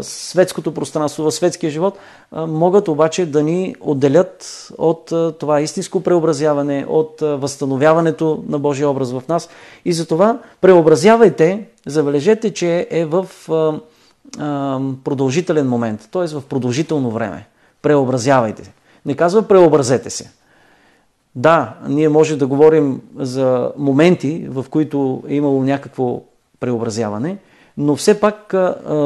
светското 0.02 0.74
пространство, 0.74 1.24
в 1.24 1.30
светския 1.30 1.70
живот, 1.70 1.98
могат 2.32 2.88
обаче 2.88 3.26
да 3.26 3.42
ни 3.42 3.74
отделят 3.80 4.68
от 4.78 5.12
това 5.38 5.60
истинско 5.60 6.00
преобразяване, 6.00 6.86
от 6.88 7.14
възстановяването 7.20 8.44
на 8.48 8.58
Божия 8.58 8.90
образ 8.90 9.12
в 9.12 9.22
нас. 9.28 9.48
И 9.84 9.92
затова 9.92 10.38
преобразявайте, 10.60 11.66
забележете, 11.86 12.54
че 12.54 12.86
е 12.90 13.04
в 13.04 13.26
продължителен 15.04 15.68
момент, 15.68 16.08
т.е. 16.12 16.26
в 16.26 16.42
продължително 16.48 17.10
време. 17.10 17.46
Преобразявайте 17.82 18.64
се. 18.64 18.72
Не 19.08 19.14
казва 19.14 19.42
преобразете 19.42 20.10
се. 20.10 20.30
Да, 21.34 21.74
ние 21.88 22.08
може 22.08 22.36
да 22.36 22.46
говорим 22.46 23.00
за 23.16 23.72
моменти, 23.78 24.46
в 24.48 24.66
които 24.70 25.22
е 25.28 25.34
имало 25.34 25.62
някакво 25.62 26.22
преобразяване, 26.60 27.38
но 27.76 27.96
все 27.96 28.20
пак 28.20 28.54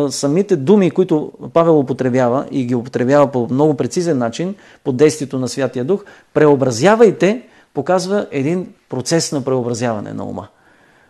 самите 0.08 0.56
думи, 0.56 0.90
които 0.90 1.32
Павел 1.52 1.78
употребява 1.78 2.46
и 2.50 2.64
ги 2.64 2.74
употребява 2.74 3.32
по 3.32 3.48
много 3.50 3.74
прецизен 3.74 4.18
начин, 4.18 4.54
под 4.84 4.96
действието 4.96 5.38
на 5.38 5.48
Святия 5.48 5.84
Дух, 5.84 6.04
преобразявайте, 6.34 7.42
показва 7.74 8.26
един 8.30 8.72
процес 8.88 9.32
на 9.32 9.44
преобразяване 9.44 10.12
на 10.12 10.24
ума. 10.24 10.48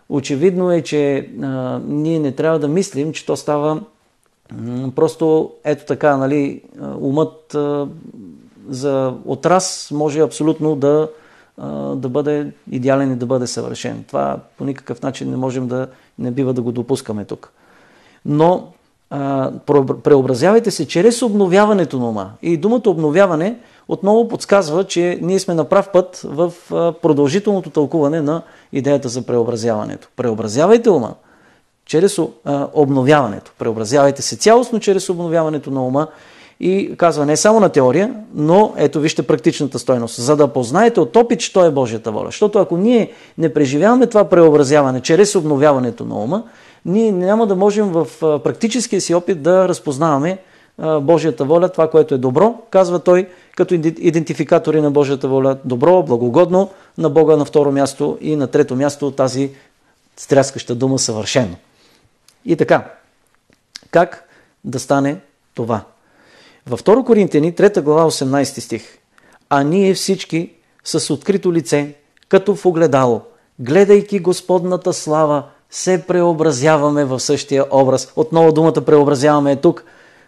Очевидно 0.09 0.73
е, 0.73 0.83
че 0.83 1.31
а, 1.43 1.81
ние 1.87 2.19
не 2.19 2.33
трябва 2.33 2.59
да 2.59 2.69
мислим, 2.69 3.13
че 3.13 3.27
то 3.27 3.37
става 3.37 3.81
просто 4.97 5.53
ето 5.65 5.87
така, 5.87 6.17
нали, 6.17 6.63
умът 7.01 7.55
а, 7.55 7.89
за 8.69 9.15
отрас 9.27 9.91
може 9.95 10.21
абсолютно 10.21 10.77
да, 10.77 11.09
да 11.97 12.09
бъде 12.09 12.53
идеален 12.71 13.13
и 13.13 13.17
да 13.17 13.27
бъде 13.27 13.47
съвършен. 13.47 14.05
Това 14.09 14.37
по 14.59 14.65
никакъв 14.65 15.03
начин 15.03 15.31
не 15.31 15.37
можем 15.37 15.67
да, 15.67 15.87
не 16.19 16.31
бива 16.31 16.53
да 16.53 16.63
го 16.63 16.73
допускаме 16.73 17.25
тук. 17.25 17.53
Но 18.25 18.69
преобразявайте 20.03 20.71
се 20.71 20.89
чрез 20.89 21.23
обновяването 21.23 21.99
на 21.99 22.09
ума. 22.09 22.31
И 22.43 22.57
думата 22.57 22.83
обновяване 22.87 23.57
отново 23.89 24.29
подсказва, 24.29 24.85
че 24.85 25.19
ние 25.23 25.39
сме 25.39 25.55
на 25.55 25.65
прав 25.65 25.91
път 25.93 26.21
в 26.25 26.53
продължителното 27.03 27.71
тълкуване 27.71 28.21
на 28.21 28.43
идеята 28.73 29.09
за 29.09 29.23
преобразяването. 29.23 30.09
Преобразявайте 30.17 30.91
ума 30.91 31.15
чрез 31.87 32.19
обновяването. 32.75 33.53
Преобразявайте 33.59 34.23
се 34.23 34.37
цялостно 34.37 34.81
чрез 34.81 35.09
обновяването 35.09 35.71
на 35.71 35.87
ума 35.87 36.07
и 36.61 36.95
казва 36.97 37.27
не 37.27 37.37
само 37.37 37.61
на 37.61 37.69
теория, 37.69 38.15
но 38.35 38.75
ето 38.77 39.01
вижте 39.01 39.23
практичната 39.23 39.79
стойност. 39.79 40.23
За 40.23 40.37
да 40.37 40.49
познаете 40.49 41.01
от 41.01 41.17
опит, 41.17 41.41
що 41.41 41.65
е 41.65 41.71
Божията 41.71 42.11
воля. 42.11 42.27
Защото 42.27 42.59
ако 42.59 42.77
ние 42.77 43.11
не 43.39 43.55
преживяваме 43.55 44.07
това 44.07 44.25
преобразяване 44.25 45.01
чрез 45.01 45.35
обновяването 45.35 46.05
на 46.05 46.15
ума, 46.19 46.43
ние 46.85 47.13
няма 47.13 47.47
да 47.47 47.57
можем 47.57 47.93
в 47.93 48.07
практическия 48.21 49.01
си 49.01 49.15
опит 49.15 49.43
да 49.43 49.69
разпознаваме 49.69 50.39
Божията 51.01 51.45
воля, 51.45 51.69
това, 51.69 51.91
което 51.91 52.15
е 52.15 52.19
добро, 52.19 52.55
казва 52.71 52.99
той, 52.99 53.29
като 53.57 53.75
идентификатори 53.75 54.81
на 54.81 54.91
Божията 54.91 55.29
воля, 55.29 55.57
добро, 55.65 56.03
благогодно 56.03 56.71
на 56.99 57.11
Бога 57.11 57.37
на 57.37 57.45
второ 57.45 57.73
място 57.73 58.19
и 58.21 58.37
на 58.37 58.47
трето 58.47 58.77
място 58.77 59.11
тази 59.11 59.51
стряскаща 60.17 60.75
дума 60.75 60.99
съвършено. 60.99 61.57
И 62.45 62.57
така, 62.57 62.91
как 63.91 64.29
да 64.65 64.81
стане 64.81 65.17
това? 65.55 65.81
Във 66.67 66.83
2 66.83 67.05
Коринтияни, 67.05 67.53
3 67.53 67.81
глава, 67.81 68.11
18 68.11 68.61
стих. 68.61 68.99
А 69.51 69.63
ние 69.63 69.95
всички 69.95 70.51
с 70.85 71.13
открито 71.13 71.53
лице, 71.53 71.95
като 72.29 72.55
в 72.55 72.67
огледало, 72.67 73.21
гледайки 73.59 74.19
Господната 74.19 74.93
слава, 74.93 75.45
се 75.71 76.05
преобразяваме 76.07 77.05
в 77.05 77.21
същия 77.21 77.65
образ. 77.71 78.13
Отново 78.17 78.53
думата 78.53 78.73
преобразяваме 78.73 79.53
е 79.53 79.57
тук. 79.57 79.85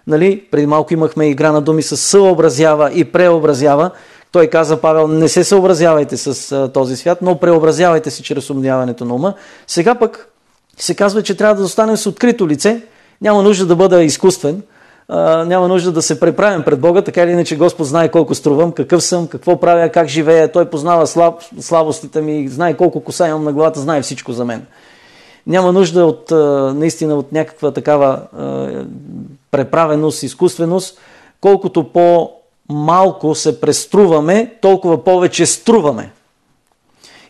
Нали? 0.07 0.45
Преди 0.51 0.67
малко 0.67 0.95
имахме 0.95 1.29
игра 1.29 1.53
на 1.53 1.63
думи 1.63 1.83
с 1.83 1.97
съобразява 1.97 2.93
и 2.93 3.05
преобразява. 3.05 3.91
Той 4.33 4.47
каза, 4.47 4.81
Павел, 4.81 5.09
не 5.09 5.29
се 5.29 5.45
съобразявайте 5.45 6.17
с 6.17 6.71
този 6.75 6.97
свят, 6.97 7.19
но 7.23 7.39
преобразявайте 7.39 8.11
се 8.11 8.23
чрез 8.23 8.51
умняването 8.51 9.05
на 9.05 9.15
ума. 9.15 9.35
Сега 9.67 9.95
пък 9.95 10.29
се 10.77 10.95
казва, 10.95 11.23
че 11.23 11.37
трябва 11.37 11.55
да 11.55 11.63
останем 11.63 11.97
с 11.97 12.07
открито 12.07 12.49
лице. 12.49 12.83
Няма 13.21 13.43
нужда 13.43 13.67
да 13.67 13.77
бъда 13.77 14.03
изкуствен 14.03 14.63
а, 15.09 15.45
няма 15.45 15.69
нужда 15.69 15.93
да 15.93 16.03
се 16.03 16.21
преправим 16.21 16.63
пред 16.63 16.81
Бога, 16.81 17.03
така 17.03 17.23
или 17.23 17.31
иначе 17.31 17.57
Господ 17.57 17.87
знае 17.87 18.11
колко 18.11 18.35
струвам, 18.35 18.73
какъв 18.73 19.03
съм, 19.03 19.29
какво 19.29 19.61
правя, 19.61 19.89
как 19.89 20.09
живея. 20.09 20.53
Той 20.53 20.71
познава 20.71 21.07
слаб, 21.07 21.43
слабостите 21.61 22.21
ми, 22.21 22.49
знае 22.49 22.77
колко 22.77 23.01
коса 23.01 23.29
имам 23.29 23.45
на 23.45 23.53
главата, 23.53 23.81
знае 23.81 24.03
всичко 24.03 24.33
за 24.33 24.45
мен. 24.45 24.67
Няма 25.47 25.73
нужда 25.73 26.05
от, 26.07 26.31
наистина 26.77 27.15
от 27.15 27.33
някаква 27.33 27.71
такава 27.71 28.21
преправеност, 29.51 30.23
изкуственост. 30.23 30.99
Колкото 31.41 31.85
по-малко 31.85 33.35
се 33.35 33.61
преструваме, 33.61 34.55
толкова 34.61 35.05
повече 35.05 35.47
струваме. 35.47 36.11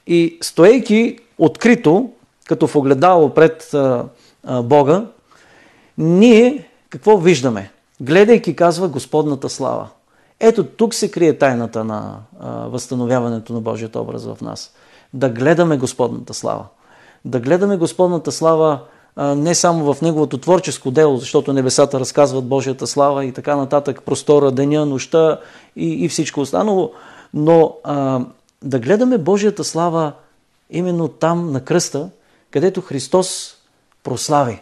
И 0.07 0.39
стоейки 0.41 1.19
открито, 1.39 2.11
като 2.47 2.67
в 2.67 2.77
огледало 2.77 3.31
пред 3.31 3.75
Бога, 4.63 5.05
ние 5.99 6.69
какво 6.95 7.17
виждаме? 7.17 7.71
Гледайки, 8.01 8.57
казва 8.57 8.89
Господната 8.89 9.49
слава. 9.49 9.89
Ето 10.41 10.65
тук 10.65 10.95
се 10.95 11.11
крие 11.11 11.39
тайната 11.39 11.85
на 11.85 12.17
а, 12.41 12.51
възстановяването 12.51 13.53
на 13.53 13.61
Божият 13.61 13.97
образ 13.97 14.25
в 14.25 14.39
нас. 14.41 14.73
Да 15.15 15.29
гледаме 15.29 15.77
Господната 15.77 16.35
слава. 16.35 16.67
Да 17.25 17.41
гледаме 17.41 17.77
Господната 17.77 18.33
слава 18.33 18.81
а, 19.17 19.35
не 19.35 19.55
само 19.55 19.95
в 19.95 20.03
Неговото 20.03 20.39
творческо 20.39 20.91
дело, 20.91 21.17
защото 21.17 21.53
небесата 21.53 22.01
разказват 22.01 22.45
Божията 22.45 22.87
слава 22.87 23.25
и 23.25 23.33
така 23.33 23.57
нататък, 23.57 24.03
простора, 24.03 24.51
деня, 24.51 24.87
нощта 24.87 25.41
и, 25.77 26.05
и 26.05 26.09
всичко 26.09 26.41
останало, 26.41 26.93
но 27.35 27.77
а, 27.85 28.21
да 28.63 28.79
гледаме 28.79 29.19
Божията 29.19 29.65
слава 29.65 30.13
именно 30.71 31.09
там 31.09 31.53
на 31.53 31.61
кръста, 31.61 32.11
където 32.51 32.81
Христос 32.81 33.55
прослави 34.05 34.61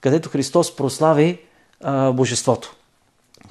където 0.00 0.28
Христос 0.28 0.76
прослави 0.76 1.38
а, 1.80 2.12
Божеството. 2.12 2.76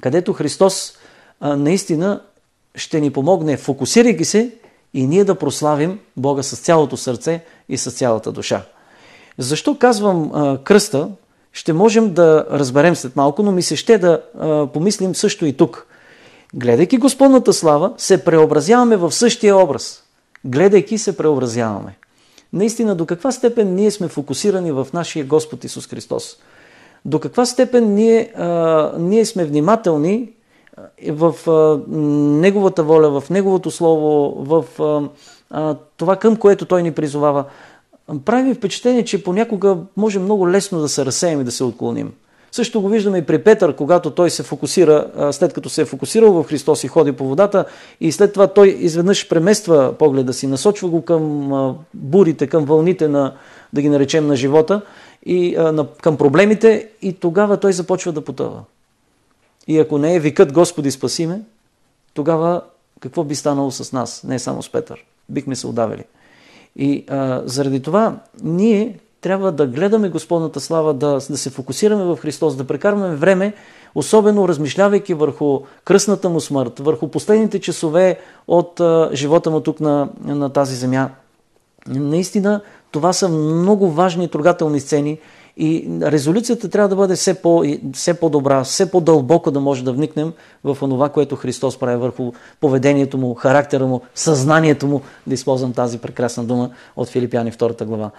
Където 0.00 0.32
Христос 0.32 0.92
а, 1.40 1.56
наистина 1.56 2.22
ще 2.74 3.00
ни 3.00 3.10
помогне, 3.10 3.56
фокусирайки 3.56 4.24
се 4.24 4.54
и 4.94 5.06
ние 5.06 5.24
да 5.24 5.34
прославим 5.34 6.00
Бога 6.16 6.42
с 6.42 6.58
цялото 6.58 6.96
сърце 6.96 7.44
и 7.68 7.76
с 7.78 7.90
цялата 7.90 8.32
душа. 8.32 8.62
Защо 9.38 9.78
казвам 9.78 10.30
а, 10.34 10.58
кръста? 10.64 11.08
Ще 11.52 11.72
можем 11.72 12.14
да 12.14 12.46
разберем 12.50 12.96
след 12.96 13.16
малко, 13.16 13.42
но 13.42 13.52
ми 13.52 13.62
се 13.62 13.76
ще 13.76 13.98
да 13.98 14.22
а, 14.38 14.66
помислим 14.66 15.14
също 15.14 15.46
и 15.46 15.56
тук. 15.56 15.86
Гледайки 16.54 16.96
Господната 16.96 17.52
слава, 17.52 17.92
се 17.96 18.24
преобразяваме 18.24 18.96
в 18.96 19.12
същия 19.12 19.56
образ. 19.56 20.02
Гледайки 20.44 20.98
се 20.98 21.16
преобразяваме 21.16 21.96
наистина 22.52 22.94
до 22.94 23.06
каква 23.06 23.32
степен 23.32 23.74
ние 23.74 23.90
сме 23.90 24.08
фокусирани 24.08 24.72
в 24.72 24.86
нашия 24.94 25.24
Господ 25.24 25.64
Исус 25.64 25.86
Христос. 25.86 26.36
До 27.04 27.20
каква 27.20 27.46
степен 27.46 27.94
ние, 27.94 28.32
а, 28.36 28.92
ние 28.98 29.24
сме 29.24 29.44
внимателни 29.44 30.32
в 31.10 31.34
а, 31.50 31.80
Неговата 31.96 32.82
воля, 32.82 33.20
в 33.20 33.30
Неговото 33.30 33.70
Слово, 33.70 34.34
в 34.44 34.64
а, 34.80 35.08
а, 35.50 35.76
това 35.96 36.16
към 36.16 36.36
което 36.36 36.64
Той 36.64 36.82
ни 36.82 36.92
призовава. 36.92 37.44
Прави 38.24 38.54
впечатление, 38.54 39.04
че 39.04 39.24
понякога 39.24 39.76
може 39.96 40.18
много 40.18 40.50
лесно 40.50 40.80
да 40.80 40.88
се 40.88 41.04
разсеем 41.04 41.40
и 41.40 41.44
да 41.44 41.52
се 41.52 41.64
отклоним. 41.64 42.12
Също 42.52 42.80
го 42.80 42.88
виждаме 42.88 43.18
и 43.18 43.26
при 43.26 43.38
Петър, 43.38 43.76
когато 43.76 44.10
той 44.10 44.30
се 44.30 44.42
фокусира, 44.42 45.06
след 45.32 45.52
като 45.52 45.68
се 45.68 45.82
е 45.82 45.84
фокусирал 45.84 46.32
в 46.32 46.48
Христос 46.48 46.84
и 46.84 46.88
ходи 46.88 47.12
по 47.12 47.28
водата 47.28 47.64
и 48.00 48.12
след 48.12 48.32
това 48.32 48.46
той 48.46 48.68
изведнъж 48.68 49.28
премества 49.28 49.94
погледа 49.98 50.32
си, 50.32 50.46
насочва 50.46 50.88
го 50.88 51.02
към 51.02 51.50
бурите, 51.94 52.46
към 52.46 52.64
вълните 52.64 53.08
на, 53.08 53.34
да 53.72 53.82
ги 53.82 53.88
наречем, 53.88 54.26
на 54.26 54.36
живота 54.36 54.82
и 55.26 55.56
на, 55.58 55.86
към 56.02 56.16
проблемите 56.16 56.88
и 57.02 57.12
тогава 57.12 57.56
той 57.56 57.72
започва 57.72 58.12
да 58.12 58.24
потъва. 58.24 58.62
И 59.68 59.78
ако 59.78 59.98
не 59.98 60.14
е 60.14 60.20
викът 60.20 60.52
Господи 60.52 60.90
спаси 60.90 61.26
ме, 61.26 61.40
тогава 62.14 62.62
какво 63.00 63.24
би 63.24 63.34
станало 63.34 63.70
с 63.70 63.92
нас, 63.92 64.24
не 64.24 64.38
само 64.38 64.62
с 64.62 64.72
Петър? 64.72 65.04
Бихме 65.28 65.56
се 65.56 65.66
удавили. 65.66 66.04
И 66.76 67.04
а, 67.08 67.42
заради 67.44 67.82
това 67.82 68.16
ние 68.42 68.98
трябва 69.20 69.52
да 69.52 69.66
гледаме 69.66 70.08
Господната 70.08 70.60
слава, 70.60 70.94
да, 70.94 71.12
да 71.12 71.36
се 71.36 71.50
фокусираме 71.50 72.04
в 72.04 72.16
Христос, 72.16 72.56
да 72.56 72.64
прекарваме 72.64 73.16
време, 73.16 73.54
особено 73.94 74.48
размишлявайки 74.48 75.14
върху 75.14 75.60
кръсната 75.84 76.28
му 76.28 76.40
смърт, 76.40 76.78
върху 76.78 77.08
последните 77.08 77.60
часове 77.60 78.18
от 78.48 78.80
а, 78.80 79.10
живота 79.12 79.50
му 79.50 79.60
тук 79.60 79.80
на, 79.80 80.08
на 80.24 80.50
тази 80.50 80.76
земя. 80.76 81.10
Наистина, 81.86 82.60
това 82.90 83.12
са 83.12 83.28
много 83.28 83.90
важни 83.90 84.28
трогателни 84.28 84.80
сцени 84.80 85.18
и 85.56 85.88
резолюцията 86.02 86.68
трябва 86.68 86.88
да 86.88 86.96
бъде 86.96 87.14
все, 87.14 87.34
по, 87.34 87.64
все 87.94 88.14
по-добра, 88.14 88.64
все 88.64 88.90
по-дълбоко 88.90 89.50
да 89.50 89.60
може 89.60 89.84
да 89.84 89.92
вникнем 89.92 90.32
в 90.64 90.76
това, 90.80 91.08
което 91.08 91.36
Христос 91.36 91.78
прави 91.78 91.96
върху 91.96 92.32
поведението 92.60 93.18
му, 93.18 93.34
характера 93.34 93.86
му, 93.86 94.00
съзнанието 94.14 94.86
му, 94.86 95.00
да 95.26 95.34
използвам 95.34 95.72
тази 95.72 95.98
прекрасна 95.98 96.44
дума 96.44 96.70
от 96.96 97.08
Филипяни 97.08 97.52
2 97.52 97.84
глава. 97.84 98.10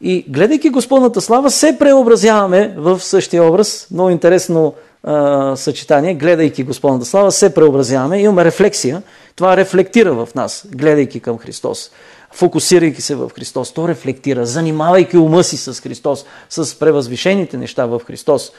И 0.00 0.24
гледайки 0.28 0.70
Господната 0.70 1.20
слава, 1.20 1.50
се 1.50 1.78
преобразяваме 1.78 2.74
в 2.78 3.00
същия 3.00 3.44
образ. 3.44 3.86
Много 3.90 4.10
интересно 4.10 4.74
а, 5.02 5.56
съчетание. 5.56 6.14
Гледайки 6.14 6.62
Господната 6.62 7.06
слава, 7.06 7.32
се 7.32 7.54
преобразяваме. 7.54 8.18
Имаме 8.18 8.44
рефлексия. 8.44 9.02
Това 9.36 9.56
рефлектира 9.56 10.12
в 10.14 10.28
нас, 10.34 10.66
гледайки 10.74 11.20
към 11.20 11.38
Христос. 11.38 11.90
Фокусирайки 12.32 13.02
се 13.02 13.14
в 13.14 13.30
Христос. 13.34 13.72
То 13.72 13.88
рефлектира, 13.88 14.46
занимавайки 14.46 15.18
ума 15.18 15.44
си 15.44 15.56
с 15.56 15.80
Христос, 15.80 16.24
с 16.50 16.78
превъзвишените 16.78 17.56
неща 17.56 17.86
в 17.86 18.00
Христос. 18.06 18.52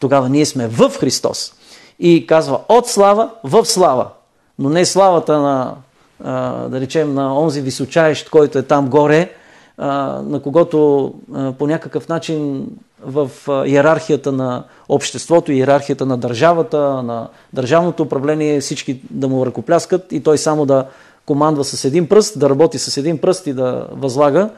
Тогава 0.00 0.28
ние 0.28 0.46
сме 0.46 0.68
в 0.68 0.90
Христос. 1.00 1.52
И 1.98 2.26
казва 2.26 2.60
от 2.68 2.88
слава 2.88 3.30
в 3.44 3.64
слава. 3.64 4.08
Но 4.58 4.68
не 4.68 4.84
славата 4.84 5.38
на, 5.38 5.74
а, 6.24 6.52
да 6.68 6.80
речем, 6.80 7.14
на 7.14 7.40
онзи 7.40 7.60
височаещ, 7.60 8.30
който 8.30 8.58
е 8.58 8.62
там 8.62 8.88
горе, 8.88 9.30
на 9.80 10.40
когото 10.42 11.12
по 11.58 11.66
някакъв 11.66 12.08
начин 12.08 12.66
в 13.02 13.30
иерархията 13.66 14.32
на 14.32 14.64
обществото, 14.88 15.52
иерархията 15.52 16.06
на 16.06 16.16
държавата, 16.16 17.02
на 17.02 17.28
държавното 17.52 18.02
управление 18.02 18.60
всички 18.60 19.00
да 19.10 19.28
му 19.28 19.46
ръкопляскат 19.46 20.12
и 20.12 20.22
той 20.22 20.38
само 20.38 20.66
да 20.66 20.86
командва 21.26 21.64
с 21.64 21.84
един 21.84 22.08
пръст, 22.08 22.38
да 22.38 22.50
работи 22.50 22.78
с 22.78 22.96
един 22.96 23.18
пръст 23.18 23.46
и 23.46 23.52
да 23.52 23.86
възлага. 23.92 24.50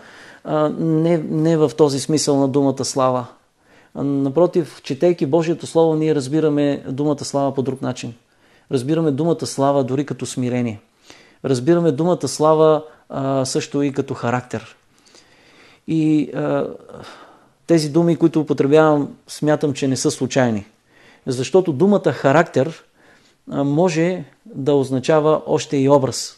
Не, 0.78 1.18
не 1.18 1.56
в 1.56 1.70
този 1.76 2.00
смисъл 2.00 2.40
на 2.40 2.48
думата 2.48 2.84
слава. 2.84 3.26
Напротив, 3.94 4.80
четейки 4.82 5.26
Божието 5.26 5.66
Слово, 5.66 5.94
ние 5.94 6.14
разбираме 6.14 6.84
думата 6.88 7.24
слава 7.24 7.54
по 7.54 7.62
друг 7.62 7.82
начин. 7.82 8.14
Разбираме 8.72 9.10
думата 9.10 9.46
слава 9.46 9.84
дори 9.84 10.06
като 10.06 10.26
смирение. 10.26 10.80
Разбираме 11.44 11.92
думата 11.92 12.28
слава 12.28 12.82
също 13.44 13.82
и 13.82 13.92
като 13.92 14.14
характер. 14.14 14.76
И 15.88 16.30
а, 16.34 16.66
тези 17.66 17.90
думи, 17.90 18.16
които 18.16 18.40
употребявам, 18.40 19.08
смятам, 19.28 19.72
че 19.72 19.88
не 19.88 19.96
са 19.96 20.10
случайни. 20.10 20.66
Защото 21.26 21.72
думата 21.72 22.12
характер 22.12 22.84
а, 23.50 23.64
може 23.64 24.24
да 24.46 24.74
означава 24.74 25.42
още 25.46 25.76
и 25.76 25.88
образ. 25.88 26.36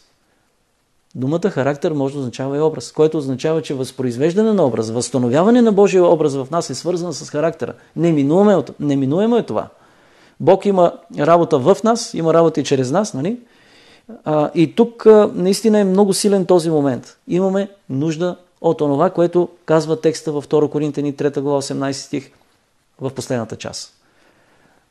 Думата 1.15 1.49
характер 1.49 1.91
може 1.91 2.13
да 2.13 2.19
означава 2.19 2.57
и 2.57 2.61
образ, 2.61 2.91
което 2.91 3.17
означава, 3.17 3.61
че 3.61 3.73
възпроизвеждане 3.73 4.53
на 4.53 4.65
образ, 4.65 4.89
възстановяване 4.91 5.61
на 5.61 5.71
Божия 5.71 6.05
образ 6.05 6.35
в 6.35 6.47
нас 6.51 6.69
е 6.69 6.75
свързано 6.75 7.13
с 7.13 7.29
характера. 7.29 7.73
Неминуемо, 7.95 8.63
неминуемо 8.79 9.37
е 9.37 9.43
това. 9.43 9.67
Бог 10.39 10.65
има 10.65 10.93
работа 11.19 11.59
в 11.59 11.77
нас, 11.83 12.13
има 12.13 12.33
работа 12.33 12.59
и 12.59 12.63
чрез 12.63 12.91
нас, 12.91 13.13
нали? 13.13 13.39
А, 14.25 14.51
и 14.55 14.75
тук 14.75 15.05
а, 15.05 15.31
наистина 15.33 15.79
е 15.79 15.83
много 15.83 16.13
силен 16.13 16.45
този 16.45 16.69
момент. 16.69 17.17
Имаме 17.27 17.69
нужда 17.89 18.35
от 18.65 18.81
онова, 18.81 19.09
което 19.09 19.49
казва 19.65 20.01
текста 20.01 20.31
във 20.31 20.47
2 20.47 20.69
Коринтени 20.69 21.13
3 21.13 21.41
глава 21.41 21.61
18 21.61 21.91
стих 21.91 22.31
в 23.01 23.09
последната 23.09 23.55
част. 23.55 23.93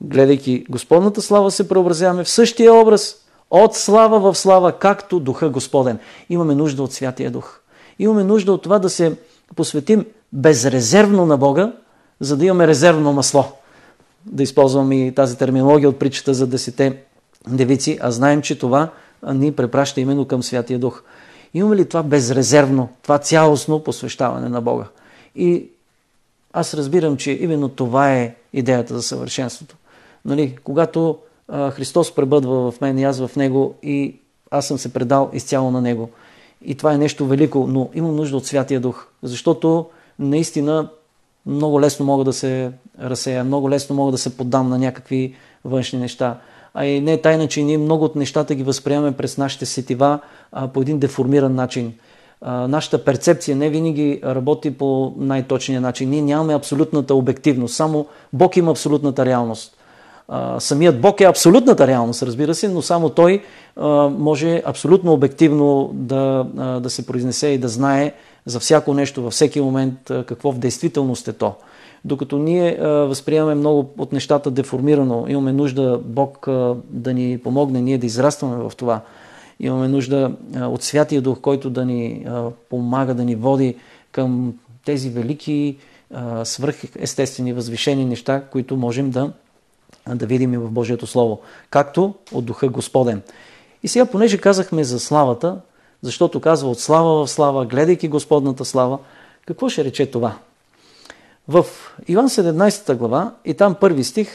Гледайки 0.00 0.66
Господната 0.70 1.22
слава 1.22 1.50
се 1.50 1.68
преобразяваме 1.68 2.24
в 2.24 2.28
същия 2.28 2.74
образ 2.74 3.16
от 3.50 3.74
слава 3.74 4.20
в 4.20 4.38
слава, 4.38 4.72
както 4.72 5.20
Духа 5.20 5.48
Господен. 5.48 5.98
Имаме 6.30 6.54
нужда 6.54 6.82
от 6.82 6.92
Святия 6.92 7.30
Дух. 7.30 7.60
Имаме 7.98 8.24
нужда 8.24 8.52
от 8.52 8.62
това 8.62 8.78
да 8.78 8.90
се 8.90 9.16
посветим 9.56 10.06
безрезервно 10.32 11.26
на 11.26 11.36
Бога, 11.36 11.72
за 12.20 12.36
да 12.36 12.44
имаме 12.44 12.66
резервно 12.66 13.12
масло. 13.12 13.44
Да 14.26 14.42
използвам 14.42 14.92
и 14.92 15.14
тази 15.14 15.38
терминология 15.38 15.88
от 15.88 15.98
притчата 15.98 16.34
за 16.34 16.46
десете 16.46 17.02
девици, 17.48 17.98
а 18.00 18.10
знаем, 18.10 18.42
че 18.42 18.58
това 18.58 18.90
ни 19.32 19.52
препраща 19.52 20.00
именно 20.00 20.24
към 20.24 20.42
Святия 20.42 20.78
Дух. 20.78 21.02
Имаме 21.54 21.76
ли 21.76 21.88
това 21.88 22.02
безрезервно, 22.02 22.88
това 23.02 23.18
цялостно 23.18 23.84
посвещаване 23.84 24.48
на 24.48 24.60
Бога? 24.60 24.84
И 25.36 25.68
аз 26.52 26.74
разбирам, 26.74 27.16
че 27.16 27.30
именно 27.30 27.68
това 27.68 28.12
е 28.12 28.34
идеята 28.52 28.94
за 28.94 29.02
съвършенството. 29.02 29.76
Нали, 30.24 30.56
когато 30.64 31.18
а, 31.48 31.70
Христос 31.70 32.14
пребъдва 32.14 32.70
в 32.70 32.80
мен 32.80 32.98
и 32.98 33.04
аз 33.04 33.26
в 33.26 33.36
Него 33.36 33.74
и 33.82 34.16
аз 34.50 34.66
съм 34.66 34.78
се 34.78 34.92
предал 34.92 35.30
изцяло 35.32 35.70
на 35.70 35.80
Него. 35.80 36.10
И 36.64 36.74
това 36.74 36.92
е 36.92 36.98
нещо 36.98 37.26
велико, 37.26 37.66
но 37.66 37.90
имам 37.94 38.16
нужда 38.16 38.36
от 38.36 38.46
Святия 38.46 38.80
Дух, 38.80 39.06
защото 39.22 39.86
наистина 40.18 40.88
много 41.46 41.80
лесно 41.80 42.06
мога 42.06 42.24
да 42.24 42.32
се 42.32 42.72
разсея, 43.00 43.44
много 43.44 43.70
лесно 43.70 43.96
мога 43.96 44.12
да 44.12 44.18
се 44.18 44.36
поддам 44.36 44.68
на 44.68 44.78
някакви 44.78 45.34
външни 45.64 45.98
неща 45.98 46.38
а 46.74 46.84
и 46.84 47.00
не 47.00 47.12
е 47.12 47.20
тайна, 47.20 47.48
че 47.48 47.62
ние 47.62 47.78
много 47.78 48.04
от 48.04 48.16
нещата 48.16 48.54
ги 48.54 48.62
възприемаме 48.62 49.12
през 49.12 49.38
нашите 49.38 49.66
сетива 49.66 50.18
а, 50.52 50.68
по 50.68 50.80
един 50.80 50.98
деформиран 50.98 51.54
начин. 51.54 51.92
А, 52.40 52.68
нашата 52.68 53.04
перцепция 53.04 53.56
не 53.56 53.70
винаги 53.70 54.20
работи 54.24 54.70
по 54.70 55.12
най-точния 55.16 55.80
начин. 55.80 56.10
Ние 56.10 56.22
нямаме 56.22 56.54
абсолютната 56.54 57.14
обективност, 57.14 57.74
само 57.74 58.06
Бог 58.32 58.56
има 58.56 58.70
абсолютната 58.70 59.26
реалност. 59.26 59.76
А, 60.28 60.60
самият 60.60 61.00
Бог 61.00 61.20
е 61.20 61.24
абсолютната 61.24 61.86
реалност, 61.86 62.22
разбира 62.22 62.54
се, 62.54 62.68
но 62.68 62.82
само 62.82 63.08
Той 63.08 63.42
а, 63.76 63.86
може 64.08 64.62
абсолютно 64.66 65.12
обективно 65.12 65.90
да, 65.92 66.46
а, 66.58 66.80
да 66.80 66.90
се 66.90 67.06
произнесе 67.06 67.48
и 67.48 67.58
да 67.58 67.68
знае 67.68 68.12
за 68.46 68.60
всяко 68.60 68.94
нещо, 68.94 69.22
във 69.22 69.32
всеки 69.32 69.60
момент, 69.60 69.94
какво 70.26 70.52
в 70.52 70.58
действителност 70.58 71.28
е 71.28 71.32
то 71.32 71.54
докато 72.04 72.38
ние 72.38 72.78
а, 72.80 72.88
възприемаме 72.88 73.54
много 73.54 73.90
от 73.98 74.12
нещата 74.12 74.50
деформирано, 74.50 75.24
имаме 75.28 75.52
нужда 75.52 76.00
Бог 76.04 76.46
да 76.90 77.14
ни 77.14 77.38
помогне, 77.38 77.80
ние 77.80 77.98
да 77.98 78.06
израстваме 78.06 78.56
в 78.56 78.72
това. 78.76 79.00
Имаме 79.60 79.88
нужда 79.88 80.32
от 80.56 80.82
Святия 80.82 81.22
Дух, 81.22 81.40
който 81.40 81.70
да 81.70 81.84
ни 81.84 82.26
помага, 82.70 83.14
да 83.14 83.24
ни 83.24 83.34
води 83.34 83.76
към 84.12 84.54
тези 84.84 85.10
велики 85.10 85.76
свръхестествени, 86.44 87.52
възвишени 87.52 88.04
неща, 88.04 88.42
които 88.52 88.76
можем 88.76 89.10
да, 89.10 89.32
да 90.14 90.26
видим 90.26 90.54
и 90.54 90.58
в 90.58 90.70
Божието 90.70 91.06
Слово, 91.06 91.40
както 91.70 92.14
от 92.32 92.44
Духа 92.44 92.68
Господен. 92.68 93.22
И 93.82 93.88
сега, 93.88 94.06
понеже 94.06 94.38
казахме 94.38 94.84
за 94.84 95.00
славата, 95.00 95.60
защото 96.02 96.40
казва 96.40 96.70
от 96.70 96.80
слава 96.80 97.26
в 97.26 97.30
слава, 97.30 97.66
гледайки 97.66 98.08
Господната 98.08 98.64
слава, 98.64 98.98
какво 99.46 99.68
ще 99.68 99.84
рече 99.84 100.06
това? 100.06 100.36
В 101.48 101.66
Иван 102.08 102.28
17 102.28 102.94
глава 102.94 103.34
и 103.44 103.54
там 103.54 103.74
първи 103.74 104.04
стих, 104.04 104.28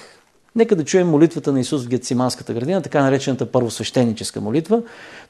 нека 0.55 0.76
да 0.76 0.86
чуем 0.86 1.07
молитвата 1.07 1.51
на 1.51 1.60
Исус 1.60 1.86
в 1.86 1.88
Гециманската 1.88 2.53
градина, 2.53 2.82
така 2.82 3.03
наречената 3.03 3.51
първосвещеническа 3.51 4.41
молитва. 4.41 4.82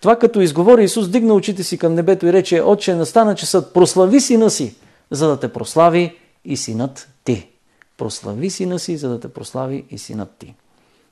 Това 0.02 0.16
като 0.16 0.42
изговори 0.42 0.84
Исус, 0.84 1.10
дигна 1.10 1.34
очите 1.34 1.64
си 1.64 1.78
към 1.78 1.94
небето 1.94 2.28
и 2.28 2.34
рече, 2.34 2.62
Отче, 2.62 2.96
настана 2.96 3.36
часът, 3.36 3.74
прослави 3.74 4.22
сина 4.22 4.50
си, 4.50 4.76
за 5.12 5.28
да 5.28 5.40
те 5.40 5.48
прослави 5.54 6.18
и 6.46 6.58
синът 6.58 7.10
ти. 7.24 7.50
Прослави 7.98 8.50
сина 8.50 8.80
си, 8.80 8.98
за 8.98 9.10
да 9.10 9.20
те 9.20 9.28
прослави 9.28 9.86
и 9.90 9.98
синът 9.98 10.30
ти. 10.40 10.56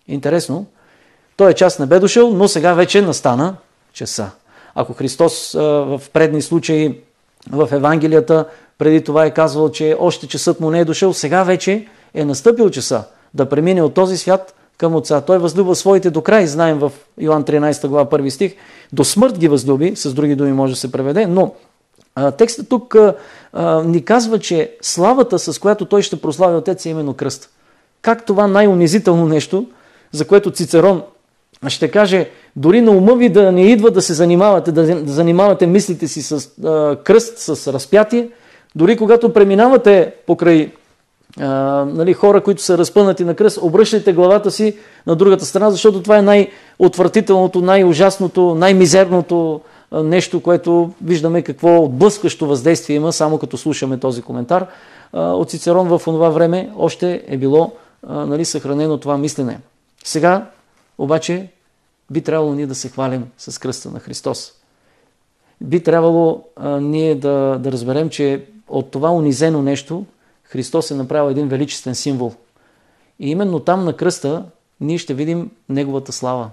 Интересно, 0.08 0.66
той 1.38 1.52
е 1.52 1.54
час 1.54 1.80
не 1.80 1.86
бе 1.86 2.00
дошъл, 2.00 2.34
но 2.34 2.48
сега 2.48 2.74
вече 2.74 3.02
настана 3.02 3.56
часа. 3.94 4.32
Ако 4.76 4.94
Христос 4.94 5.54
в 5.54 6.02
предни 6.14 6.42
случаи 6.42 7.02
в 7.52 7.70
Евангелията 7.72 8.46
преди 8.78 9.04
това 9.04 9.26
е 9.26 9.34
казвал, 9.34 9.70
че 9.70 9.96
още 10.00 10.28
часът 10.28 10.60
му 10.60 10.72
не 10.72 10.80
е 10.80 10.86
дошъл, 10.86 11.14
сега 11.14 11.44
вече 11.44 11.88
е 12.14 12.26
настъпил 12.26 12.70
часа 12.70 13.04
да 13.34 13.50
премине 13.50 13.82
от 13.82 13.94
този 13.94 14.18
свят 14.18 14.56
към 14.78 14.96
Отца. 14.96 15.22
Той 15.22 15.38
възлюбва 15.38 15.76
своите 15.76 16.10
до 16.10 16.22
край, 16.22 16.48
знаем 16.48 16.80
в 16.80 16.92
Йоан 17.18 17.44
13 17.44 17.88
глава 17.88 18.10
1 18.10 18.30
стих, 18.30 18.56
до 18.94 19.04
смърт 19.04 19.40
ги 19.40 19.48
възлюби, 19.48 19.96
с 19.96 20.14
други 20.14 20.36
думи 20.36 20.54
може 20.54 20.74
да 20.74 20.80
се 20.80 20.92
преведе, 20.92 21.28
но 21.28 21.54
а, 22.16 22.32
текстът 22.32 22.70
тук 22.70 22.96
а, 22.96 23.16
а, 23.54 23.84
ни 23.84 24.06
казва, 24.06 24.40
че 24.40 24.76
славата, 24.82 25.40
с 25.40 25.60
която 25.60 25.86
той 25.86 26.02
ще 26.02 26.22
прослави 26.22 26.56
Отец 26.56 26.86
е 26.86 26.90
именно 26.90 27.14
кръст. 27.14 27.50
Как 28.02 28.26
това 28.26 28.48
най-унизително 28.48 29.26
нещо, 29.26 29.66
за 30.12 30.28
което 30.28 30.52
Цицерон 30.52 31.04
ще 31.68 31.92
каже, 31.92 32.30
дори 32.56 32.82
на 32.82 32.92
ума 32.92 33.16
ви 33.16 33.30
да 33.30 33.52
не 33.52 33.72
идва 33.72 33.92
да 33.92 34.02
се 34.02 34.14
занимавате, 34.14 34.72
да, 34.72 35.04
да 35.04 35.12
занимавате 35.12 35.68
мислите 35.68 36.08
си 36.08 36.22
с 36.22 36.50
а, 36.64 36.96
кръст, 37.04 37.38
с 37.38 37.74
разпятие, 37.74 38.30
дори 38.78 38.98
когато 38.98 39.34
преминавате 39.34 40.14
покрай 40.28 40.72
а, 41.40 41.46
нали, 41.86 42.14
хора, 42.14 42.42
които 42.42 42.62
са 42.62 42.78
разпънати 42.78 43.24
на 43.24 43.36
кръст, 43.36 43.60
обръщайте 43.62 44.14
главата 44.14 44.52
си 44.52 44.78
на 45.08 45.16
другата 45.16 45.46
страна, 45.46 45.72
защото 45.72 46.02
това 46.02 46.18
е 46.18 46.22
най-отвратителното, 46.22 47.62
най-ужасното, 47.62 48.56
най-мизерното 48.56 49.62
нещо, 49.92 50.42
което 50.42 50.94
виждаме 51.02 51.42
какво 51.42 51.84
отблъскащо 51.84 52.48
въздействие 52.48 52.96
има, 52.96 53.14
само 53.14 53.38
като 53.38 53.58
слушаме 53.58 53.98
този 53.98 54.22
коментар. 54.22 54.68
А, 55.14 55.22
от 55.22 55.50
Цицерон 55.50 55.88
в 55.88 56.02
това 56.06 56.30
време 56.30 56.72
още 56.78 57.24
е 57.28 57.38
било 57.38 57.74
а, 58.08 58.26
нали, 58.26 58.46
съхранено 58.46 58.98
това 58.98 59.18
мислене. 59.18 59.60
Сега 60.04 60.50
обаче 60.98 61.48
би 62.12 62.22
трябвало 62.22 62.54
ние 62.54 62.68
да 62.68 62.76
се 62.76 62.90
хвалим 62.90 63.26
с 63.38 63.58
кръста 63.58 63.92
на 63.92 64.00
Христос. 64.00 64.54
би 65.62 65.84
трябвало 65.84 66.44
а, 66.56 66.80
ние 66.80 67.16
да, 67.16 67.58
да 67.60 67.72
разберем, 67.72 68.10
че 68.10 68.46
от 68.68 68.92
това 68.92 69.12
унизено 69.12 69.62
нещо 69.62 70.06
Христос 70.44 70.92
е 70.92 70.96
направил 70.96 71.32
един 71.32 71.48
величествен 71.48 71.96
символ. 71.96 72.34
И 73.20 73.30
именно 73.30 73.60
там 73.60 73.86
на 73.86 73.94
кръста 73.94 74.46
ние 74.82 74.98
ще 74.98 75.14
видим 75.14 75.52
Неговата 75.70 76.12
слава. 76.12 76.50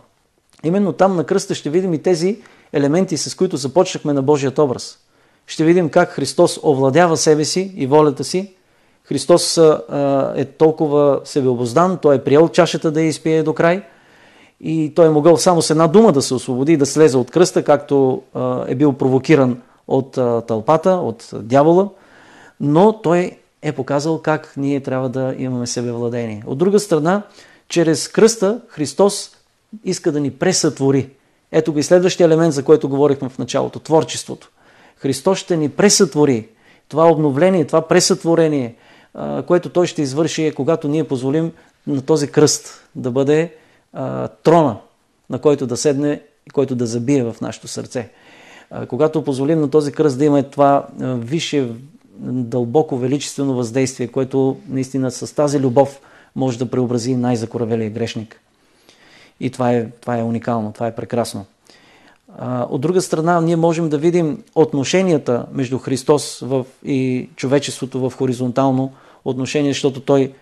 Именно 0.64 0.92
там 0.92 1.16
на 1.16 1.24
кръста 1.24 1.54
ще 1.54 1.70
видим 1.70 1.94
и 1.94 2.02
тези 2.02 2.38
елементи, 2.72 3.16
с 3.16 3.34
които 3.34 3.56
започнахме 3.56 4.12
на 4.12 4.22
Божият 4.22 4.58
образ. 4.58 4.98
Ще 5.46 5.64
видим 5.64 5.88
как 5.88 6.10
Христос 6.10 6.60
овладява 6.64 7.16
себе 7.16 7.44
си 7.44 7.72
и 7.76 7.86
волята 7.86 8.24
си. 8.24 8.54
Христос 9.04 9.58
е 10.36 10.44
толкова 10.44 11.20
себеобоздан, 11.24 11.98
Той 12.02 12.14
е 12.14 12.24
приел 12.24 12.48
чашата 12.48 12.90
да 12.90 13.00
я 13.00 13.06
изпие 13.06 13.42
до 13.42 13.54
край 13.54 13.82
и 14.60 14.92
Той 14.96 15.06
е 15.06 15.10
могъл 15.10 15.36
само 15.36 15.62
с 15.62 15.70
една 15.70 15.88
дума 15.88 16.12
да 16.12 16.22
се 16.22 16.34
освободи 16.34 16.72
и 16.72 16.76
да 16.76 16.86
слезе 16.86 17.16
от 17.16 17.30
кръста, 17.30 17.64
както 17.64 18.22
е 18.68 18.74
бил 18.74 18.92
провокиран 18.92 19.62
от 19.88 20.12
тълпата, 20.46 20.90
от 20.90 21.30
дявола, 21.32 21.88
но 22.60 23.00
Той 23.02 23.38
е 23.62 23.72
показал 23.72 24.22
как 24.22 24.54
ние 24.56 24.80
трябва 24.80 25.08
да 25.08 25.34
имаме 25.38 25.66
себевладение. 25.66 26.42
От 26.46 26.58
друга 26.58 26.80
страна, 26.80 27.22
чрез 27.68 28.08
кръста 28.08 28.60
Христос 28.68 29.30
иска 29.84 30.12
да 30.12 30.20
ни 30.20 30.30
пресътвори. 30.30 31.10
Ето 31.52 31.72
го 31.72 31.78
и 31.78 31.82
следващия 31.82 32.24
елемент, 32.24 32.54
за 32.54 32.64
който 32.64 32.88
говорихме 32.88 33.28
в 33.28 33.38
началото– 33.38 33.78
творчеството. 33.80 34.50
Христос 34.96 35.38
ще 35.38 35.56
ни 35.56 35.68
пресътвори. 35.68 36.48
Това 36.88 37.10
обновление, 37.10 37.64
това 37.64 37.88
пресътворение, 37.88 38.74
което 39.46 39.68
Той 39.68 39.86
ще 39.86 40.02
извърши 40.02 40.46
е 40.46 40.52
когато 40.52 40.88
ние 40.88 41.04
позволим 41.04 41.52
на 41.86 42.02
този 42.02 42.28
кръст 42.28 42.88
да 42.94 43.10
бъде 43.10 43.54
трона, 44.42 44.76
на 45.30 45.38
който 45.38 45.66
да 45.66 45.76
седне 45.76 46.22
и 46.46 46.50
който 46.50 46.74
да 46.74 46.86
забие 46.86 47.24
в 47.24 47.36
нашето 47.40 47.68
сърце. 47.68 48.10
Когато 48.88 49.24
позволим 49.24 49.60
на 49.60 49.70
този 49.70 49.92
кръст 49.92 50.18
да 50.18 50.24
има 50.24 50.42
това 50.42 50.86
висше, 51.00 51.68
дълбоко, 52.20 52.96
величествено 52.96 53.54
въздействие, 53.54 54.08
което 54.08 54.56
наистина 54.68 55.10
с 55.10 55.34
тази 55.34 55.60
любов 55.60 56.00
може 56.36 56.58
да 56.58 56.70
преобрази 56.70 57.16
най-закоравелия 57.16 57.90
грешник. 57.90 58.40
И 59.40 59.50
това 59.50 59.72
е, 59.72 59.86
това 60.00 60.18
е 60.18 60.22
уникално, 60.22 60.72
това 60.72 60.86
е 60.86 60.94
прекрасно. 60.94 61.44
От 62.68 62.80
друга 62.80 63.02
страна, 63.02 63.40
ние 63.40 63.56
можем 63.56 63.88
да 63.88 63.98
видим 63.98 64.42
отношенията 64.54 65.46
между 65.52 65.78
Христос 65.78 66.40
в, 66.42 66.66
и 66.84 67.28
човечеството 67.36 68.00
в 68.00 68.16
хоризонтално 68.16 68.92
отношение, 69.24 69.70
защото 69.70 70.00
Той 70.00 70.32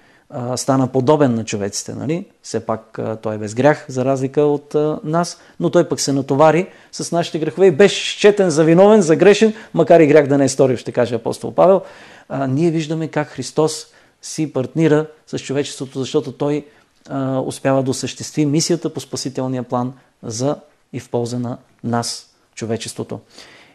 стана 0.57 0.89
подобен 0.89 1.35
на 1.35 1.45
човеците. 1.45 1.95
Нали? 1.95 2.27
Все 2.43 2.67
пак 2.67 2.99
Той 3.23 3.35
е 3.35 3.39
без 3.39 3.55
грях, 3.55 3.87
за 3.89 4.05
разлика 4.05 4.43
от 4.43 4.75
нас, 5.05 5.41
но 5.61 5.71
Той 5.71 5.89
пък 5.89 6.01
се 6.01 6.13
натовари 6.13 6.67
с 6.93 7.13
нашите 7.13 7.39
грехове 7.39 7.67
и 7.67 7.71
беше 7.71 8.17
счетен 8.17 8.51
за 8.51 8.65
виновен, 8.65 9.03
за 9.03 9.17
грешен, 9.17 9.55
макар 9.75 10.01
и 10.01 10.07
грях 10.07 10.27
да 10.27 10.39
не 10.39 10.45
е 10.45 10.49
сторил, 10.49 10.77
ще 10.77 10.93
каже 10.93 11.15
апостол 11.15 11.55
Павел. 11.55 11.83
А, 12.29 12.47
ние 12.47 12.71
виждаме 12.71 13.09
как 13.09 13.29
Христос 13.29 13.87
си 14.23 14.53
партнира 14.53 15.07
с 15.27 15.39
човечеството, 15.39 15.99
защото 15.99 16.33
Той 16.33 16.67
а, 17.09 17.39
успява 17.39 17.83
да 17.83 17.91
осъществи 17.91 18.47
мисията 18.47 18.95
по 18.95 19.01
спасителния 19.01 19.63
план 19.63 19.93
за 20.23 20.57
и 20.93 21.01
в 21.01 21.11
полза 21.11 21.39
на 21.39 21.59
нас, 21.85 22.31
човечеството. 22.55 23.21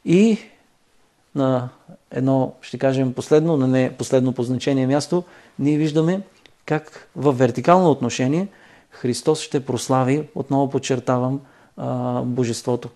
И 0.05 0.37
на 1.35 1.69
едно, 2.11 2.53
ще 2.61 2.77
кажем 2.77 3.13
последно, 3.13 3.57
на 3.57 3.67
не 3.67 3.93
последно 3.97 4.33
по 4.33 4.43
значение 4.43 4.87
място, 4.87 5.23
ние 5.59 5.77
виждаме 5.77 6.21
как 6.67 7.09
в 7.15 7.31
вертикално 7.31 7.91
отношение 7.91 8.47
Христос 8.89 9.41
ще 9.41 9.65
прослави, 9.65 10.27
отново 10.35 10.69
подчертавам, 10.69 11.41
Божеството. 12.23 12.89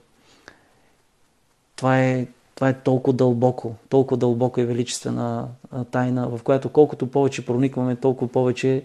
Това 1.76 2.00
е, 2.00 2.28
това 2.56 2.70
е 2.70 2.80
толкова 2.80 3.18
дълбоко, 3.18 3.76
толкова 3.90 4.18
дълбоко 4.18 4.60
и 4.60 4.66
величествена 4.66 5.48
тайна, 5.92 6.30
в 6.30 6.44
която 6.44 6.70
колкото 6.70 7.08
повече 7.08 7.46
проникваме, 7.46 7.96
толкова 7.96 8.32
повече 8.32 8.84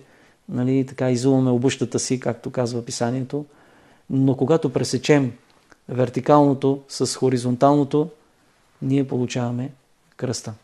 нали, 0.48 0.86
така 0.86 1.10
изуваме 1.10 1.50
обущата 1.50 1.98
си, 1.98 2.20
както 2.20 2.50
казва 2.50 2.84
писанието. 2.84 3.44
Но 4.10 4.36
когато 4.36 4.72
пресечем 4.72 5.32
вертикалното 5.88 6.82
с 6.88 7.16
хоризонталното, 7.16 8.08
ние 8.82 9.08
получаваме 9.08 9.70
кръста. 10.16 10.54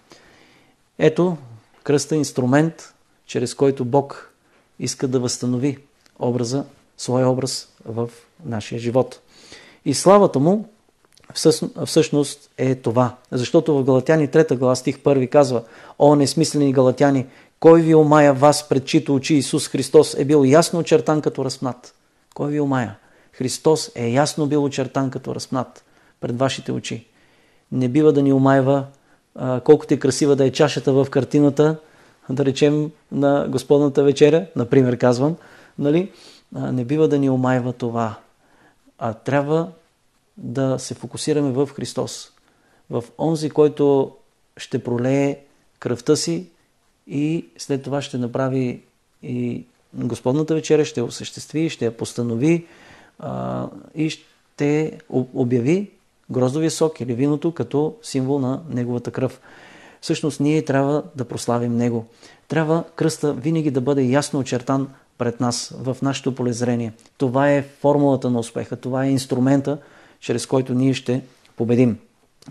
Ето, 0.99 1.37
кръста 1.85 2.15
е 2.15 2.19
инструмент, 2.19 2.92
чрез 3.33 3.55
който 3.55 3.85
Бог 3.85 4.33
иска 4.79 5.09
да 5.09 5.21
възстанови 5.21 5.79
образа, 6.19 6.65
своя 6.99 7.29
образ 7.29 7.69
в 7.85 8.11
нашия 8.45 8.79
живот. 8.79 9.21
И 9.85 9.95
славата 9.95 10.39
му 10.39 10.69
всъщност 11.87 12.51
е 12.59 12.75
това. 12.75 13.17
Защото 13.31 13.79
в 13.79 13.85
Галатяни 13.85 14.29
3 14.29 14.57
глава 14.57 14.75
стих 14.77 14.99
1 14.99 15.29
казва 15.29 15.63
О, 15.99 16.15
несмислени 16.17 16.73
галатяни, 16.73 17.27
кой 17.61 17.81
ви 17.81 17.95
омая 17.95 18.35
вас, 18.35 18.69
пред 18.69 18.85
чието 18.85 19.15
очи 19.15 19.35
Исус 19.35 19.69
Христос 19.69 20.15
е 20.15 20.25
бил 20.25 20.45
ясно 20.45 20.79
очертан 20.79 21.21
като 21.21 21.45
разпнат? 21.45 21.95
Кой 22.35 22.51
ви 22.51 22.61
омая? 22.61 22.97
Христос 23.33 23.91
е 23.95 24.09
ясно 24.09 24.47
бил 24.47 24.65
очертан 24.65 25.11
като 25.11 25.35
разпнат 25.35 25.85
пред 26.21 26.39
вашите 26.39 26.73
очи. 26.73 27.07
Не 27.73 27.89
бива 27.89 28.13
да 28.13 28.23
ни 28.23 28.33
омайва 28.33 28.87
колкото 29.65 29.95
е 29.95 29.97
красива 29.97 30.37
да 30.37 30.47
е 30.47 30.51
чашата 30.51 30.93
в 30.93 31.07
картината, 31.11 31.77
да 32.31 32.45
речем 32.45 32.91
на 33.13 33.47
Господната 33.49 34.03
вечеря, 34.03 34.47
например 34.57 34.99
казвам, 34.99 35.37
нали? 35.79 36.13
не 36.53 36.85
бива 36.85 37.09
да 37.09 37.19
ни 37.19 37.31
омайва 37.31 37.73
това, 37.73 38.19
а 38.99 39.13
трябва 39.13 39.69
да 40.37 40.79
се 40.79 40.95
фокусираме 40.95 41.51
в 41.51 41.67
Христос, 41.67 42.33
в 42.91 43.05
онзи, 43.19 43.51
който 43.51 44.13
ще 44.57 44.85
пролее 44.85 45.39
кръвта 45.79 46.17
си 46.17 46.47
и 47.07 47.47
след 47.59 47.83
това 47.83 48.03
ще 48.03 48.19
направи 48.19 48.83
и 49.23 49.65
Господната 49.95 50.55
вечеря, 50.55 50.85
ще 50.85 51.03
осъществи, 51.03 51.71
ще 51.71 51.85
я 51.85 51.97
постанови 51.97 52.67
и 53.95 54.11
ще 54.11 54.99
обяви 55.11 55.91
гроздовия 56.31 56.71
сок 56.71 57.01
или 57.01 57.15
виното 57.15 57.55
като 57.55 57.97
символ 58.03 58.39
на 58.39 58.63
неговата 58.69 59.11
кръв. 59.11 59.41
Всъщност 60.03 60.41
ние 60.41 60.63
трябва 60.63 61.03
да 61.17 61.25
прославим 61.25 61.77
него. 61.77 62.05
Трябва 62.49 62.85
кръста 62.97 63.33
винаги 63.33 63.71
да 63.71 63.81
бъде 63.81 64.03
ясно 64.03 64.41
очертан 64.41 64.89
пред 65.19 65.41
нас, 65.41 65.75
в 65.79 65.97
нашето 66.03 66.35
полезрение. 66.35 66.93
Това 67.19 67.51
е 67.51 67.65
формулата 67.81 68.31
на 68.31 68.39
успеха, 68.39 68.77
това 68.77 69.05
е 69.05 69.11
инструмента, 69.11 69.79
чрез 70.21 70.47
който 70.47 70.75
ние 70.75 70.95
ще 70.95 71.23
победим. 71.57 71.99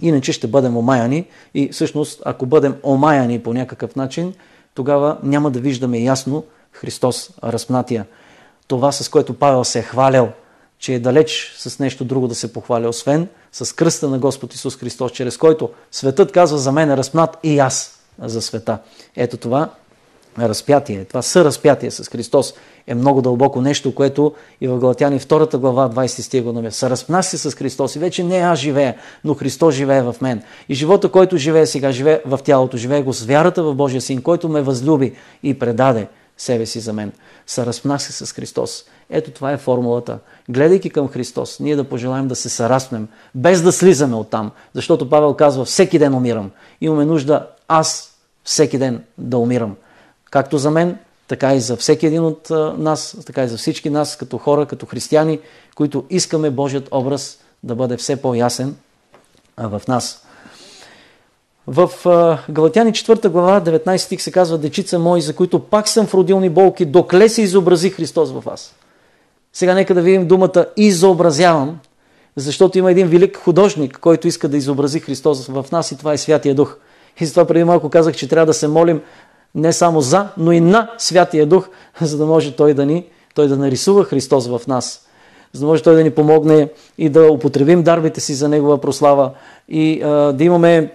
Иначе 0.01 0.33
ще 0.33 0.47
бъдем 0.47 0.77
омаяни 0.77 1.25
и 1.53 1.69
всъщност, 1.69 2.21
ако 2.25 2.45
бъдем 2.45 2.75
омаяни 2.83 3.43
по 3.43 3.53
някакъв 3.53 3.95
начин, 3.95 4.33
тогава 4.73 5.17
няма 5.23 5.51
да 5.51 5.59
виждаме 5.59 5.99
ясно 5.99 6.43
Христос 6.71 7.31
разпнатия. 7.43 8.05
Това, 8.67 8.91
с 8.91 9.09
което 9.09 9.33
Павел 9.33 9.63
се 9.63 9.79
е 9.79 9.83
хвалял, 9.83 10.31
че 10.81 10.93
е 10.93 10.99
далеч 10.99 11.53
с 11.57 11.79
нещо 11.79 12.05
друго 12.05 12.27
да 12.27 12.35
се 12.35 12.53
похваля, 12.53 12.89
освен 12.89 13.27
с 13.51 13.75
кръста 13.75 14.09
на 14.09 14.19
Господ 14.19 14.53
Исус 14.53 14.77
Христос, 14.77 15.11
чрез 15.11 15.37
който 15.37 15.69
светът 15.91 16.31
казва 16.31 16.57
за 16.57 16.71
мен 16.71 16.91
е 16.91 16.97
разпнат 16.97 17.37
и 17.43 17.59
аз 17.59 17.99
за 18.19 18.41
света. 18.41 18.77
Ето 19.15 19.37
това 19.37 19.69
разпятие, 20.39 21.05
това 21.05 21.21
съразпятие 21.21 21.91
с 21.91 22.09
Христос 22.09 22.53
е 22.87 22.95
много 22.95 23.21
дълбоко 23.21 23.61
нещо, 23.61 23.95
което 23.95 24.33
и 24.61 24.67
в 24.67 24.79
Галатяни 24.79 25.19
2 25.19 25.57
глава 25.57 25.89
20 25.89 26.07
стига 26.07 26.43
го 26.43 26.53
намя. 26.53 26.71
Съразпна 26.71 27.23
се 27.23 27.37
с 27.37 27.51
Христос 27.51 27.95
и 27.95 27.99
вече 27.99 28.23
не 28.23 28.37
аз 28.37 28.59
живея, 28.59 28.95
но 29.23 29.33
Христос 29.33 29.75
живее 29.75 30.01
в 30.01 30.15
мен. 30.21 30.41
И 30.69 30.75
живота, 30.75 31.09
който 31.09 31.37
живее 31.37 31.65
сега, 31.65 31.91
живее 31.91 32.21
в 32.25 32.39
тялото, 32.43 32.77
живее 32.77 33.01
го 33.01 33.13
с 33.13 33.25
вярата 33.25 33.63
в 33.63 33.75
Божия 33.75 34.01
Син, 34.01 34.21
който 34.21 34.49
ме 34.49 34.61
възлюби 34.61 35.13
и 35.43 35.59
предаде 35.59 36.07
себе 36.37 36.65
си 36.65 36.79
за 36.79 36.93
мен. 36.93 37.11
Съразпна 37.47 37.99
се 37.99 38.25
с 38.25 38.33
Христос. 38.33 38.85
Ето 39.11 39.31
това 39.31 39.51
е 39.51 39.57
формулата. 39.57 40.19
Гледайки 40.49 40.89
към 40.89 41.07
Христос, 41.07 41.59
ние 41.59 41.75
да 41.75 41.83
пожелаем 41.83 42.27
да 42.27 42.35
се 42.35 42.49
съраснем, 42.49 43.07
без 43.35 43.61
да 43.61 43.71
слизаме 43.71 44.15
оттам. 44.15 44.51
Защото 44.73 45.09
Павел 45.09 45.33
казва, 45.33 45.65
всеки 45.65 45.99
ден 45.99 46.13
умирам. 46.13 46.51
Имаме 46.81 47.05
нужда 47.05 47.47
аз 47.67 48.15
всеки 48.43 48.77
ден 48.77 49.03
да 49.17 49.37
умирам. 49.37 49.75
Както 50.29 50.57
за 50.57 50.71
мен, 50.71 50.97
така 51.27 51.55
и 51.55 51.59
за 51.59 51.77
всеки 51.77 52.05
един 52.05 52.23
от 52.23 52.49
нас, 52.77 53.17
така 53.25 53.43
и 53.43 53.47
за 53.47 53.57
всички 53.57 53.89
нас, 53.89 54.15
като 54.15 54.37
хора, 54.37 54.65
като 54.65 54.85
християни, 54.85 55.39
които 55.75 56.05
искаме 56.09 56.49
Божият 56.49 56.87
образ 56.91 57.37
да 57.63 57.75
бъде 57.75 57.97
все 57.97 58.21
по-ясен 58.21 58.75
в 59.57 59.81
нас. 59.87 60.25
В 61.67 61.91
Галатяни 62.49 62.91
4 62.91 63.29
глава, 63.29 63.61
19 63.61 63.97
стих 63.97 64.21
се 64.21 64.31
казва 64.31 64.57
Дечица 64.57 64.99
мои, 64.99 65.21
за 65.21 65.35
които 65.35 65.59
пак 65.59 65.87
съм 65.87 66.07
в 66.07 66.13
родилни 66.13 66.49
болки, 66.49 66.85
докле 66.85 67.29
се 67.29 67.41
изобрази 67.41 67.89
Христос 67.89 68.31
в 68.31 68.39
вас. 68.39 68.75
Сега 69.53 69.73
нека 69.73 69.93
да 69.93 70.01
видим 70.01 70.27
думата 70.27 70.65
изобразявам, 70.77 71.79
защото 72.35 72.77
има 72.77 72.91
един 72.91 73.07
велик 73.07 73.37
художник, 73.37 73.97
който 74.01 74.27
иска 74.27 74.47
да 74.47 74.57
изобрази 74.57 74.99
Христос 74.99 75.47
в 75.47 75.65
нас 75.71 75.91
и 75.91 75.97
това 75.97 76.13
е 76.13 76.17
Святия 76.17 76.55
Дух. 76.55 76.77
И 77.19 77.25
затова 77.25 77.45
преди 77.45 77.63
малко 77.63 77.89
казах, 77.89 78.15
че 78.15 78.27
трябва 78.27 78.45
да 78.45 78.53
се 78.53 78.67
молим 78.67 79.01
не 79.55 79.73
само 79.73 80.01
за, 80.01 80.27
но 80.37 80.51
и 80.51 80.59
на 80.59 80.91
Святия 80.97 81.45
Дух, 81.45 81.69
за 82.01 82.17
да 82.17 82.25
може 82.25 82.55
Той 82.55 82.73
да 82.73 82.85
ни, 82.85 83.05
Той 83.35 83.47
да 83.47 83.57
нарисува 83.57 84.03
Христос 84.03 84.47
в 84.47 84.61
нас. 84.67 85.07
за 85.53 85.59
да 85.59 85.67
може 85.67 85.83
Той 85.83 85.95
да 85.95 86.03
ни 86.03 86.11
помогне 86.11 86.69
и 86.97 87.09
да 87.09 87.31
употребим 87.31 87.83
дарбите 87.83 88.21
си 88.21 88.33
за 88.33 88.49
Негова 88.49 88.81
прослава 88.81 89.31
и 89.69 90.01
а, 90.03 90.07
да 90.33 90.43
имаме 90.43 90.91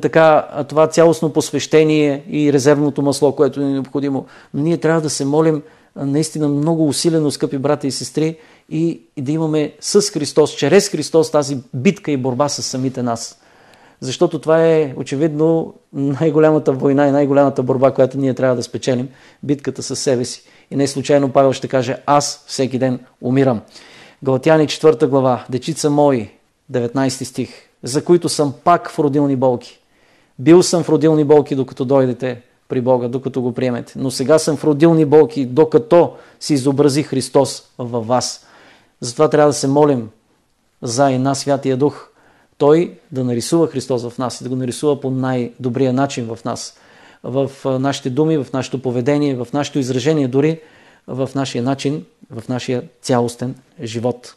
така, 0.00 0.48
това 0.68 0.86
цялостно 0.86 1.32
посвещение 1.32 2.24
и 2.30 2.52
резервното 2.52 3.02
масло, 3.02 3.32
което 3.32 3.60
е 3.60 3.64
необходимо. 3.64 4.26
Но 4.54 4.62
ние 4.62 4.76
трябва 4.76 5.00
да 5.00 5.10
се 5.10 5.24
молим 5.24 5.62
наистина 6.06 6.48
много 6.48 6.88
усилено, 6.88 7.30
скъпи 7.30 7.58
брата 7.58 7.86
и 7.86 7.90
сестри, 7.90 8.36
и, 8.68 9.00
да 9.18 9.32
имаме 9.32 9.72
с 9.80 10.02
Христос, 10.02 10.56
чрез 10.56 10.88
Христос 10.88 11.30
тази 11.30 11.58
битка 11.74 12.10
и 12.10 12.16
борба 12.16 12.48
с 12.48 12.62
самите 12.62 13.02
нас. 13.02 13.40
Защото 14.00 14.38
това 14.38 14.66
е 14.66 14.94
очевидно 14.96 15.74
най-голямата 15.92 16.72
война 16.72 17.08
и 17.08 17.10
най-голямата 17.10 17.62
борба, 17.62 17.90
която 17.90 18.18
ние 18.18 18.34
трябва 18.34 18.56
да 18.56 18.62
спечелим, 18.62 19.08
битката 19.42 19.82
с 19.82 19.96
себе 19.96 20.24
си. 20.24 20.42
И 20.70 20.76
не 20.76 20.86
случайно 20.86 21.32
Павел 21.32 21.52
ще 21.52 21.68
каже, 21.68 21.96
аз 22.06 22.44
всеки 22.46 22.78
ден 22.78 23.00
умирам. 23.20 23.60
Галатяни 24.24 24.66
4 24.66 25.06
глава, 25.06 25.44
дечица 25.50 25.90
мои, 25.90 26.30
19 26.72 27.24
стих, 27.24 27.50
за 27.82 28.04
които 28.04 28.28
съм 28.28 28.54
пак 28.64 28.90
в 28.90 28.98
родилни 28.98 29.36
болки. 29.36 29.80
Бил 30.38 30.62
съм 30.62 30.82
в 30.82 30.88
родилни 30.88 31.24
болки, 31.24 31.54
докато 31.54 31.84
дойдете 31.84 32.42
при 32.70 32.80
Бога, 32.80 33.08
докато 33.08 33.42
го 33.42 33.52
приемете. 33.52 33.92
Но 33.96 34.10
сега 34.10 34.38
съм 34.38 34.56
в 34.56 34.64
родилни 34.64 35.04
болки, 35.04 35.46
докато 35.46 36.16
се 36.40 36.54
изобрази 36.54 37.02
Христос 37.02 37.62
във 37.78 38.06
вас. 38.06 38.46
Затова 39.00 39.28
трябва 39.30 39.50
да 39.50 39.54
се 39.54 39.68
молим 39.68 40.08
за 40.82 41.10
и 41.10 41.18
на 41.18 41.34
Святия 41.34 41.76
Дух. 41.76 42.08
Той 42.58 42.98
да 43.12 43.24
нарисува 43.24 43.66
Христос 43.66 44.08
в 44.08 44.18
нас 44.18 44.40
и 44.40 44.44
да 44.44 44.50
го 44.50 44.56
нарисува 44.56 45.00
по 45.00 45.10
най-добрия 45.10 45.92
начин 45.92 46.26
в 46.34 46.44
нас. 46.44 46.76
В 47.24 47.50
нашите 47.64 48.10
думи, 48.10 48.38
в 48.38 48.46
нашето 48.52 48.82
поведение, 48.82 49.36
в 49.36 49.48
нашето 49.52 49.78
изражение, 49.78 50.28
дори 50.28 50.60
в 51.06 51.30
нашия 51.34 51.62
начин, 51.62 52.04
в 52.30 52.48
нашия 52.48 52.82
цялостен 53.02 53.54
живот. 53.82 54.34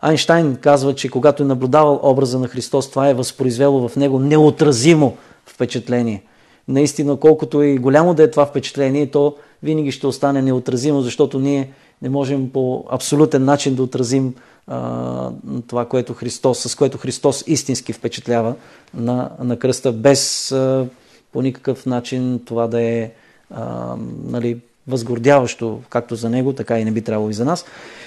Айнштайн 0.00 0.56
казва, 0.56 0.94
че 0.94 1.08
когато 1.08 1.42
е 1.42 1.46
наблюдавал 1.46 2.00
образа 2.02 2.38
на 2.38 2.48
Христос, 2.48 2.90
това 2.90 3.08
е 3.08 3.14
възпроизвело 3.14 3.88
в 3.88 3.96
него 3.96 4.18
неотразимо 4.18 5.16
впечатление. 5.46 6.22
Наистина, 6.68 7.16
колкото 7.16 7.62
и 7.62 7.78
голямо 7.78 8.14
да 8.14 8.22
е 8.22 8.30
това 8.30 8.46
впечатление, 8.46 9.10
то 9.10 9.36
винаги 9.62 9.92
ще 9.92 10.06
остане 10.06 10.42
неотразимо, 10.42 11.00
защото 11.00 11.38
ние 11.38 11.70
не 12.02 12.08
можем 12.08 12.50
по 12.50 12.84
абсолютен 12.90 13.44
начин 13.44 13.74
да 13.74 13.82
отразим 13.82 14.34
а, 14.66 15.30
това, 15.66 15.84
което 15.84 16.14
Христос, 16.14 16.58
с 16.58 16.74
което 16.74 16.98
Христос 16.98 17.44
истински 17.46 17.92
впечатлява 17.92 18.54
на, 18.94 19.30
на 19.42 19.58
кръста, 19.58 19.92
без 19.92 20.52
а, 20.52 20.86
по 21.32 21.42
никакъв 21.42 21.86
начин 21.86 22.40
това 22.46 22.66
да 22.66 22.82
е 22.82 23.10
а, 23.50 23.96
нали, 24.24 24.58
възгордяващо 24.88 25.80
както 25.90 26.16
за 26.16 26.30
него, 26.30 26.52
така 26.52 26.78
и 26.78 26.84
не 26.84 26.90
би 26.90 27.02
трябвало 27.02 27.30
и 27.30 27.34
за 27.34 27.44
нас. 27.44 27.64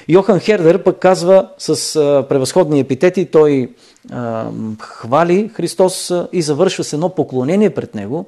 Йохан 0.10 0.40
Хердер 0.40 0.84
пък 0.84 1.00
казва 1.00 1.50
с 1.58 1.96
а, 1.96 2.26
превъзходни 2.30 2.80
епитети, 2.80 3.26
той 3.26 3.74
а, 4.12 4.50
хвали 4.80 5.50
Христос 5.54 6.12
а, 6.12 6.28
и 6.32 6.42
завършва 6.42 6.84
с 6.84 6.94
едно 6.94 7.10
поклонение 7.10 7.70
пред 7.70 7.96
него, 7.96 8.26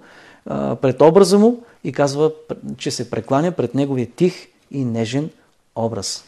пред 0.81 1.01
образа 1.01 1.39
му 1.39 1.63
и 1.83 1.91
казва, 1.91 2.31
че 2.77 2.91
се 2.91 3.09
прекланя 3.09 3.51
пред 3.51 3.75
неговия 3.75 4.07
тих 4.15 4.47
и 4.71 4.85
нежен 4.85 5.29
образ. 5.75 6.25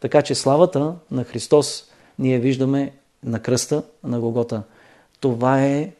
Така 0.00 0.22
че 0.22 0.34
славата 0.34 0.94
на 1.10 1.24
Христос 1.24 1.84
ние 2.18 2.38
виждаме 2.38 2.92
на 3.24 3.38
кръста 3.38 3.82
на 4.04 4.20
Гогота. 4.20 4.62
Това 5.20 5.64
е 5.64 5.92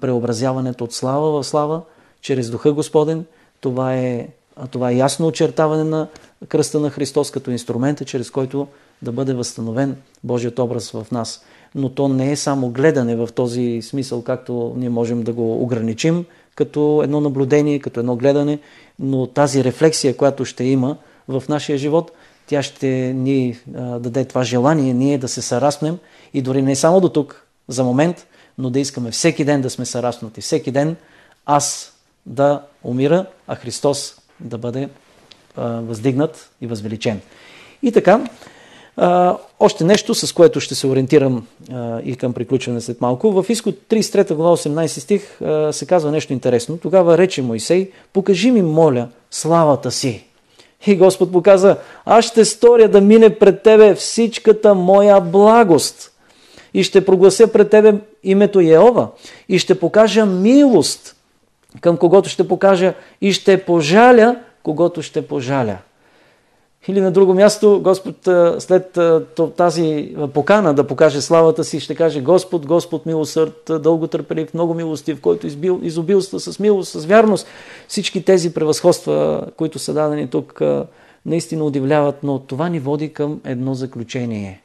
преобразяването 0.00 0.84
от 0.84 0.92
слава 0.92 1.30
в 1.30 1.46
слава, 1.46 1.82
чрез 2.20 2.50
Духа 2.50 2.72
Господен. 2.72 3.24
Това 3.60 3.94
е, 3.94 4.28
това 4.70 4.90
е 4.90 4.96
ясно 4.96 5.26
очертаване 5.26 5.84
на 5.84 6.08
кръста 6.48 6.80
на 6.80 6.90
Христос 6.90 7.30
като 7.30 7.50
инструмента, 7.50 8.04
чрез 8.04 8.30
който 8.30 8.66
да 9.02 9.12
бъде 9.12 9.34
възстановен 9.34 9.96
Божият 10.24 10.58
образ 10.58 10.90
в 10.90 11.06
нас. 11.12 11.44
Но 11.74 11.88
то 11.88 12.08
не 12.08 12.32
е 12.32 12.36
само 12.36 12.70
гледане 12.70 13.16
в 13.16 13.28
този 13.34 13.82
смисъл, 13.82 14.22
както 14.22 14.74
ние 14.76 14.88
можем 14.88 15.22
да 15.22 15.32
го 15.32 15.62
ограничим 15.62 16.24
като 16.54 17.00
едно 17.04 17.20
наблюдение, 17.20 17.78
като 17.78 18.00
едно 18.00 18.16
гледане, 18.16 18.58
но 18.98 19.26
тази 19.26 19.64
рефлексия, 19.64 20.16
която 20.16 20.44
ще 20.44 20.64
има 20.64 20.96
в 21.28 21.42
нашия 21.48 21.78
живот, 21.78 22.12
тя 22.46 22.62
ще 22.62 22.88
ни 23.16 23.58
даде 23.98 24.24
това 24.24 24.44
желание 24.44 24.94
ние 24.94 25.18
да 25.18 25.28
се 25.28 25.42
съраснем 25.42 25.98
и 26.34 26.42
дори 26.42 26.62
не 26.62 26.76
само 26.76 27.00
до 27.00 27.08
тук, 27.08 27.46
за 27.68 27.84
момент, 27.84 28.26
но 28.58 28.70
да 28.70 28.80
искаме 28.80 29.10
всеки 29.10 29.44
ден 29.44 29.60
да 29.60 29.70
сме 29.70 29.84
съраснати. 29.84 30.40
Всеки 30.40 30.70
ден 30.70 30.96
аз 31.46 31.92
да 32.26 32.62
умира, 32.84 33.26
а 33.46 33.56
Христос 33.56 34.14
да 34.40 34.58
бъде 34.58 34.88
въздигнат 35.56 36.50
и 36.60 36.66
възвеличен. 36.66 37.20
И 37.82 37.92
така, 37.92 38.24
а, 38.96 39.36
още 39.60 39.84
нещо, 39.84 40.14
с 40.14 40.32
което 40.32 40.60
ще 40.60 40.74
се 40.74 40.86
ориентирам 40.86 41.46
а, 41.72 42.00
и 42.04 42.16
към 42.16 42.32
приключване 42.32 42.80
след 42.80 43.00
малко. 43.00 43.42
В 43.42 43.46
Изход 43.48 43.74
33 43.90 44.34
глава 44.34 44.56
18 44.56 44.86
стих 44.86 45.40
а, 45.42 45.72
се 45.72 45.86
казва 45.86 46.10
нещо 46.10 46.32
интересно. 46.32 46.78
Тогава 46.78 47.18
рече 47.18 47.42
Моисей, 47.42 47.90
покажи 48.12 48.50
ми, 48.50 48.62
моля, 48.62 49.08
славата 49.30 49.90
си. 49.90 50.24
И 50.86 50.96
Господ 50.96 51.32
показа, 51.32 51.76
аз 52.04 52.24
ще 52.24 52.44
сторя 52.44 52.88
да 52.88 53.00
мине 53.00 53.38
пред 53.38 53.62
тебе 53.62 53.94
всичката 53.94 54.74
моя 54.74 55.20
благост. 55.20 56.12
И 56.74 56.84
ще 56.84 57.04
проглася 57.04 57.52
пред 57.52 57.70
тебе 57.70 57.94
името 58.24 58.60
Еова. 58.60 59.08
И 59.48 59.58
ще 59.58 59.78
покажа 59.78 60.26
милост 60.26 61.16
към 61.80 61.96
когото 61.96 62.28
ще 62.28 62.48
покажа 62.48 62.94
и 63.20 63.32
ще 63.32 63.64
пожаля 63.64 64.36
когото 64.62 65.02
ще 65.02 65.26
пожаля. 65.26 65.78
Или 66.88 67.00
на 67.00 67.10
друго 67.10 67.34
място 67.34 67.80
Господ 67.82 68.16
след 68.58 68.98
тази 69.56 70.16
покана 70.34 70.74
да 70.74 70.86
покаже 70.86 71.20
славата 71.20 71.64
си, 71.64 71.80
ще 71.80 71.94
каже 71.94 72.20
Господ, 72.20 72.66
Господ 72.66 73.06
милосърд, 73.06 73.70
дълго 73.80 74.06
търпелив, 74.06 74.54
много 74.54 74.74
милости, 74.74 75.14
в 75.14 75.20
който 75.20 75.46
избил, 75.46 75.80
изобилства 75.82 76.40
с 76.40 76.58
милост, 76.58 76.92
с 76.92 77.04
вярност. 77.04 77.46
Всички 77.88 78.24
тези 78.24 78.54
превъзходства, 78.54 79.46
които 79.56 79.78
са 79.78 79.94
дадени 79.94 80.30
тук, 80.30 80.60
наистина 81.26 81.64
удивляват, 81.64 82.22
но 82.22 82.38
това 82.38 82.68
ни 82.68 82.80
води 82.80 83.12
към 83.12 83.40
едно 83.44 83.74
заключение. 83.74 84.62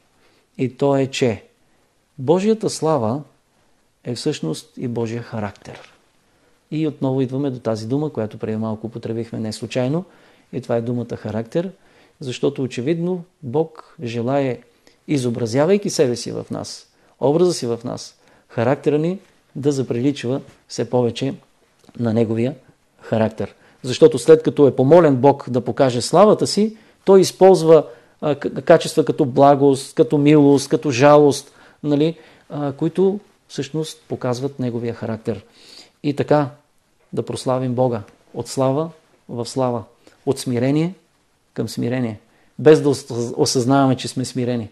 И 0.57 0.77
то 0.77 0.95
е, 0.95 1.07
че 1.07 1.43
Божията 2.17 2.69
слава 2.69 3.21
е 4.03 4.15
всъщност 4.15 4.73
и 4.77 4.87
Божия 4.87 5.21
характер. 5.21 5.93
И 6.71 6.87
отново 6.87 7.21
идваме 7.21 7.49
до 7.49 7.59
тази 7.59 7.87
дума, 7.87 8.09
която 8.09 8.37
преди 8.37 8.57
малко 8.57 8.87
употребихме 8.87 9.39
не 9.39 9.53
случайно, 9.53 10.05
и 10.53 10.61
това 10.61 10.75
е 10.75 10.81
думата 10.81 11.15
характер– 11.15 11.71
защото 12.19 12.63
очевидно 12.63 13.23
Бог 13.43 13.95
желае, 14.03 14.59
изобразявайки 15.07 15.89
себе 15.89 16.15
си 16.15 16.31
в 16.31 16.45
нас, 16.51 16.87
образа 17.19 17.53
си 17.53 17.65
в 17.65 17.79
нас, 17.83 18.15
характера 18.49 18.97
ни 18.97 19.19
да 19.55 19.71
заприличва 19.71 20.41
все 20.67 20.89
повече 20.89 21.33
на 21.99 22.13
Неговия 22.13 22.55
характер. 23.01 23.55
Защото 23.83 24.19
след 24.19 24.43
като 24.43 24.67
е 24.67 24.75
помолен 24.75 25.15
Бог 25.15 25.49
да 25.49 25.61
покаже 25.61 26.01
славата 26.01 26.47
си, 26.47 26.77
той 27.05 27.21
използва 27.21 27.85
а, 28.21 28.35
качества 28.35 29.05
като 29.05 29.25
благост, 29.25 29.95
като 29.95 30.17
милост, 30.17 30.69
като 30.69 30.91
жалост, 30.91 31.51
нали, 31.83 32.17
а, 32.49 32.71
които 32.71 33.19
всъщност 33.47 34.01
показват 34.07 34.59
Неговия 34.59 34.93
характер. 34.93 35.45
И 36.03 36.13
така 36.13 36.49
да 37.13 37.23
прославим 37.23 37.73
Бога 37.73 38.01
от 38.33 38.47
слава 38.47 38.89
в 39.29 39.45
слава, 39.45 39.83
от 40.25 40.39
смирение 40.39 40.93
към 41.57 41.69
смирение, 41.69 42.19
без 42.59 42.81
да 42.81 42.89
осъзнаваме, 43.37 43.95
че 43.95 44.07
сме 44.07 44.25
смирени. 44.25 44.69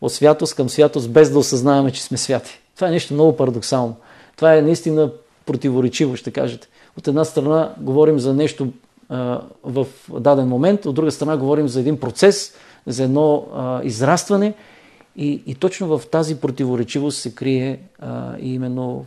От 0.00 0.12
святост 0.12 0.54
към 0.54 0.68
святост, 0.68 1.10
без 1.10 1.30
да 1.30 1.38
осъзнаваме, 1.38 1.90
че 1.90 2.02
сме 2.02 2.16
святи. 2.16 2.60
Това 2.76 2.88
е 2.88 2.90
нещо 2.90 3.14
много 3.14 3.36
парадоксално. 3.36 3.96
Това 4.36 4.54
е 4.54 4.62
наистина 4.62 5.10
противоречиво, 5.46 6.16
ще 6.16 6.30
кажете. 6.30 6.68
От 6.98 7.08
една 7.08 7.24
страна 7.24 7.74
говорим 7.80 8.18
за 8.18 8.34
нещо 8.34 8.68
а, 9.08 9.40
в 9.62 9.86
даден 10.20 10.48
момент, 10.48 10.86
от 10.86 10.94
друга 10.94 11.10
страна 11.10 11.36
говорим 11.36 11.68
за 11.68 11.80
един 11.80 12.00
процес, 12.00 12.54
за 12.86 13.04
едно 13.04 13.46
а, 13.54 13.80
израстване 13.84 14.54
и, 15.16 15.42
и 15.46 15.54
точно 15.54 15.98
в 15.98 16.06
тази 16.06 16.40
противоречивост 16.40 17.18
се 17.18 17.34
крие 17.34 17.80
а, 17.98 18.36
именно 18.38 19.06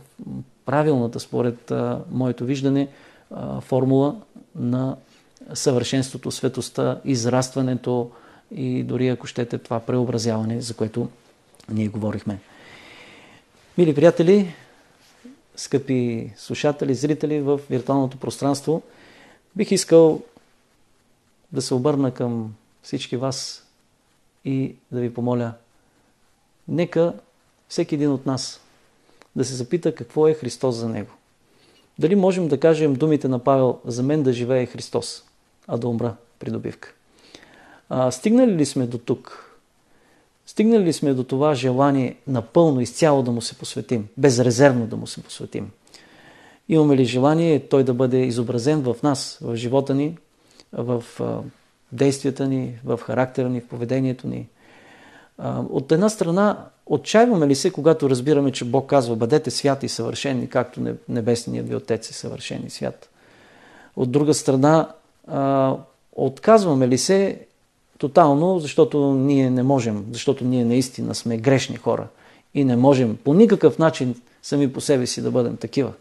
правилната, 0.66 1.20
според 1.20 1.70
а, 1.70 2.00
моето 2.10 2.44
виждане, 2.44 2.88
а, 3.30 3.60
формула 3.60 4.14
на 4.56 4.96
съвършенството, 5.54 6.30
светостта, 6.30 7.00
израстването 7.04 8.10
и 8.50 8.82
дори 8.82 9.08
ако 9.08 9.26
щете 9.26 9.58
това 9.58 9.80
преобразяване, 9.80 10.60
за 10.60 10.74
което 10.74 11.08
ние 11.68 11.88
говорихме. 11.88 12.38
Мили 13.78 13.94
приятели, 13.94 14.54
скъпи 15.56 16.32
слушатели, 16.36 16.94
зрители 16.94 17.40
в 17.40 17.60
виртуалното 17.70 18.16
пространство, 18.16 18.82
бих 19.56 19.70
искал 19.70 20.22
да 21.52 21.62
се 21.62 21.74
обърна 21.74 22.10
към 22.10 22.54
всички 22.82 23.16
вас 23.16 23.66
и 24.44 24.74
да 24.92 25.00
ви 25.00 25.14
помоля, 25.14 25.52
нека 26.68 27.12
всеки 27.68 27.94
един 27.94 28.10
от 28.10 28.26
нас 28.26 28.60
да 29.36 29.44
се 29.44 29.54
запита 29.54 29.94
какво 29.94 30.28
е 30.28 30.34
Христос 30.34 30.74
за 30.74 30.88
него. 30.88 31.10
Дали 31.98 32.14
можем 32.14 32.48
да 32.48 32.60
кажем 32.60 32.94
думите 32.94 33.28
на 33.28 33.38
Павел 33.38 33.80
за 33.84 34.02
мен 34.02 34.22
да 34.22 34.32
живее 34.32 34.66
Христос? 34.66 35.24
А 35.68 35.76
да 35.76 35.88
умра 35.88 36.14
придобивка. 36.38 36.92
А, 37.88 38.10
стигнали 38.10 38.54
ли 38.54 38.66
сме 38.66 38.86
до 38.86 38.98
тук 38.98 39.44
Стигнали 40.46 40.84
ли 40.84 40.92
сме 40.92 41.14
до 41.14 41.24
това 41.24 41.54
желание 41.54 42.16
напълно, 42.26 42.80
изцяло 42.80 43.22
да 43.22 43.30
му 43.30 43.40
се 43.40 43.54
посветим, 43.54 44.08
безрезервно 44.16 44.86
да 44.86 44.96
му 44.96 45.06
се 45.06 45.22
посветим? 45.22 45.70
Имаме 46.68 46.96
ли 46.96 47.04
желание 47.04 47.60
той 47.60 47.84
да 47.84 47.94
бъде 47.94 48.18
изобразен 48.18 48.82
в 48.82 48.96
нас, 49.02 49.38
в 49.42 49.56
живота 49.56 49.94
ни, 49.94 50.18
в 50.72 51.04
действията 51.92 52.46
ни, 52.46 52.78
в 52.84 52.98
характера 53.02 53.48
ни, 53.48 53.60
в 53.60 53.68
поведението 53.68 54.28
ни? 54.28 54.48
От 55.70 55.92
една 55.92 56.08
страна, 56.08 56.66
отчаиваме 56.86 57.46
ли 57.46 57.54
се, 57.54 57.70
когато 57.70 58.10
разбираме, 58.10 58.52
че 58.52 58.64
Бог 58.64 58.90
казва, 58.90 59.16
бъдете 59.16 59.50
святи 59.50 59.86
и 59.86 59.88
съвършени, 59.88 60.48
както 60.48 60.96
небесният 61.08 61.68
ви 61.68 61.74
Отец 61.74 62.10
е 62.10 62.12
съвършен 62.12 62.66
и 62.66 62.70
свят? 62.70 63.08
От 63.96 64.10
друга 64.10 64.34
страна, 64.34 64.88
отказваме 66.12 66.88
ли 66.88 66.98
се 66.98 67.40
тотално, 67.98 68.58
защото 68.58 69.14
ние 69.14 69.50
не 69.50 69.62
можем, 69.62 70.04
защото 70.12 70.44
ние 70.44 70.64
наистина 70.64 71.14
сме 71.14 71.36
грешни 71.36 71.76
хора 71.76 72.06
и 72.54 72.64
не 72.64 72.76
можем 72.76 73.18
по 73.24 73.34
никакъв 73.34 73.78
начин 73.78 74.14
сами 74.42 74.72
по 74.72 74.80
себе 74.80 75.06
си 75.06 75.22
да 75.22 75.30
бъдем 75.30 75.56
такива. 75.56 75.92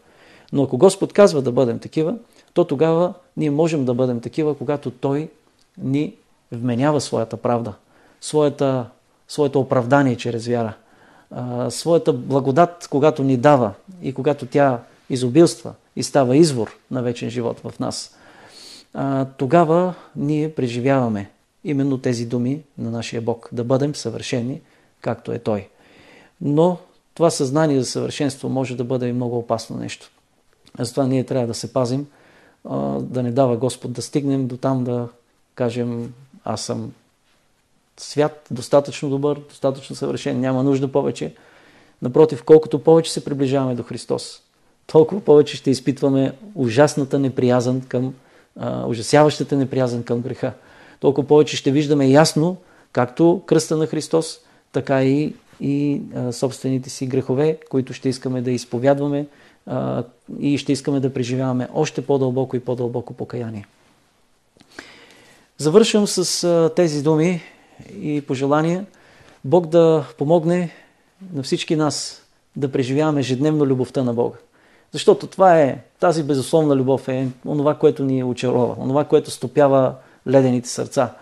Но 0.54 0.64
ако 0.64 0.78
Господ 0.78 1.14
казва 1.14 1.42
да 1.42 1.52
бъдем 1.52 1.80
такива, 1.80 2.16
то 2.54 2.66
тогава 2.66 3.14
ние 3.38 3.52
можем 3.52 3.86
да 3.86 3.94
бъдем 3.94 4.20
такива, 4.22 4.58
когато 4.58 4.92
Той 4.92 5.30
ни 5.78 6.14
вменява 6.52 7.02
своята 7.02 7.38
правда, 7.38 7.74
своята, 8.22 8.86
своето 9.28 9.60
оправдание 9.60 10.16
чрез 10.16 10.48
вяра, 10.48 10.74
своята 11.70 12.14
благодат, 12.14 12.88
когато 12.92 13.24
ни 13.24 13.38
дава 13.38 13.72
и 14.02 14.14
когато 14.14 14.46
тя 14.46 14.80
изобилства 15.10 15.74
и 15.96 16.04
става 16.04 16.38
извор 16.38 16.78
на 16.92 17.04
вечен 17.04 17.30
живот 17.30 17.60
в 17.60 17.80
нас. 17.80 18.16
Тогава 19.38 19.94
ние 20.16 20.56
преживяваме 20.56 21.30
именно 21.64 21.98
тези 21.98 22.26
думи 22.26 22.62
на 22.78 22.92
нашия 22.92 23.22
Бог. 23.22 23.50
Да 23.52 23.64
бъдем 23.64 23.96
съвършени, 23.96 24.62
както 25.02 25.32
е 25.32 25.40
Той. 25.40 25.68
Но 26.42 26.78
това 27.14 27.30
съзнание 27.30 27.80
за 27.80 27.86
съвършенство 27.86 28.50
може 28.50 28.76
да 28.76 28.84
бъде 28.84 29.08
и 29.08 29.14
много 29.14 29.38
опасно 29.38 29.78
нещо. 29.78 30.12
Затова 30.80 31.08
ние 31.08 31.24
трябва 31.24 31.48
да 31.48 31.54
се 31.54 31.74
пазим, 31.74 32.08
да 33.00 33.24
не 33.24 33.32
дава 33.32 33.58
Господ 33.58 33.94
да 33.94 34.02
стигнем 34.02 34.48
до 34.48 34.58
там 34.58 34.84
да 34.84 35.08
кажем 35.56 36.14
аз 36.44 36.62
съм 36.62 36.94
свят, 37.98 38.48
достатъчно 38.52 39.10
добър, 39.10 39.40
достатъчно 39.50 39.96
съвършен, 39.96 40.40
няма 40.40 40.64
нужда 40.64 40.92
повече. 40.92 41.36
Напротив, 42.02 42.44
колкото 42.44 42.84
повече 42.84 43.14
се 43.14 43.26
приближаваме 43.26 43.76
до 43.76 43.84
Христос, 43.84 44.42
толкова 44.88 45.22
повече 45.22 45.58
ще 45.58 45.72
изпитваме 45.72 46.34
ужасната 46.56 47.20
неприязан 47.20 47.82
към, 47.82 48.14
а, 48.60 48.86
ужасяващата 48.88 49.56
неприязан 49.56 50.04
към 50.04 50.22
греха 50.22 50.54
толкова 51.00 51.28
повече 51.28 51.58
ще 51.58 51.72
виждаме 51.72 52.08
ясно, 52.08 52.58
както 52.92 53.42
кръста 53.46 53.78
на 53.78 53.88
Христос, 53.88 54.40
така 54.72 55.04
и, 55.04 55.34
и 55.62 56.02
а, 56.16 56.32
собствените 56.32 56.90
си 56.90 57.08
грехове, 57.08 57.58
които 57.70 57.94
ще 57.94 58.10
искаме 58.10 58.42
да 58.42 58.52
изповядваме 58.52 59.28
а, 59.66 60.04
и 60.40 60.58
ще 60.58 60.72
искаме 60.72 61.00
да 61.00 61.14
преживяваме 61.14 61.68
още 61.74 62.06
по-дълбоко 62.06 62.56
и 62.56 62.60
по-дълбоко 62.60 63.14
покаяние. 63.14 63.66
Завършвам 65.58 66.08
с 66.08 66.44
а, 66.44 66.72
тези 66.76 67.04
думи 67.04 67.42
и 68.02 68.22
пожелания 68.22 68.86
Бог 69.46 69.68
да 69.68 70.06
помогне 70.18 70.72
на 71.34 71.44
всички 71.44 71.76
нас 71.76 72.24
да 72.56 72.72
преживяваме 72.72 73.20
ежедневно 73.20 73.66
любовта 73.66 74.04
на 74.04 74.14
Бога. 74.14 74.38
Защото 74.94 75.28
това 75.28 75.60
е, 75.60 75.78
тази 76.00 76.24
безусловна 76.24 76.76
любов 76.76 77.08
е 77.08 77.28
онова, 77.46 77.76
което 77.76 78.04
ни 78.04 78.24
очарова, 78.24 78.76
онова, 78.80 79.04
което 79.04 79.32
стопява 79.32 79.96
ледените 80.28 80.70
сърца. 80.70 81.14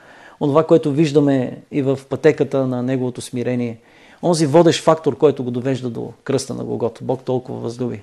Онова, 0.41 0.63
което 0.67 0.91
виждаме 0.91 1.61
и 1.71 1.81
в 1.81 1.99
пътеката 2.09 2.67
на 2.67 2.83
Неговото 2.83 3.21
смирение. 3.21 3.77
Онзи 4.23 4.45
водещ 4.45 4.83
фактор, 4.83 5.17
който 5.17 5.43
го 5.43 5.51
довежда 5.51 5.89
до 5.89 6.13
кръста 6.23 6.53
на 6.53 6.63
Голгота. 6.63 7.03
Бог 7.03 7.23
толкова 7.23 7.59
възлюби. 7.59 8.01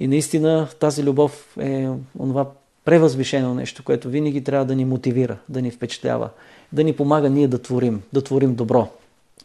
И 0.00 0.06
наистина 0.06 0.68
тази 0.80 1.04
любов 1.04 1.56
е 1.60 1.88
онова 2.18 2.46
превъзвишено 2.84 3.54
нещо, 3.54 3.84
което 3.84 4.08
винаги 4.08 4.44
трябва 4.44 4.64
да 4.64 4.74
ни 4.74 4.84
мотивира, 4.84 5.36
да 5.48 5.62
ни 5.62 5.70
впечатлява, 5.70 6.28
да 6.72 6.84
ни 6.84 6.92
помага 6.92 7.30
ние 7.30 7.48
да 7.48 7.62
творим, 7.62 8.02
да 8.12 8.22
творим 8.22 8.54
добро, 8.54 8.88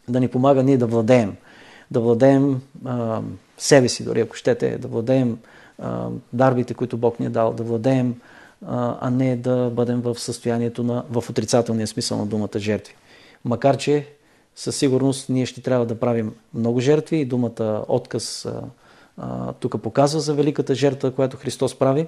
да 0.08 0.20
ни 0.20 0.28
помага 0.28 0.62
ние 0.62 0.76
да 0.76 0.86
владеем, 0.86 1.36
да 1.90 2.00
владеем 2.00 2.62
а, 2.84 3.22
себе 3.58 3.88
си, 3.88 4.04
дори 4.04 4.20
ако 4.20 4.36
щете, 4.36 4.78
да 4.78 4.88
владеем 4.88 5.38
а, 5.78 6.08
дарбите, 6.32 6.74
които 6.74 6.96
Бог 6.96 7.20
ни 7.20 7.26
е 7.26 7.30
дал, 7.30 7.52
да 7.52 7.62
владеем 7.62 8.14
а 8.66 9.10
не 9.10 9.36
да 9.36 9.70
бъдем 9.72 10.00
в 10.00 10.18
състоянието 10.18 10.82
на, 10.82 11.04
в 11.10 11.30
отрицателния 11.30 11.86
смисъл 11.86 12.18
на 12.18 12.26
думата 12.26 12.58
жертви. 12.58 12.94
Макар, 13.44 13.76
че 13.76 14.06
със 14.56 14.76
сигурност 14.76 15.28
ние 15.28 15.46
ще 15.46 15.62
трябва 15.62 15.86
да 15.86 16.00
правим 16.00 16.34
много 16.54 16.80
жертви 16.80 17.16
и 17.16 17.24
думата 17.24 17.84
отказ 17.88 18.46
а, 18.46 18.62
а, 19.18 19.52
тук 19.52 19.82
показва 19.82 20.20
за 20.20 20.34
великата 20.34 20.74
жертва, 20.74 21.10
която 21.10 21.36
Христос 21.36 21.78
прави, 21.78 22.06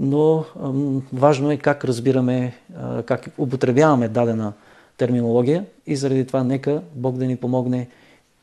но 0.00 0.38
а, 0.38 0.72
важно 1.12 1.50
е 1.50 1.56
как 1.56 1.84
разбираме, 1.84 2.56
а, 2.76 3.02
как 3.02 3.28
употребяваме 3.38 4.08
дадена 4.08 4.52
терминология 4.96 5.64
и 5.86 5.96
заради 5.96 6.26
това 6.26 6.44
нека 6.44 6.82
Бог 6.94 7.16
да 7.16 7.26
ни 7.26 7.36
помогне 7.36 7.88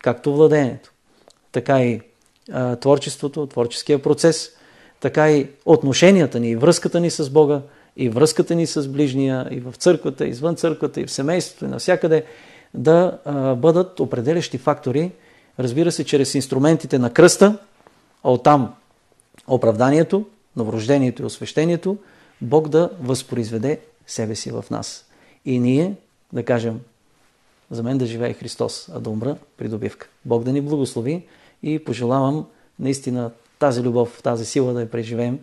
както 0.06 0.36
владеенето, 0.36 0.92
така 1.52 1.84
и 1.84 2.02
а, 2.52 2.76
творчеството, 2.76 3.48
творческия 3.48 4.02
процес– 4.02 4.52
така 5.00 5.32
и 5.32 5.50
отношенията 5.66 6.40
ни, 6.40 6.50
и 6.50 6.56
връзката 6.56 7.00
ни 7.00 7.10
с 7.10 7.30
Бога, 7.30 7.62
и 7.98 8.10
връзката 8.10 8.56
ни 8.56 8.68
с 8.68 8.88
ближния, 8.88 9.48
и 9.52 9.60
в 9.60 9.74
църквата, 9.78 10.26
и 10.26 10.30
извън 10.30 10.56
църквата, 10.56 11.02
и 11.02 11.06
в 11.06 11.12
семейството, 11.12 11.66
и 11.66 11.68
навсякъде, 11.68 12.24
да 12.74 13.20
а, 13.26 13.56
бъдат 13.56 14.00
определящи 14.00 14.58
фактори, 14.58 15.12
разбира 15.60 15.92
се, 15.92 16.04
чрез 16.04 16.36
инструментите 16.36 17.00
на 17.00 17.14
кръста, 17.14 17.58
а 18.24 18.32
оттам 18.32 18.74
оправданието, 19.48 20.26
новорождението 20.56 21.22
и 21.22 21.26
освещението, 21.26 21.98
Бог 22.42 22.70
да 22.70 22.90
възпроизведе 23.02 23.80
себе 24.08 24.36
си 24.36 24.52
в 24.52 24.66
нас. 24.72 25.06
И 25.46 25.60
ние 25.60 25.96
да 26.34 26.44
кажем, 26.44 26.80
за 27.72 27.84
мен 27.84 27.98
да 27.98 28.06
живее 28.06 28.34
Христос, 28.34 28.90
а 28.94 29.00
да 29.00 29.10
умра 29.10 29.36
придобивка. 29.58 30.10
Бог 30.26 30.44
да 30.44 30.52
ни 30.52 30.62
благослови 30.62 31.26
и 31.64 31.80
пожелавам 31.80 32.46
наистина 32.80 33.32
тази 33.60 33.82
любов, 33.82 34.20
тази 34.24 34.46
сила 34.46 34.74
да 34.74 34.82
я 34.82 34.92
преживеем 34.92 35.40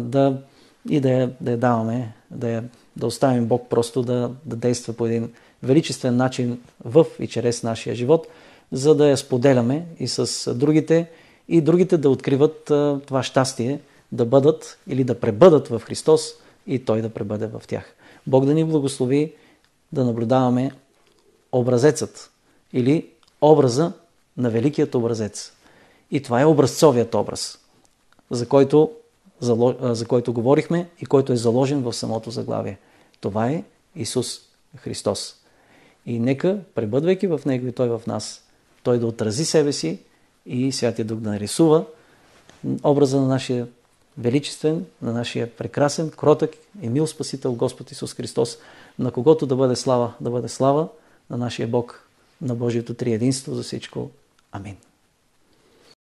да, 0.00 0.42
и 0.88 1.00
да 1.00 1.10
я, 1.10 1.30
да 1.40 1.50
я 1.50 1.56
даваме, 1.56 2.12
да, 2.30 2.48
я, 2.48 2.64
да 2.96 3.06
оставим 3.06 3.46
Бог 3.46 3.68
просто 3.70 4.02
да, 4.02 4.30
да 4.44 4.56
действа 4.56 4.92
по 4.92 5.06
един 5.06 5.32
величествен 5.62 6.16
начин 6.16 6.60
в 6.84 7.06
и 7.20 7.26
чрез 7.26 7.62
нашия 7.62 7.94
живот, 7.94 8.26
за 8.72 8.94
да 8.94 9.08
я 9.08 9.16
споделяме 9.16 9.86
и 9.98 10.08
с 10.08 10.54
другите 10.54 11.10
и 11.48 11.60
другите 11.60 11.98
да 11.98 12.10
откриват 12.10 12.64
това 13.06 13.22
щастие, 13.22 13.80
да 14.12 14.24
бъдат 14.24 14.78
или 14.88 15.04
да 15.04 15.20
пребъдат 15.20 15.68
в 15.68 15.80
Христос 15.80 16.30
и 16.66 16.78
Той 16.78 17.02
да 17.02 17.08
пребъде 17.08 17.46
в 17.46 17.62
тях. 17.66 17.94
Бог 18.26 18.44
да 18.44 18.54
ни 18.54 18.64
благослови 18.64 19.32
да 19.92 20.04
наблюдаваме 20.04 20.70
образецът 21.58 22.30
или 22.72 23.10
образа 23.40 23.92
на 24.36 24.50
великият 24.50 24.94
образец, 24.94 25.52
и 26.10 26.22
това 26.22 26.40
е 26.40 26.44
образцовият 26.44 27.14
образ, 27.14 27.58
за 28.30 28.48
който, 28.48 28.90
за 29.80 30.06
който 30.08 30.32
говорихме 30.32 30.88
и 31.00 31.06
който 31.06 31.32
е 31.32 31.36
заложен 31.36 31.82
в 31.82 31.92
самото 31.92 32.30
заглавие. 32.30 32.78
Това 33.20 33.50
е 33.50 33.64
Исус 33.96 34.40
Христос. 34.76 35.36
И 36.06 36.18
нека, 36.18 36.58
пребъдвайки 36.74 37.26
в 37.26 37.40
Него 37.46 37.66
и 37.66 37.72
Той 37.72 37.88
в 37.88 38.02
нас, 38.06 38.42
Той 38.82 38.98
да 38.98 39.06
отрази 39.06 39.44
себе 39.44 39.72
си 39.72 39.98
и 40.46 40.72
Святия 40.72 41.04
Дух 41.04 41.18
да 41.18 41.30
нарисува 41.30 41.84
образа 42.84 43.20
на 43.20 43.28
нашия 43.28 43.66
величествен, 44.18 44.86
на 45.02 45.12
нашия 45.12 45.56
прекрасен, 45.56 46.10
кротък 46.10 46.50
и 46.82 46.88
мил 46.88 47.06
Спасител 47.06 47.52
Господ 47.52 47.90
Исус 47.90 48.14
Христос, 48.14 48.58
на 48.98 49.10
когото 49.10 49.46
да 49.46 49.56
бъде 49.56 49.76
слава, 49.76 50.12
да 50.20 50.30
бъде 50.30 50.48
слава 50.48 50.88
на 51.30 51.36
нашия 51.36 51.68
Бог, 51.68 52.08
на 52.42 52.54
Божието 52.54 52.94
триединство 52.94 53.54
за 53.54 53.62
всичко. 53.62 54.10
Амин. 54.52 54.76